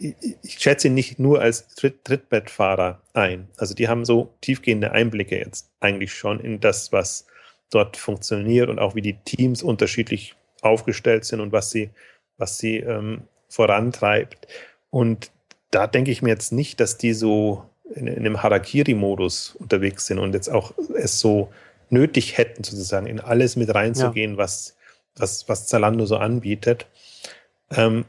ich 0.00 0.58
schätze 0.58 0.88
ihn 0.88 0.94
nicht 0.94 1.18
nur 1.18 1.42
als 1.42 1.68
Tritt 1.68 2.04
Trittbettfahrer 2.04 3.02
ein. 3.12 3.48
Also 3.58 3.74
die 3.74 3.88
haben 3.88 4.06
so 4.06 4.32
tiefgehende 4.40 4.92
Einblicke 4.92 5.38
jetzt 5.38 5.70
eigentlich 5.80 6.14
schon 6.14 6.40
in 6.40 6.60
das, 6.60 6.90
was 6.90 7.26
dort 7.70 7.96
funktioniert 7.98 8.70
und 8.70 8.78
auch 8.78 8.94
wie 8.94 9.02
die 9.02 9.18
Teams 9.24 9.62
unterschiedlich 9.62 10.34
aufgestellt 10.62 11.24
sind 11.26 11.40
und 11.40 11.52
was 11.52 11.70
sie, 11.70 11.90
was 12.38 12.56
sie 12.56 12.78
ähm, 12.78 13.22
vorantreibt. 13.48 14.46
Und 14.88 15.30
da 15.70 15.86
denke 15.86 16.10
ich 16.10 16.22
mir 16.22 16.30
jetzt 16.30 16.52
nicht, 16.52 16.80
dass 16.80 16.96
die 16.96 17.12
so 17.12 17.64
in, 17.94 18.06
in 18.06 18.18
einem 18.18 18.42
Harakiri-Modus 18.42 19.56
unterwegs 19.58 20.06
sind 20.06 20.18
und 20.18 20.34
jetzt 20.34 20.48
auch 20.48 20.72
es 20.94 21.18
so 21.18 21.52
nötig 21.90 22.38
hätten, 22.38 22.62
sozusagen 22.62 23.06
in 23.06 23.20
alles 23.20 23.56
mit 23.56 23.74
reinzugehen, 23.74 24.32
ja. 24.32 24.38
was, 24.38 24.76
was, 25.16 25.48
was 25.48 25.66
Zalando 25.66 26.06
so 26.06 26.16
anbietet. 26.16 26.86
Ähm, 27.70 28.04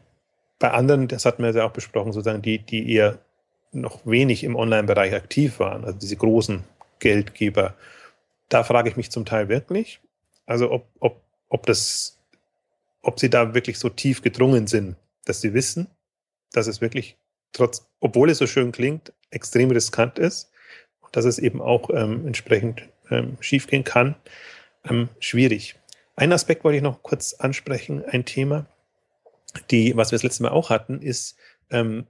bei 0.59 0.71
anderen, 0.71 1.07
das 1.07 1.25
hatten 1.25 1.43
wir 1.43 1.51
ja 1.51 1.65
auch 1.65 1.71
besprochen, 1.71 2.13
sozusagen 2.13 2.41
die, 2.41 2.59
die 2.59 2.93
eher 2.93 3.19
noch 3.71 4.05
wenig 4.05 4.43
im 4.43 4.55
Online-Bereich 4.55 5.13
aktiv 5.13 5.59
waren, 5.59 5.85
also 5.85 5.97
diese 5.97 6.17
großen 6.17 6.63
Geldgeber, 6.99 7.75
da 8.49 8.63
frage 8.63 8.89
ich 8.89 8.97
mich 8.97 9.09
zum 9.09 9.25
Teil 9.25 9.49
wirklich, 9.49 9.99
also 10.45 10.71
ob, 10.71 10.87
ob, 10.99 11.21
ob 11.49 11.65
das, 11.65 12.19
ob 13.01 13.19
sie 13.19 13.29
da 13.29 13.53
wirklich 13.53 13.79
so 13.79 13.89
tief 13.89 14.21
gedrungen 14.21 14.67
sind, 14.67 14.95
dass 15.25 15.41
sie 15.41 15.53
wissen, 15.53 15.87
dass 16.51 16.67
es 16.67 16.81
wirklich 16.81 17.17
trotz, 17.53 17.87
obwohl 17.99 18.29
es 18.29 18.37
so 18.37 18.47
schön 18.47 18.71
klingt, 18.71 19.13
extrem 19.31 19.71
riskant 19.71 20.19
ist 20.19 20.51
und 21.01 21.15
dass 21.15 21.25
es 21.25 21.39
eben 21.39 21.61
auch 21.61 21.89
ähm, 21.89 22.27
entsprechend 22.27 22.83
ähm, 23.09 23.37
schiefgehen 23.39 23.83
kann, 23.83 24.15
ähm, 24.89 25.09
schwierig. 25.19 25.75
Ein 26.15 26.33
Aspekt 26.33 26.63
wollte 26.63 26.77
ich 26.77 26.83
noch 26.83 27.01
kurz 27.03 27.33
ansprechen, 27.33 28.03
ein 28.05 28.25
Thema, 28.25 28.65
die, 29.69 29.95
was 29.97 30.11
wir 30.11 30.17
das 30.17 30.23
letzte 30.23 30.43
Mal 30.43 30.49
auch 30.49 30.69
hatten, 30.69 31.01
ist, 31.01 31.37
ähm, 31.69 32.05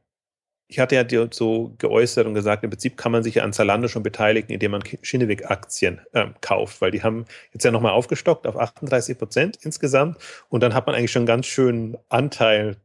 ich 0.67 0.80
hatte 0.80 0.95
ja 0.95 1.28
so 1.32 1.76
geäußert 1.80 2.26
und 2.26 2.34
gesagt, 2.34 2.63
im 2.63 2.69
Prinzip 2.69 2.95
kann 2.95 3.11
man 3.11 3.24
sich 3.24 3.36
ja 3.36 3.43
an 3.43 3.51
Zalando 3.51 3.89
schon 3.89 4.03
beteiligen, 4.03 4.53
indem 4.53 4.72
man 4.72 4.84
Schinneweg-Aktien 5.01 5.99
ähm, 6.13 6.34
kauft, 6.39 6.80
weil 6.80 6.91
die 6.91 7.03
haben 7.03 7.26
jetzt 7.51 7.65
ja 7.65 7.72
nochmal 7.72 7.91
aufgestockt 7.91 8.47
auf 8.47 8.57
38 8.57 9.17
Prozent 9.17 9.59
insgesamt 9.63 10.17
und 10.47 10.63
dann 10.63 10.74
hat 10.74 10.88
man 10.88 10.95
eigentlich 10.95 11.11
schon 11.11 11.22
einen 11.22 11.28
ganz 11.28 11.45
schönen 11.47 11.97
Anteil 12.07 12.78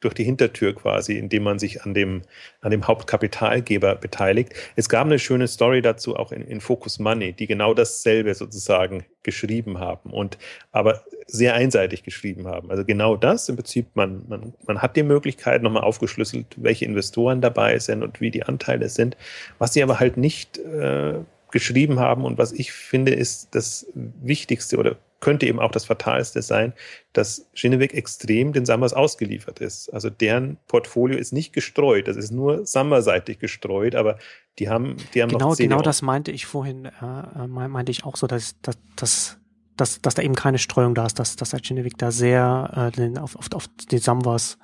durch 0.00 0.14
die 0.14 0.24
Hintertür 0.24 0.74
quasi, 0.74 1.16
indem 1.18 1.42
man 1.42 1.58
sich 1.58 1.82
an 1.82 1.94
dem, 1.94 2.22
an 2.60 2.70
dem 2.70 2.86
Hauptkapitalgeber 2.86 3.96
beteiligt. 3.96 4.52
Es 4.76 4.88
gab 4.88 5.06
eine 5.06 5.18
schöne 5.18 5.48
Story 5.48 5.82
dazu 5.82 6.16
auch 6.16 6.32
in, 6.32 6.42
in 6.42 6.60
Focus 6.60 6.98
Money, 6.98 7.32
die 7.32 7.46
genau 7.46 7.74
dasselbe 7.74 8.34
sozusagen 8.34 9.04
geschrieben 9.22 9.78
haben 9.78 10.10
und 10.10 10.38
aber 10.72 11.04
sehr 11.26 11.54
einseitig 11.54 12.02
geschrieben 12.02 12.46
haben. 12.46 12.70
Also 12.70 12.84
genau 12.84 13.16
das 13.16 13.48
im 13.48 13.56
Prinzip, 13.56 13.88
man, 13.94 14.24
man, 14.28 14.54
man 14.66 14.82
hat 14.82 14.96
die 14.96 15.02
Möglichkeit 15.02 15.62
nochmal 15.62 15.82
aufgeschlüsselt, 15.82 16.46
welche 16.56 16.84
Investoren 16.84 17.40
dabei 17.40 17.78
sind 17.78 18.02
und 18.02 18.20
wie 18.20 18.30
die 18.30 18.42
Anteile 18.42 18.88
sind. 18.88 19.16
Was 19.58 19.74
sie 19.74 19.82
aber 19.82 20.00
halt 20.00 20.16
nicht 20.16 20.58
äh, 20.58 21.14
geschrieben 21.52 21.98
haben 21.98 22.24
und 22.24 22.38
was 22.38 22.52
ich 22.52 22.72
finde, 22.72 23.12
ist 23.12 23.54
das 23.54 23.86
Wichtigste 23.94 24.78
oder 24.78 24.96
könnte 25.20 25.46
eben 25.46 25.60
auch 25.60 25.70
das 25.70 25.84
Fatalste 25.84 26.42
sein, 26.42 26.72
dass 27.12 27.46
Schineweg 27.52 27.94
extrem 27.94 28.52
den 28.52 28.64
Summers 28.64 28.92
ausgeliefert 28.92 29.60
ist. 29.60 29.92
Also 29.92 30.10
deren 30.10 30.56
Portfolio 30.66 31.18
ist 31.18 31.32
nicht 31.32 31.52
gestreut, 31.52 32.08
das 32.08 32.16
ist 32.16 32.30
nur 32.30 32.66
Summerseitig 32.66 33.38
gestreut, 33.38 33.94
aber 33.94 34.18
die 34.58 34.68
haben, 34.68 34.96
die 35.14 35.22
haben 35.22 35.30
genau, 35.30 35.50
noch 35.50 35.56
Genau 35.56 35.82
das 35.82 36.02
meinte 36.02 36.30
ich 36.30 36.46
vorhin, 36.46 36.86
äh, 36.86 36.90
äh 36.90 37.46
meinte 37.46 37.92
ich 37.92 38.04
auch 38.04 38.16
so, 38.16 38.26
dass, 38.26 38.60
dass, 38.62 38.78
dass 38.96 39.36
dass, 39.76 40.02
dass 40.02 40.14
da 40.14 40.20
eben 40.20 40.34
keine 40.34 40.58
Streuung 40.58 40.94
da 40.94 41.06
ist, 41.06 41.18
dass, 41.18 41.36
dass 41.36 41.50
der 41.50 41.60
Schineweg 41.62 41.96
da 41.96 42.10
sehr 42.10 42.90
äh, 42.92 42.94
den, 42.94 43.16
auf, 43.16 43.34
auf, 43.36 43.46
auf 43.54 43.66
den 43.90 43.98
Samwas 43.98 44.58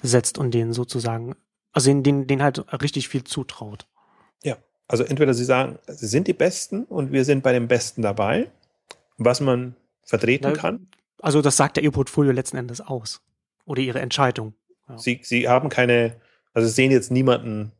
setzt 0.00 0.38
und 0.38 0.54
den 0.54 0.72
sozusagen, 0.72 1.34
also 1.72 1.90
den, 1.90 2.02
den, 2.02 2.26
den 2.26 2.42
halt 2.42 2.64
richtig 2.80 3.08
viel 3.08 3.22
zutraut. 3.22 3.86
Ja, 4.42 4.56
also 4.88 5.04
entweder 5.04 5.34
sie 5.34 5.44
sagen, 5.44 5.78
sie 5.86 6.06
sind 6.06 6.26
die 6.26 6.32
Besten 6.32 6.84
und 6.84 7.12
wir 7.12 7.24
sind 7.24 7.42
bei 7.42 7.52
den 7.52 7.68
Besten 7.68 8.02
dabei, 8.02 8.50
was 9.16 9.40
man 9.40 9.76
vertreten 10.04 10.48
Na, 10.48 10.52
kann. 10.52 10.88
Also 11.20 11.40
das 11.40 11.56
sagt 11.56 11.76
ja 11.76 11.82
ihr 11.82 11.92
Portfolio 11.92 12.32
letzten 12.32 12.56
Endes 12.56 12.80
aus. 12.80 13.22
Oder 13.64 13.80
ihre 13.80 14.00
Entscheidung. 14.00 14.54
Ja. 14.88 14.98
Sie, 14.98 15.20
sie 15.22 15.48
haben 15.48 15.68
keine, 15.68 16.16
also 16.52 16.68
sehen 16.68 16.90
jetzt 16.90 17.10
niemanden 17.10 17.72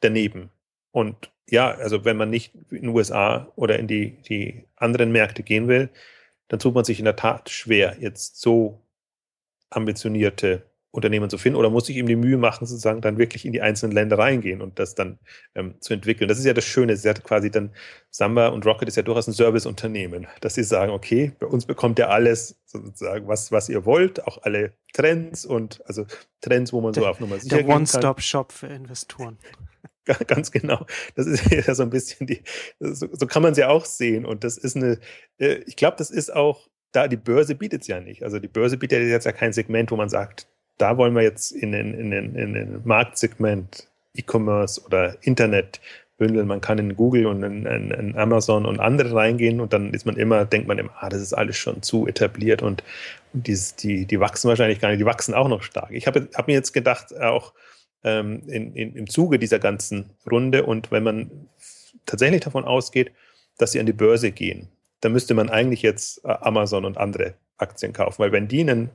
daneben. 0.00 0.50
Und 0.92 1.30
ja, 1.48 1.72
also 1.72 2.04
wenn 2.04 2.16
man 2.16 2.30
nicht 2.30 2.54
in 2.70 2.82
den 2.82 2.88
USA 2.88 3.48
oder 3.56 3.78
in 3.78 3.88
die, 3.88 4.22
die 4.22 4.64
anderen 4.76 5.12
Märkte 5.12 5.42
gehen 5.42 5.68
will, 5.68 5.90
dann 6.48 6.60
tut 6.60 6.74
man 6.74 6.84
sich 6.84 6.98
in 6.98 7.04
der 7.04 7.16
Tat 7.16 7.50
schwer, 7.50 7.96
jetzt 8.00 8.40
so 8.40 8.80
ambitionierte 9.68 10.69
Unternehmen 10.92 11.30
zu 11.30 11.38
finden 11.38 11.56
oder 11.56 11.70
muss 11.70 11.88
ich 11.88 11.96
ihm 11.96 12.06
die 12.06 12.16
Mühe 12.16 12.36
machen, 12.36 12.66
sozusagen 12.66 13.00
dann 13.00 13.16
wirklich 13.16 13.44
in 13.44 13.52
die 13.52 13.60
einzelnen 13.60 13.92
Länder 13.92 14.18
reingehen 14.18 14.60
und 14.60 14.78
das 14.78 14.94
dann 14.94 15.18
ähm, 15.54 15.74
zu 15.80 15.94
entwickeln. 15.94 16.26
Das 16.26 16.38
ist 16.38 16.44
ja 16.44 16.52
das 16.52 16.64
Schöne, 16.64 16.96
sie 16.96 17.08
hat 17.08 17.22
quasi 17.22 17.50
dann, 17.50 17.70
Samba 18.10 18.48
und 18.48 18.66
Rocket 18.66 18.88
ist 18.88 18.96
ja 18.96 19.02
durchaus 19.02 19.28
ein 19.28 19.32
Serviceunternehmen, 19.32 20.26
dass 20.40 20.54
sie 20.54 20.64
sagen, 20.64 20.92
okay, 20.92 21.32
bei 21.38 21.46
uns 21.46 21.64
bekommt 21.64 21.98
ihr 22.00 22.10
alles 22.10 22.60
sozusagen, 22.66 23.28
was, 23.28 23.52
was 23.52 23.68
ihr 23.68 23.84
wollt, 23.84 24.26
auch 24.26 24.42
alle 24.42 24.72
Trends 24.92 25.44
und 25.44 25.80
also 25.86 26.06
Trends, 26.40 26.72
wo 26.72 26.80
man 26.80 26.92
der, 26.92 27.04
so 27.04 27.08
auf 27.08 27.20
Nummer 27.20 27.38
sicher 27.38 27.58
Der 27.58 27.68
One-Stop-Shop 27.68 28.50
für 28.50 28.66
Investoren. 28.66 29.38
Ganz 30.26 30.50
genau. 30.50 30.86
Das 31.14 31.26
ist 31.26 31.50
ja 31.66 31.74
so 31.74 31.82
ein 31.82 31.90
bisschen 31.90 32.26
die, 32.26 32.42
so, 32.80 33.08
so 33.12 33.26
kann 33.26 33.42
man 33.42 33.52
es 33.52 33.58
ja 33.58 33.68
auch 33.68 33.84
sehen. 33.84 34.26
Und 34.26 34.44
das 34.44 34.56
ist 34.56 34.76
eine, 34.76 34.98
äh, 35.38 35.62
ich 35.66 35.76
glaube, 35.76 35.96
das 35.96 36.10
ist 36.10 36.34
auch, 36.34 36.68
da 36.92 37.06
die 37.06 37.16
Börse 37.16 37.54
bietet 37.54 37.82
es 37.82 37.88
ja 37.88 38.00
nicht. 38.00 38.24
Also 38.24 38.38
die 38.38 38.48
Börse 38.48 38.76
bietet 38.76 39.02
jetzt 39.02 39.26
ja 39.26 39.32
kein 39.32 39.52
Segment, 39.52 39.90
wo 39.90 39.96
man 39.96 40.08
sagt, 40.08 40.48
da 40.80 40.96
wollen 40.96 41.14
wir 41.14 41.22
jetzt 41.22 41.52
in 41.52 41.72
den, 41.72 41.94
in 41.94 42.10
den, 42.10 42.34
in 42.34 42.54
den 42.54 42.80
Marktsegment 42.84 43.86
E-Commerce 44.14 44.82
oder 44.84 45.16
Internet 45.22 45.80
bündeln. 46.16 46.46
Man 46.46 46.60
kann 46.60 46.78
in 46.78 46.96
Google 46.96 47.26
und 47.26 47.42
in, 47.42 47.66
in, 47.66 47.90
in, 47.90 48.16
Amazon 48.16 48.66
und 48.66 48.80
andere 48.80 49.14
reingehen 49.14 49.60
und 49.60 49.72
dann 49.72 49.92
ist 49.92 50.06
man 50.06 50.16
immer, 50.16 50.44
denkt 50.44 50.68
man 50.68 50.78
immer, 50.78 50.92
ah, 51.00 51.08
das 51.08 51.20
ist 51.20 51.32
alles 51.32 51.56
schon 51.56 51.82
zu 51.82 52.06
etabliert 52.06 52.62
und, 52.62 52.82
und 53.32 53.46
dieses, 53.46 53.76
die, 53.76 54.06
die 54.06 54.20
wachsen 54.20 54.48
wahrscheinlich 54.48 54.80
gar 54.80 54.88
nicht, 54.88 55.00
die 55.00 55.06
wachsen 55.06 55.34
auch 55.34 55.48
noch 55.48 55.62
stark. 55.62 55.90
Ich 55.90 56.06
habe 56.06 56.28
hab 56.34 56.46
mir 56.46 56.54
jetzt 56.54 56.72
gedacht, 56.72 57.18
auch 57.18 57.52
ähm, 58.04 58.42
in, 58.46 58.74
in, 58.74 58.94
im 58.96 59.08
Zuge 59.08 59.38
dieser 59.38 59.58
ganzen 59.58 60.10
Runde 60.30 60.64
und 60.64 60.90
wenn 60.90 61.02
man 61.02 61.48
tatsächlich 62.06 62.40
davon 62.40 62.64
ausgeht, 62.64 63.12
dass 63.58 63.72
sie 63.72 63.80
an 63.80 63.86
die 63.86 63.92
Börse 63.92 64.30
gehen, 64.32 64.68
dann 65.00 65.12
müsste 65.12 65.34
man 65.34 65.48
eigentlich 65.50 65.82
jetzt 65.82 66.24
äh, 66.24 66.28
Amazon 66.28 66.84
und 66.84 66.98
andere 66.98 67.34
Aktien 67.58 67.92
kaufen, 67.92 68.18
weil 68.18 68.32
wenn 68.32 68.48
die 68.48 68.60
einen 68.60 68.90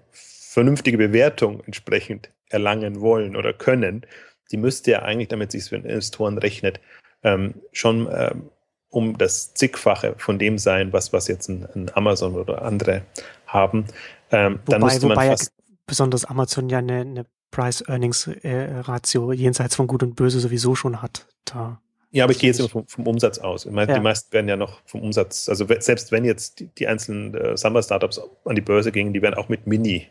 vernünftige 0.56 0.98
Bewertung 0.98 1.62
entsprechend 1.66 2.30
erlangen 2.50 3.02
wollen 3.02 3.36
oder 3.36 3.52
können, 3.52 4.06
die 4.52 4.58
müsste 4.58 4.92
ja 4.92 5.02
eigentlich, 5.02 5.28
damit 5.28 5.52
sich 5.52 5.66
für 5.66 5.76
Investoren 5.76 6.38
rechnet, 6.38 6.80
ähm, 7.24 7.56
schon 7.74 8.08
ähm, 8.10 8.50
um 8.90 9.18
das 9.18 9.54
zigfache 9.54 10.16
von 10.18 10.40
dem 10.40 10.58
sein, 10.58 10.94
was, 10.94 11.12
was 11.12 11.28
jetzt 11.28 11.50
ein, 11.50 11.68
ein 11.76 11.92
Amazon 11.94 12.36
oder 12.36 12.62
andere 12.62 13.02
haben. 13.48 13.88
Ähm, 14.32 14.60
wobei, 14.66 14.78
dann 14.78 14.82
müsste 14.84 15.08
man 15.08 15.18
fast 15.18 15.52
ja 15.58 15.76
besonders 15.88 16.24
Amazon 16.24 16.70
ja 16.70 16.78
eine, 16.78 17.02
eine 17.02 17.26
Price-Earnings-Ratio 17.52 19.34
äh, 19.34 19.36
jenseits 19.36 19.76
von 19.76 19.88
Gut 19.88 20.04
und 20.04 20.16
Böse 20.16 20.40
sowieso 20.40 20.74
schon 20.74 21.02
hat. 21.02 21.28
Da 21.44 21.82
ja, 22.12 22.24
aber 22.24 22.32
ich 22.32 22.40
gehe 22.40 22.50
jetzt 22.50 22.72
vom, 22.72 22.88
vom 22.88 23.08
Umsatz 23.08 23.40
aus. 23.40 23.66
Meine, 23.66 23.92
ja. 23.92 23.98
Die 23.98 24.04
meisten 24.04 24.32
werden 24.32 24.48
ja 24.48 24.56
noch 24.56 24.80
vom 24.86 25.02
Umsatz, 25.02 25.50
also 25.50 25.66
selbst 25.80 26.14
wenn 26.14 26.24
jetzt 26.24 26.62
die, 26.62 26.68
die 26.68 26.88
einzelnen 26.88 27.34
äh, 27.34 27.58
Samba-Startups 27.58 28.22
an 28.46 28.56
die 28.56 28.62
Börse 28.62 28.94
gingen, 28.94 29.12
die 29.12 29.22
werden 29.22 29.36
auch 29.36 29.50
mit 29.50 29.68
Mini 29.68 30.08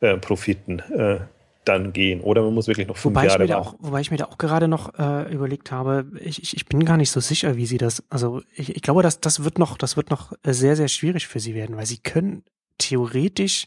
äh, 0.00 0.16
Profiten 0.16 0.78
äh, 0.78 1.20
dann 1.64 1.92
gehen. 1.92 2.20
Oder 2.20 2.42
man 2.42 2.54
muss 2.54 2.66
wirklich 2.66 2.88
noch 2.88 2.96
fünf 2.96 3.14
wobei 3.14 3.26
Jahre 3.26 3.44
ich 3.44 3.50
mir 3.50 3.58
auch, 3.58 3.74
Wobei 3.78 4.00
ich 4.00 4.10
mir 4.10 4.16
da 4.16 4.24
auch 4.26 4.38
gerade 4.38 4.68
noch 4.68 4.98
äh, 4.98 5.32
überlegt 5.32 5.70
habe, 5.70 6.06
ich, 6.20 6.42
ich, 6.42 6.56
ich 6.56 6.66
bin 6.66 6.84
gar 6.84 6.96
nicht 6.96 7.10
so 7.10 7.20
sicher, 7.20 7.56
wie 7.56 7.66
sie 7.66 7.78
das, 7.78 8.02
also 8.10 8.42
ich, 8.54 8.74
ich 8.76 8.82
glaube, 8.82 9.02
dass 9.02 9.20
das 9.20 9.44
wird 9.44 9.58
noch, 9.58 9.76
das 9.76 9.96
wird 9.96 10.10
noch 10.10 10.32
sehr, 10.44 10.76
sehr 10.76 10.88
schwierig 10.88 11.26
für 11.26 11.40
sie 11.40 11.54
werden, 11.54 11.76
weil 11.76 11.86
sie 11.86 11.98
können 11.98 12.44
theoretisch 12.78 13.66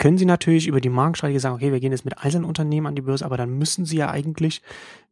können 0.00 0.16
Sie 0.16 0.24
natürlich 0.24 0.66
über 0.66 0.80
die 0.80 0.88
Markenstrategie 0.88 1.38
sagen, 1.38 1.56
okay, 1.56 1.72
wir 1.72 1.78
gehen 1.78 1.92
jetzt 1.92 2.06
mit 2.06 2.16
einzelnen 2.16 2.46
Unternehmen 2.46 2.86
an 2.86 2.94
die 2.96 3.02
Börse, 3.02 3.22
aber 3.22 3.36
dann 3.36 3.58
müssen 3.58 3.84
Sie 3.84 3.98
ja 3.98 4.10
eigentlich 4.10 4.62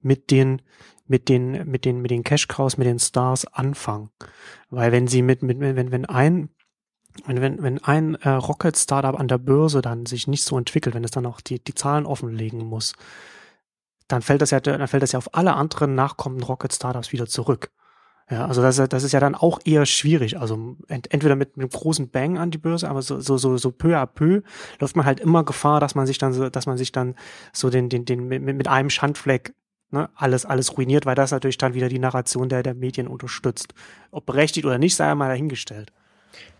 mit 0.00 0.30
den 0.30 0.62
mit 1.06 1.28
den 1.28 1.70
mit 1.70 1.84
den 1.84 2.00
mit 2.00 2.10
den 2.10 2.24
Cash 2.24 2.48
Cows, 2.48 2.78
mit 2.78 2.86
den 2.86 2.98
Stars 2.98 3.44
anfangen, 3.44 4.08
weil 4.70 4.90
wenn 4.90 5.06
Sie 5.06 5.20
mit 5.20 5.42
mit 5.42 5.60
wenn 5.60 5.92
wenn 5.92 6.06
ein 6.06 6.48
wenn, 7.26 7.40
wenn, 7.40 7.62
wenn 7.62 7.84
ein 7.84 8.14
äh, 8.16 8.28
Rocket-Startup 8.28 9.18
an 9.18 9.28
der 9.28 9.38
Börse 9.38 9.82
dann 9.82 10.06
sich 10.06 10.26
nicht 10.26 10.44
so 10.44 10.58
entwickelt, 10.58 10.94
wenn 10.94 11.04
es 11.04 11.10
dann 11.10 11.26
auch 11.26 11.40
die, 11.40 11.62
die 11.62 11.74
Zahlen 11.74 12.06
offenlegen 12.06 12.64
muss, 12.64 12.94
dann 14.08 14.22
fällt 14.22 14.42
das 14.42 14.50
ja, 14.50 14.60
dann 14.60 14.88
fällt 14.88 15.02
das 15.02 15.12
ja 15.12 15.18
auf 15.18 15.34
alle 15.34 15.54
anderen 15.54 15.94
nachkommenden 15.94 16.46
Rocket-Startups 16.46 17.12
wieder 17.12 17.26
zurück. 17.26 17.70
Ja, 18.30 18.46
also 18.46 18.60
das, 18.60 18.76
das 18.76 19.04
ist 19.04 19.12
ja 19.12 19.20
dann 19.20 19.34
auch 19.34 19.60
eher 19.64 19.86
schwierig. 19.86 20.38
Also 20.38 20.76
ent, 20.88 21.10
entweder 21.12 21.34
mit, 21.34 21.56
mit 21.56 21.64
einem 21.64 21.70
großen 21.70 22.10
Bang 22.10 22.36
an 22.36 22.50
die 22.50 22.58
Börse, 22.58 22.88
aber 22.88 23.00
so, 23.00 23.20
so, 23.20 23.38
so, 23.38 23.56
so 23.56 23.70
peu 23.70 23.96
à 23.96 24.06
peu 24.06 24.42
läuft 24.80 24.96
man 24.96 25.06
halt 25.06 25.20
immer 25.20 25.44
Gefahr, 25.44 25.80
dass 25.80 25.94
man 25.94 26.06
sich 26.06 26.18
dann 26.18 26.34
so, 26.34 26.50
dass 26.50 26.66
man 26.66 26.76
sich 26.76 26.92
dann 26.92 27.14
so 27.54 27.70
den, 27.70 27.88
den, 27.88 28.04
den 28.04 28.28
mit, 28.28 28.42
mit 28.42 28.68
einem 28.68 28.90
Schandfleck 28.90 29.54
ne, 29.90 30.10
alles, 30.14 30.44
alles 30.44 30.76
ruiniert, 30.76 31.06
weil 31.06 31.14
das 31.14 31.30
natürlich 31.30 31.56
dann 31.56 31.72
wieder 31.72 31.88
die 31.88 31.98
Narration 31.98 32.50
der, 32.50 32.62
der 32.62 32.74
Medien 32.74 33.08
unterstützt. 33.08 33.72
Ob 34.10 34.26
berechtigt 34.26 34.66
oder 34.66 34.78
nicht, 34.78 34.94
sei 34.94 35.10
einmal 35.10 35.28
dahingestellt. 35.28 35.92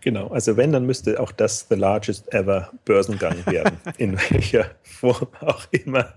Genau, 0.00 0.28
also 0.28 0.56
wenn, 0.56 0.72
dann 0.72 0.86
müsste 0.86 1.18
auch 1.18 1.32
das 1.32 1.66
the 1.68 1.74
largest 1.74 2.32
ever 2.32 2.70
Börsengang 2.84 3.44
werden, 3.46 3.78
in 3.98 4.16
welcher 4.30 4.70
Form 4.82 5.26
auch 5.40 5.66
immer. 5.72 6.14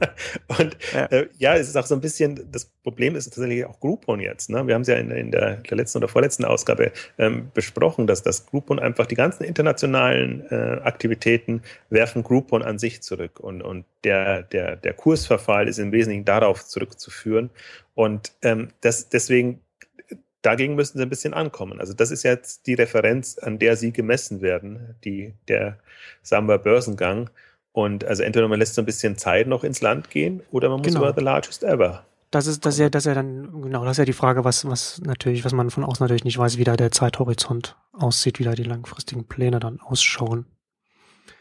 Und 0.59 0.77
ja. 0.93 1.05
Äh, 1.05 1.27
ja. 1.39 1.55
es 1.55 1.67
ist 1.67 1.75
auch 1.75 1.85
so 1.85 1.95
ein 1.95 2.01
bisschen, 2.01 2.47
das 2.51 2.65
Problem 2.83 3.15
ist 3.15 3.25
tatsächlich 3.25 3.65
auch 3.65 3.79
Groupon 3.79 4.19
jetzt. 4.19 4.49
Ne? 4.49 4.65
Wir 4.67 4.75
haben 4.75 4.83
es 4.83 4.87
ja 4.87 4.95
in, 4.95 5.09
in 5.09 5.31
der, 5.31 5.57
der, 5.57 5.77
letzten 5.77 5.97
oder 5.97 6.07
vorletzten 6.07 6.45
Ausgabe 6.45 6.91
ähm, 7.17 7.49
besprochen, 7.53 8.05
dass 8.05 8.21
das 8.21 8.45
Groupon 8.45 8.79
einfach 8.79 9.07
die 9.07 9.15
ganzen 9.15 9.43
internationalen 9.43 10.45
äh, 10.51 10.79
Aktivitäten 10.83 11.63
werfen 11.89 12.23
Groupon 12.23 12.61
an 12.61 12.77
sich 12.77 13.01
zurück. 13.01 13.39
Und, 13.39 13.61
und 13.63 13.85
der, 14.03 14.43
der, 14.43 14.75
der 14.75 14.93
Kursverfall 14.93 15.67
ist 15.67 15.79
im 15.79 15.91
Wesentlichen 15.91 16.25
darauf 16.25 16.65
zurückzuführen. 16.65 17.49
Und 17.95 18.31
ähm, 18.43 18.69
das, 18.81 19.09
deswegen 19.09 19.59
dagegen 20.41 20.75
müssen 20.75 20.97
sie 20.97 21.03
ein 21.03 21.09
bisschen 21.09 21.33
ankommen. 21.33 21.79
Also 21.79 21.93
das 21.93 22.11
ist 22.11 22.23
jetzt 22.23 22.67
die 22.67 22.73
Referenz, 22.73 23.37
an 23.37 23.59
der 23.59 23.75
sie 23.75 23.91
gemessen 23.91 24.41
werden, 24.41 24.95
die, 25.03 25.33
der 25.47 25.77
Samba 26.21 26.57
Börsengang. 26.57 27.29
Und 27.73 28.03
also 28.03 28.23
entweder 28.23 28.47
man 28.47 28.59
lässt 28.59 28.75
so 28.75 28.81
ein 28.81 28.85
bisschen 28.85 29.17
Zeit 29.17 29.47
noch 29.47 29.63
ins 29.63 29.81
Land 29.81 30.09
gehen 30.09 30.41
oder 30.51 30.69
man 30.69 30.79
muss 30.79 30.87
genau. 30.87 31.01
über 31.01 31.13
the 31.15 31.23
largest 31.23 31.63
ever. 31.63 32.05
Das 32.31 32.47
ist, 32.47 32.65
das 32.65 32.75
ist 32.75 32.79
ja, 32.79 32.89
das 32.89 33.03
ist 33.03 33.07
ja 33.07 33.13
dann, 33.13 33.61
genau, 33.61 33.83
das 33.83 33.93
ist 33.93 33.97
ja 33.97 34.05
die 34.05 34.13
Frage, 34.13 34.45
was, 34.45 34.65
was 34.65 35.01
natürlich, 35.03 35.43
was 35.43 35.53
man 35.53 35.69
von 35.69 35.83
außen 35.83 36.03
natürlich 36.03 36.23
nicht 36.23 36.37
weiß, 36.37 36.57
wie 36.57 36.63
da 36.63 36.77
der 36.77 36.91
Zeithorizont 36.91 37.75
aussieht, 37.91 38.39
wie 38.39 38.45
da 38.45 38.53
die 38.53 38.63
langfristigen 38.63 39.25
Pläne 39.25 39.59
dann 39.59 39.81
ausschauen. 39.81 40.45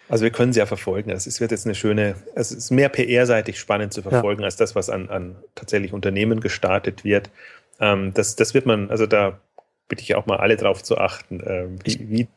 Also 0.08 0.24
wir 0.24 0.32
können 0.32 0.52
sie 0.52 0.58
ja 0.58 0.66
verfolgen. 0.66 1.10
Es 1.10 1.40
wird 1.40 1.52
jetzt 1.52 1.66
eine 1.66 1.76
schöne, 1.76 2.16
es 2.34 2.50
ist 2.50 2.72
mehr 2.72 2.88
PR-seitig 2.88 3.60
spannend 3.60 3.92
zu 3.92 4.02
verfolgen, 4.02 4.40
ja. 4.40 4.46
als 4.46 4.56
das, 4.56 4.74
was 4.74 4.90
an, 4.90 5.08
an 5.08 5.36
tatsächlich 5.54 5.92
Unternehmen 5.92 6.40
gestartet 6.40 7.04
wird. 7.04 7.30
Ähm, 7.80 8.12
das, 8.14 8.36
das 8.36 8.54
wird 8.54 8.66
man, 8.66 8.90
also 8.90 9.06
da 9.06 9.40
bitte 9.88 10.02
ich 10.02 10.14
auch 10.14 10.26
mal 10.26 10.36
alle 10.36 10.56
drauf 10.56 10.82
zu 10.82 10.98
achten, 10.98 11.42
ähm, 11.44 11.78
wie, 11.84 12.10
wie 12.10 12.28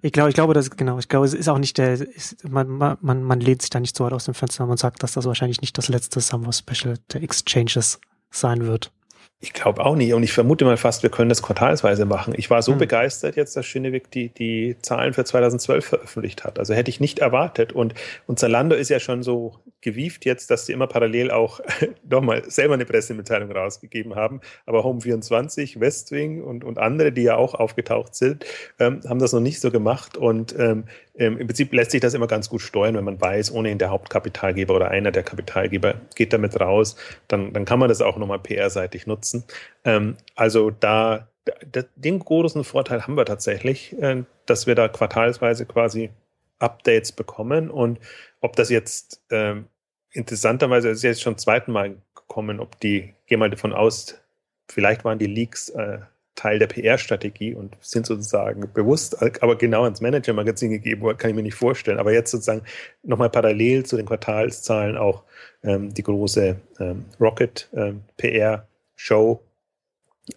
ich 0.00 0.12
glaube, 0.12 0.28
ich 0.28 0.34
glaube, 0.34 0.54
das 0.54 0.70
genau. 0.70 0.98
Ich 0.98 1.08
glaube, 1.08 1.26
es 1.26 1.34
ist 1.34 1.48
auch 1.48 1.58
nicht 1.58 1.76
der, 1.76 1.94
ist, 1.94 2.48
man, 2.48 2.68
man, 2.68 3.22
man 3.22 3.40
lehnt 3.40 3.62
sich 3.62 3.70
da 3.70 3.80
nicht 3.80 3.96
so 3.96 4.04
weit 4.04 4.12
aus 4.12 4.26
dem 4.26 4.34
Fenster 4.34 4.66
und 4.66 4.78
sagt, 4.78 5.02
dass 5.02 5.12
das 5.12 5.26
wahrscheinlich 5.26 5.60
nicht 5.60 5.76
das 5.76 5.88
letzte 5.88 6.20
Summer 6.20 6.52
Special 6.52 6.98
der 7.12 7.22
Exchanges 7.22 8.00
sein 8.30 8.66
wird. 8.66 8.92
Ich 9.40 9.52
glaube 9.52 9.84
auch 9.86 9.94
nicht. 9.94 10.14
Und 10.14 10.24
ich 10.24 10.32
vermute 10.32 10.64
mal 10.64 10.76
fast, 10.76 11.04
wir 11.04 11.10
können 11.10 11.28
das 11.28 11.42
quartalsweise 11.42 12.04
machen. 12.06 12.34
Ich 12.36 12.50
war 12.50 12.60
so 12.60 12.72
hm. 12.72 12.78
begeistert 12.78 13.36
jetzt, 13.36 13.56
dass 13.56 13.66
Schinewig 13.66 14.10
die, 14.10 14.30
die 14.30 14.74
Zahlen 14.82 15.14
für 15.14 15.24
2012 15.24 15.84
veröffentlicht 15.84 16.42
hat. 16.42 16.58
Also 16.58 16.74
hätte 16.74 16.90
ich 16.90 16.98
nicht 16.98 17.20
erwartet. 17.20 17.72
Und, 17.72 17.94
und 18.26 18.40
Zalando 18.40 18.74
ist 18.74 18.88
ja 18.88 18.98
schon 18.98 19.22
so 19.22 19.54
gewieft 19.80 20.24
jetzt, 20.24 20.50
dass 20.50 20.66
sie 20.66 20.72
immer 20.72 20.88
parallel 20.88 21.30
auch 21.30 21.60
nochmal 22.10 22.50
selber 22.50 22.74
eine 22.74 22.84
Pressemitteilung 22.84 23.52
rausgegeben 23.52 24.16
haben. 24.16 24.40
Aber 24.66 24.84
Home24, 24.84 25.78
Westwing 25.78 26.42
und, 26.42 26.64
und 26.64 26.78
andere, 26.78 27.12
die 27.12 27.22
ja 27.22 27.36
auch 27.36 27.54
aufgetaucht 27.54 28.16
sind, 28.16 28.44
ähm, 28.80 29.02
haben 29.08 29.20
das 29.20 29.32
noch 29.32 29.40
nicht 29.40 29.60
so 29.60 29.70
gemacht. 29.70 30.16
Und 30.16 30.52
ähm, 30.58 30.86
ähm, 31.18 31.38
im 31.38 31.46
Prinzip 31.46 31.72
lässt 31.72 31.90
sich 31.90 32.00
das 32.00 32.14
immer 32.14 32.28
ganz 32.28 32.48
gut 32.48 32.62
steuern, 32.62 32.94
wenn 32.94 33.04
man 33.04 33.20
weiß, 33.20 33.52
ohnehin 33.52 33.78
der 33.78 33.90
Hauptkapitalgeber 33.90 34.74
oder 34.74 34.90
einer 34.90 35.10
der 35.10 35.24
Kapitalgeber 35.24 35.94
geht 36.14 36.32
damit 36.32 36.58
raus, 36.60 36.96
dann, 37.26 37.52
dann 37.52 37.64
kann 37.64 37.78
man 37.78 37.88
das 37.88 38.00
auch 38.00 38.16
nochmal 38.16 38.38
PR-seitig 38.38 39.06
nutzen. 39.06 39.44
Ähm, 39.84 40.16
also 40.36 40.70
da, 40.70 41.28
da, 41.44 41.82
den 41.96 42.20
großen 42.20 42.62
Vorteil 42.64 43.02
haben 43.02 43.16
wir 43.16 43.24
tatsächlich, 43.24 44.00
äh, 44.00 44.22
dass 44.46 44.66
wir 44.66 44.76
da 44.76 44.88
quartalsweise 44.88 45.66
quasi 45.66 46.10
Updates 46.60 47.12
bekommen 47.12 47.70
und 47.70 47.98
ob 48.40 48.56
das 48.56 48.70
jetzt 48.70 49.22
ähm, 49.30 49.66
interessanterweise 50.10 50.88
ist 50.88 51.02
jetzt 51.02 51.22
schon 51.22 51.34
zum 51.34 51.44
zweiten 51.44 51.72
Mal 51.72 51.96
gekommen, 52.14 52.60
ob 52.60 52.78
die, 52.80 53.14
gehe 53.26 53.38
mal 53.38 53.50
davon 53.50 53.72
aus, 53.72 54.20
vielleicht 54.68 55.04
waren 55.04 55.18
die 55.18 55.26
Leaks 55.26 55.70
äh, 55.70 55.98
Teil 56.38 56.58
der 56.60 56.68
PR-Strategie 56.68 57.52
und 57.52 57.76
sind 57.80 58.06
sozusagen 58.06 58.72
bewusst, 58.72 59.20
aber 59.42 59.56
genau 59.56 59.82
ans 59.82 60.00
Manager-Magazin 60.00 60.70
gegeben 60.70 61.02
worden, 61.02 61.18
kann 61.18 61.30
ich 61.30 61.36
mir 61.36 61.42
nicht 61.42 61.56
vorstellen. 61.56 61.98
Aber 61.98 62.12
jetzt 62.12 62.30
sozusagen 62.30 62.62
nochmal 63.02 63.28
parallel 63.28 63.84
zu 63.84 63.96
den 63.96 64.06
Quartalszahlen 64.06 64.96
auch 64.96 65.24
ähm, 65.64 65.92
die 65.92 66.04
große 66.04 66.54
ähm, 66.78 67.06
Rocket-PR-Show. 67.20 69.32
Ähm, 69.32 69.38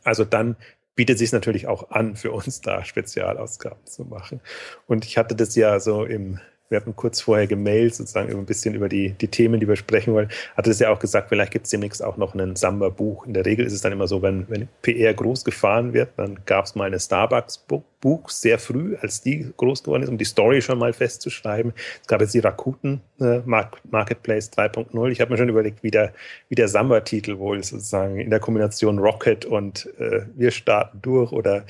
also 0.03 0.25
dann 0.25 0.55
bietet 0.95 1.19
sich 1.19 1.33
natürlich 1.33 1.67
auch 1.67 1.91
an, 1.91 2.15
für 2.15 2.31
uns 2.31 2.61
da 2.61 2.83
Spezialausgaben 2.83 3.85
zu 3.85 4.05
machen. 4.05 4.41
Und 4.87 5.05
ich 5.05 5.19
hatte 5.19 5.35
das 5.35 5.55
ja 5.55 5.79
so 5.79 6.03
im 6.03 6.39
wir 6.71 6.77
hatten 6.77 6.95
kurz 6.95 7.21
vorher 7.21 7.47
gemailt, 7.47 7.93
sozusagen 7.93 8.31
ein 8.31 8.45
bisschen 8.45 8.73
über 8.73 8.87
die, 8.87 9.09
die 9.11 9.27
Themen, 9.27 9.59
die 9.59 9.67
wir 9.67 9.75
sprechen 9.75 10.13
wollen. 10.13 10.29
Hatte 10.55 10.71
es 10.71 10.79
ja 10.79 10.89
auch 10.89 10.99
gesagt, 10.99 11.29
vielleicht 11.29 11.51
gibt 11.51 11.65
es 11.65 11.71
demnächst 11.71 12.01
auch 12.01 12.15
noch 12.15 12.33
ein 12.33 12.55
Samba-Buch. 12.55 13.25
In 13.25 13.33
der 13.33 13.45
Regel 13.45 13.65
ist 13.65 13.73
es 13.73 13.81
dann 13.81 13.91
immer 13.91 14.07
so, 14.07 14.21
wenn, 14.21 14.49
wenn 14.49 14.69
PR 14.81 15.13
groß 15.13 15.43
gefahren 15.43 15.93
wird, 15.93 16.11
dann 16.15 16.39
gab 16.45 16.65
es 16.65 16.75
mal 16.75 16.85
eine 16.85 16.99
Starbucks-Buch 16.99 18.29
sehr 18.29 18.57
früh, 18.57 18.95
als 19.01 19.21
die 19.21 19.51
groß 19.57 19.83
geworden 19.83 20.03
ist, 20.03 20.09
um 20.09 20.17
die 20.17 20.25
Story 20.25 20.61
schon 20.61 20.79
mal 20.79 20.93
festzuschreiben. 20.93 21.73
Es 22.01 22.07
gab 22.07 22.21
jetzt 22.21 22.33
die 22.33 22.39
Rakuten 22.39 23.01
Marketplace 23.45 24.51
3.0. 24.51 25.09
Ich 25.09 25.21
habe 25.21 25.31
mir 25.31 25.37
schon 25.37 25.49
überlegt, 25.49 25.83
wie 25.83 25.91
der, 25.91 26.13
wie 26.49 26.55
der 26.55 26.67
Samba-Titel 26.67 27.37
wohl 27.37 27.63
sozusagen 27.63 28.19
in 28.19 28.29
der 28.29 28.39
Kombination 28.39 28.99
Rocket 28.99 29.45
und 29.45 29.87
äh, 29.99 30.21
wir 30.35 30.51
starten 30.51 30.99
durch 31.01 31.31
oder 31.31 31.63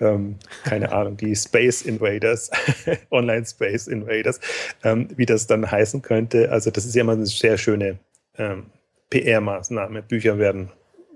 ähm, 0.00 0.36
keine 0.64 0.92
Ahnung, 0.92 1.16
die 1.16 1.34
Space 1.34 1.82
Invaders, 1.82 2.50
Online 3.10 3.46
Space 3.46 3.86
Invaders, 3.86 4.40
ähm, 4.84 5.08
wie 5.16 5.26
das 5.26 5.46
dann 5.46 5.70
heißen 5.70 6.02
könnte. 6.02 6.50
Also 6.50 6.70
das 6.70 6.84
ist 6.84 6.94
ja 6.94 7.02
immer 7.02 7.12
eine 7.12 7.26
sehr 7.26 7.56
schöne 7.56 7.98
ähm, 8.38 8.66
PR-Maßnahme. 9.10 10.02
Bücher 10.02 10.38
werden, 10.38 10.70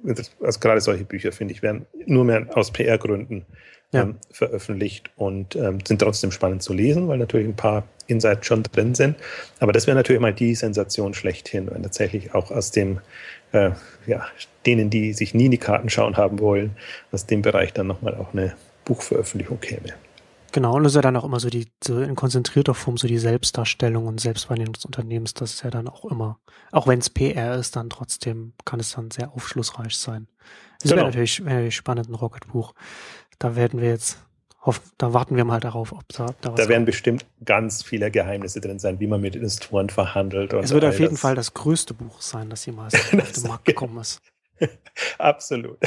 also 0.04 0.60
gerade 0.60 0.80
solche 0.80 1.04
Bücher, 1.04 1.32
finde 1.32 1.54
ich, 1.54 1.62
werden 1.62 1.86
nur 2.06 2.24
mehr 2.24 2.46
aus 2.54 2.70
PR-Gründen 2.70 3.44
ja. 3.92 4.02
ähm, 4.02 4.16
veröffentlicht 4.30 5.10
und 5.16 5.56
ähm, 5.56 5.78
sind 5.86 6.00
trotzdem 6.00 6.30
spannend 6.30 6.62
zu 6.62 6.72
lesen, 6.72 7.08
weil 7.08 7.18
natürlich 7.18 7.48
ein 7.48 7.56
paar 7.56 7.86
Insights 8.10 8.46
schon 8.46 8.62
drin 8.62 8.94
sind. 8.94 9.16
Aber 9.58 9.72
das 9.72 9.86
wäre 9.86 9.96
natürlich 9.96 10.20
mal 10.20 10.34
die 10.34 10.54
Sensation 10.54 11.14
schlechthin, 11.14 11.70
wenn 11.70 11.82
tatsächlich 11.82 12.34
auch 12.34 12.50
aus 12.50 12.70
dem, 12.70 13.00
äh, 13.52 13.70
ja, 14.06 14.26
denen, 14.66 14.90
die 14.90 15.12
sich 15.12 15.34
nie 15.34 15.46
in 15.46 15.50
die 15.50 15.58
Karten 15.58 15.88
schauen 15.88 16.16
haben 16.16 16.38
wollen, 16.38 16.76
aus 17.12 17.26
dem 17.26 17.42
Bereich 17.42 17.72
dann 17.72 17.86
nochmal 17.86 18.14
auch 18.14 18.32
eine 18.32 18.54
Buchveröffentlichung 18.84 19.60
käme. 19.60 19.94
Genau, 20.52 20.74
und 20.74 20.82
das 20.82 20.92
ist 20.92 20.96
ja 20.96 21.02
dann 21.02 21.16
auch 21.16 21.24
immer 21.24 21.38
so 21.38 21.48
die, 21.48 21.68
so 21.82 22.00
in 22.00 22.16
konzentrierter 22.16 22.74
Form 22.74 22.96
so 22.96 23.06
die 23.06 23.18
Selbstdarstellung 23.18 24.06
und 24.06 24.20
Selbstwahrnehmung 24.20 24.72
des 24.72 24.84
Unternehmens. 24.84 25.34
Das 25.34 25.54
ist 25.54 25.62
ja 25.62 25.70
dann 25.70 25.86
auch 25.86 26.04
immer, 26.04 26.40
auch 26.72 26.88
wenn 26.88 26.98
es 26.98 27.08
PR 27.08 27.54
ist, 27.54 27.76
dann 27.76 27.88
trotzdem 27.88 28.54
kann 28.64 28.80
es 28.80 28.92
dann 28.92 29.10
sehr 29.12 29.32
aufschlussreich 29.32 29.96
sein. 29.96 30.26
Das 30.80 30.90
genau. 30.90 30.96
wäre 30.96 31.06
natürlich, 31.06 31.44
wär 31.44 31.54
natürlich 31.54 31.76
spannend, 31.76 32.08
ein 32.08 32.14
Rocket-Buch. 32.14 32.74
Da 33.38 33.54
werden 33.54 33.80
wir 33.80 33.88
jetzt 33.88 34.18
hoffen, 34.62 34.82
da 34.98 35.12
warten 35.14 35.36
wir 35.36 35.44
mal 35.44 35.60
darauf, 35.60 35.92
ob 35.92 36.06
da, 36.08 36.26
da 36.40 36.52
was 36.52 36.56
Da 36.60 36.68
werden 36.68 36.80
kommt. 36.80 36.86
bestimmt 36.86 37.26
ganz 37.44 37.82
viele 37.82 38.10
Geheimnisse 38.10 38.60
drin 38.60 38.78
sein, 38.78 39.00
wie 39.00 39.06
man 39.06 39.20
mit 39.20 39.36
Investoren 39.36 39.88
verhandelt. 39.90 40.52
es 40.52 40.72
wird 40.72 40.84
auf 40.84 40.98
jeden 40.98 41.12
das. 41.12 41.20
Fall 41.20 41.34
das 41.34 41.54
größte 41.54 41.94
Buch 41.94 42.20
sein, 42.20 42.50
das 42.50 42.66
jemals 42.66 42.94
auf 43.18 43.32
den 43.32 43.48
Markt 43.48 43.64
gekommen 43.64 43.98
ist. 43.98 44.20
Absolut. 45.18 45.78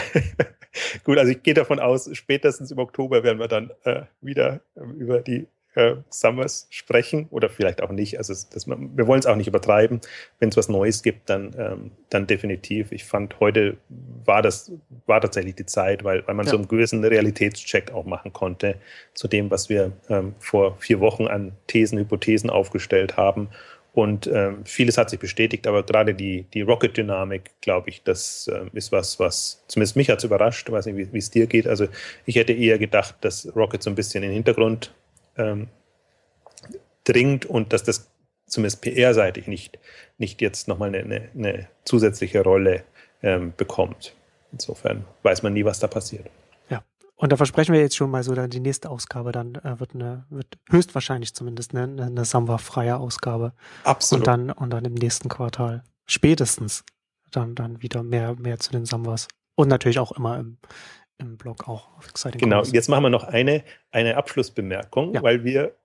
Gut, 1.03 1.17
also 1.19 1.31
ich 1.31 1.43
gehe 1.43 1.53
davon 1.53 1.79
aus, 1.79 2.09
spätestens 2.13 2.71
im 2.71 2.79
Oktober 2.79 3.23
werden 3.23 3.37
wir 3.39 3.47
dann 3.47 3.69
äh, 3.83 4.03
wieder 4.21 4.61
über 4.75 5.19
die 5.21 5.47
äh, 5.75 5.95
Summers 6.09 6.67
sprechen 6.69 7.27
oder 7.29 7.49
vielleicht 7.49 7.81
auch 7.81 7.91
nicht. 7.91 8.17
Also 8.17 8.33
das, 8.33 8.67
wir 8.67 9.07
wollen 9.07 9.19
es 9.19 9.25
auch 9.25 9.35
nicht 9.35 9.47
übertreiben. 9.47 10.01
Wenn 10.39 10.49
es 10.49 10.57
was 10.57 10.69
Neues 10.69 11.03
gibt, 11.03 11.29
dann, 11.29 11.55
ähm, 11.57 11.91
dann 12.09 12.27
definitiv. 12.27 12.91
Ich 12.91 13.03
fand, 13.03 13.39
heute 13.39 13.77
war 14.25 14.41
das 14.41 14.71
war 15.05 15.21
tatsächlich 15.21 15.55
die 15.55 15.65
Zeit, 15.65 16.03
weil, 16.03 16.25
weil 16.27 16.35
man 16.35 16.45
ja. 16.45 16.51
so 16.51 16.57
einen 16.57 16.67
gewissen 16.67 17.03
Realitätscheck 17.03 17.91
auch 17.91 18.05
machen 18.05 18.33
konnte 18.33 18.75
zu 19.13 19.27
dem, 19.27 19.49
was 19.51 19.69
wir 19.69 19.91
ähm, 20.09 20.35
vor 20.39 20.77
vier 20.77 20.99
Wochen 20.99 21.27
an 21.27 21.53
Thesen, 21.67 21.97
Hypothesen 21.97 22.49
aufgestellt 22.49 23.17
haben. 23.17 23.49
Und 23.93 24.25
ähm, 24.25 24.65
vieles 24.65 24.97
hat 24.97 25.11
sich 25.11 25.19
bestätigt, 25.19 25.67
aber 25.67 25.83
gerade 25.83 26.15
die, 26.15 26.47
die 26.51 26.61
Rocket-Dynamik, 26.61 27.51
glaube 27.61 27.89
ich, 27.89 28.01
das 28.01 28.47
äh, 28.51 28.65
ist 28.73 28.91
was, 28.91 29.19
was 29.19 29.63
zumindest 29.67 29.95
mich 29.95 30.09
hat 30.09 30.17
es 30.17 30.23
überrascht. 30.23 30.67
Ich 30.67 30.73
weiß 30.73 30.87
nicht, 30.87 31.13
wie 31.13 31.17
es 31.17 31.29
dir 31.29 31.45
geht. 31.45 31.67
Also 31.67 31.87
ich 32.25 32.35
hätte 32.35 32.53
eher 32.53 32.79
gedacht, 32.79 33.15
dass 33.21 33.55
Rocket 33.55 33.83
so 33.83 33.91
ein 33.91 33.95
bisschen 33.95 34.23
in 34.23 34.29
den 34.29 34.35
Hintergrund 34.35 34.95
ähm, 35.37 35.67
dringt 37.03 37.45
und 37.45 37.73
dass 37.73 37.83
das 37.83 38.09
zumindest 38.47 38.81
PR-seitig 38.81 39.47
nicht, 39.47 39.79
nicht 40.17 40.41
jetzt 40.41 40.67
nochmal 40.67 40.89
eine, 40.89 40.99
eine, 40.99 41.29
eine 41.35 41.67
zusätzliche 41.85 42.41
Rolle 42.41 42.83
ähm, 43.21 43.53
bekommt. 43.55 44.13
Insofern 44.51 45.05
weiß 45.23 45.43
man 45.43 45.53
nie, 45.53 45.65
was 45.65 45.79
da 45.79 45.87
passiert. 45.87 46.29
Ja, 46.69 46.83
und 47.15 47.31
da 47.31 47.37
versprechen 47.37 47.73
wir 47.73 47.81
jetzt 47.81 47.95
schon 47.95 48.11
mal 48.11 48.23
so, 48.23 48.35
dann 48.35 48.49
die 48.49 48.59
nächste 48.59 48.89
Ausgabe 48.89 49.31
dann 49.31 49.55
äh, 49.55 49.79
wird 49.79 49.95
eine, 49.95 50.25
wird 50.29 50.57
höchstwahrscheinlich 50.69 51.33
zumindest 51.33 51.75
eine, 51.75 52.03
eine 52.03 52.25
Samba-freie 52.25 52.97
Ausgabe. 52.97 53.53
Absolut. 53.83 54.21
Und 54.21 54.27
dann, 54.27 54.51
und 54.51 54.69
dann 54.69 54.85
im 54.85 54.93
nächsten 54.93 55.29
Quartal 55.29 55.83
spätestens 56.05 56.83
dann, 57.31 57.55
dann 57.55 57.81
wieder 57.81 58.03
mehr, 58.03 58.35
mehr 58.35 58.59
zu 58.59 58.71
den 58.71 58.85
Sambas. 58.85 59.27
Und 59.55 59.67
natürlich 59.67 59.99
auch 59.99 60.11
immer 60.11 60.39
im, 60.39 60.57
im 61.17 61.37
Blog 61.37 61.67
auch 61.67 61.97
auf 61.97 62.07
Exciting 62.09 62.39
Genau, 62.39 62.57
Commerce. 62.57 62.73
jetzt 62.73 62.89
machen 62.89 63.03
wir 63.03 63.09
noch 63.09 63.23
eine, 63.23 63.63
eine 63.91 64.17
Abschlussbemerkung, 64.17 65.15
ja. 65.15 65.23
weil 65.23 65.43
wir 65.43 65.75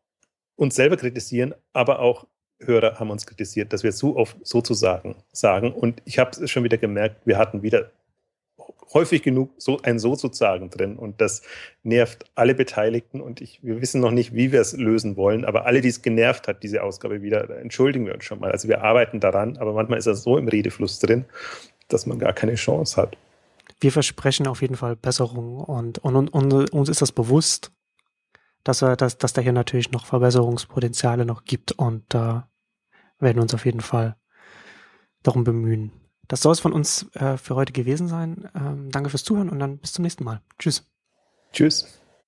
uns 0.57 0.75
selber 0.75 0.97
kritisieren, 0.97 1.55
aber 1.73 2.01
auch 2.01 2.27
Hörer 2.61 2.99
haben 2.99 3.11
uns 3.11 3.27
kritisiert, 3.27 3.73
dass 3.73 3.85
wir 3.85 3.93
zu 3.93 4.17
oft 4.17 4.37
sozusagen 4.45 5.17
sagen. 5.31 5.73
Und 5.73 6.03
ich 6.05 6.19
habe 6.19 6.31
es 6.31 6.51
schon 6.51 6.65
wieder 6.65 6.77
gemerkt, 6.77 7.25
wir 7.25 7.39
hatten 7.39 7.63
wieder 7.63 7.93
häufig 8.93 9.23
genug 9.23 9.51
so 9.59 9.81
ein 9.83 9.99
sozusagen 9.99 10.71
drin 10.71 10.97
und 10.97 11.21
das 11.21 11.43
nervt 11.83 12.25
alle 12.35 12.55
Beteiligten 12.55 13.21
und 13.21 13.41
ich, 13.41 13.63
wir 13.63 13.81
wissen 13.81 14.01
noch 14.01 14.11
nicht, 14.11 14.35
wie 14.35 14.51
wir 14.51 14.61
es 14.61 14.77
lösen 14.77 15.17
wollen, 15.17 15.45
aber 15.45 15.67
alle, 15.67 15.83
die 15.83 15.89
es 15.89 16.03
genervt 16.03 16.49
hat, 16.49 16.63
diese 16.63 16.83
Ausgabe 16.83 17.23
wieder, 17.23 17.51
entschuldigen 17.61 18.07
wir 18.07 18.15
uns 18.15 18.25
schon 18.25 18.41
mal. 18.41 18.51
Also 18.51 18.67
wir 18.67 18.83
arbeiten 18.83 19.21
daran, 19.21 19.59
aber 19.59 19.75
manchmal 19.75 19.99
ist 19.99 20.07
er 20.07 20.15
so 20.15 20.39
im 20.39 20.49
Redefluss 20.49 20.99
drin, 20.99 21.27
dass 21.89 22.07
man 22.07 22.19
gar 22.19 22.33
keine 22.33 22.55
Chance 22.55 23.01
hat 23.01 23.17
wir 23.81 23.93
versprechen 23.93 24.47
auf 24.47 24.63
jeden 24.63 24.77
Fall 24.77 24.97
Besserung 24.97 25.59
und, 25.59 25.99
und, 25.99 26.17
und, 26.17 26.29
und 26.31 26.73
uns 26.73 26.89
ist 26.89 27.03
das 27.03 27.13
bewusst, 27.13 27.73
dass, 28.65 28.83
er, 28.83 28.97
dass, 28.97 29.19
dass 29.19 29.33
da 29.33 29.41
hier 29.41 29.53
natürlich 29.53 29.93
noch 29.93 30.07
Verbesserungspotenziale 30.07 31.25
noch 31.25 31.45
gibt 31.45 31.73
und 31.73 32.05
da 32.09 32.49
äh, 33.19 33.25
werden 33.25 33.37
wir 33.37 33.43
uns 33.43 33.55
auf 33.55 33.65
jeden 33.65 33.81
Fall 33.81 34.17
darum 35.23 35.45
bemühen. 35.45 35.93
Das 36.27 36.43
soll 36.43 36.53
es 36.53 36.61
von 36.61 36.73
uns 36.73 37.07
äh, 37.15 37.37
für 37.39 37.55
heute 37.55 37.73
gewesen 37.73 38.09
sein. 38.09 38.51
Ähm, 38.55 38.91
danke 38.91 39.11
fürs 39.11 39.25
Zuhören 39.25 39.49
und 39.49 39.59
dann 39.59 39.79
bis 39.79 39.93
zum 39.93 40.03
nächsten 40.03 40.25
Mal. 40.25 40.43
Tschüss. 40.59 40.85
Tschüss. 41.53 42.03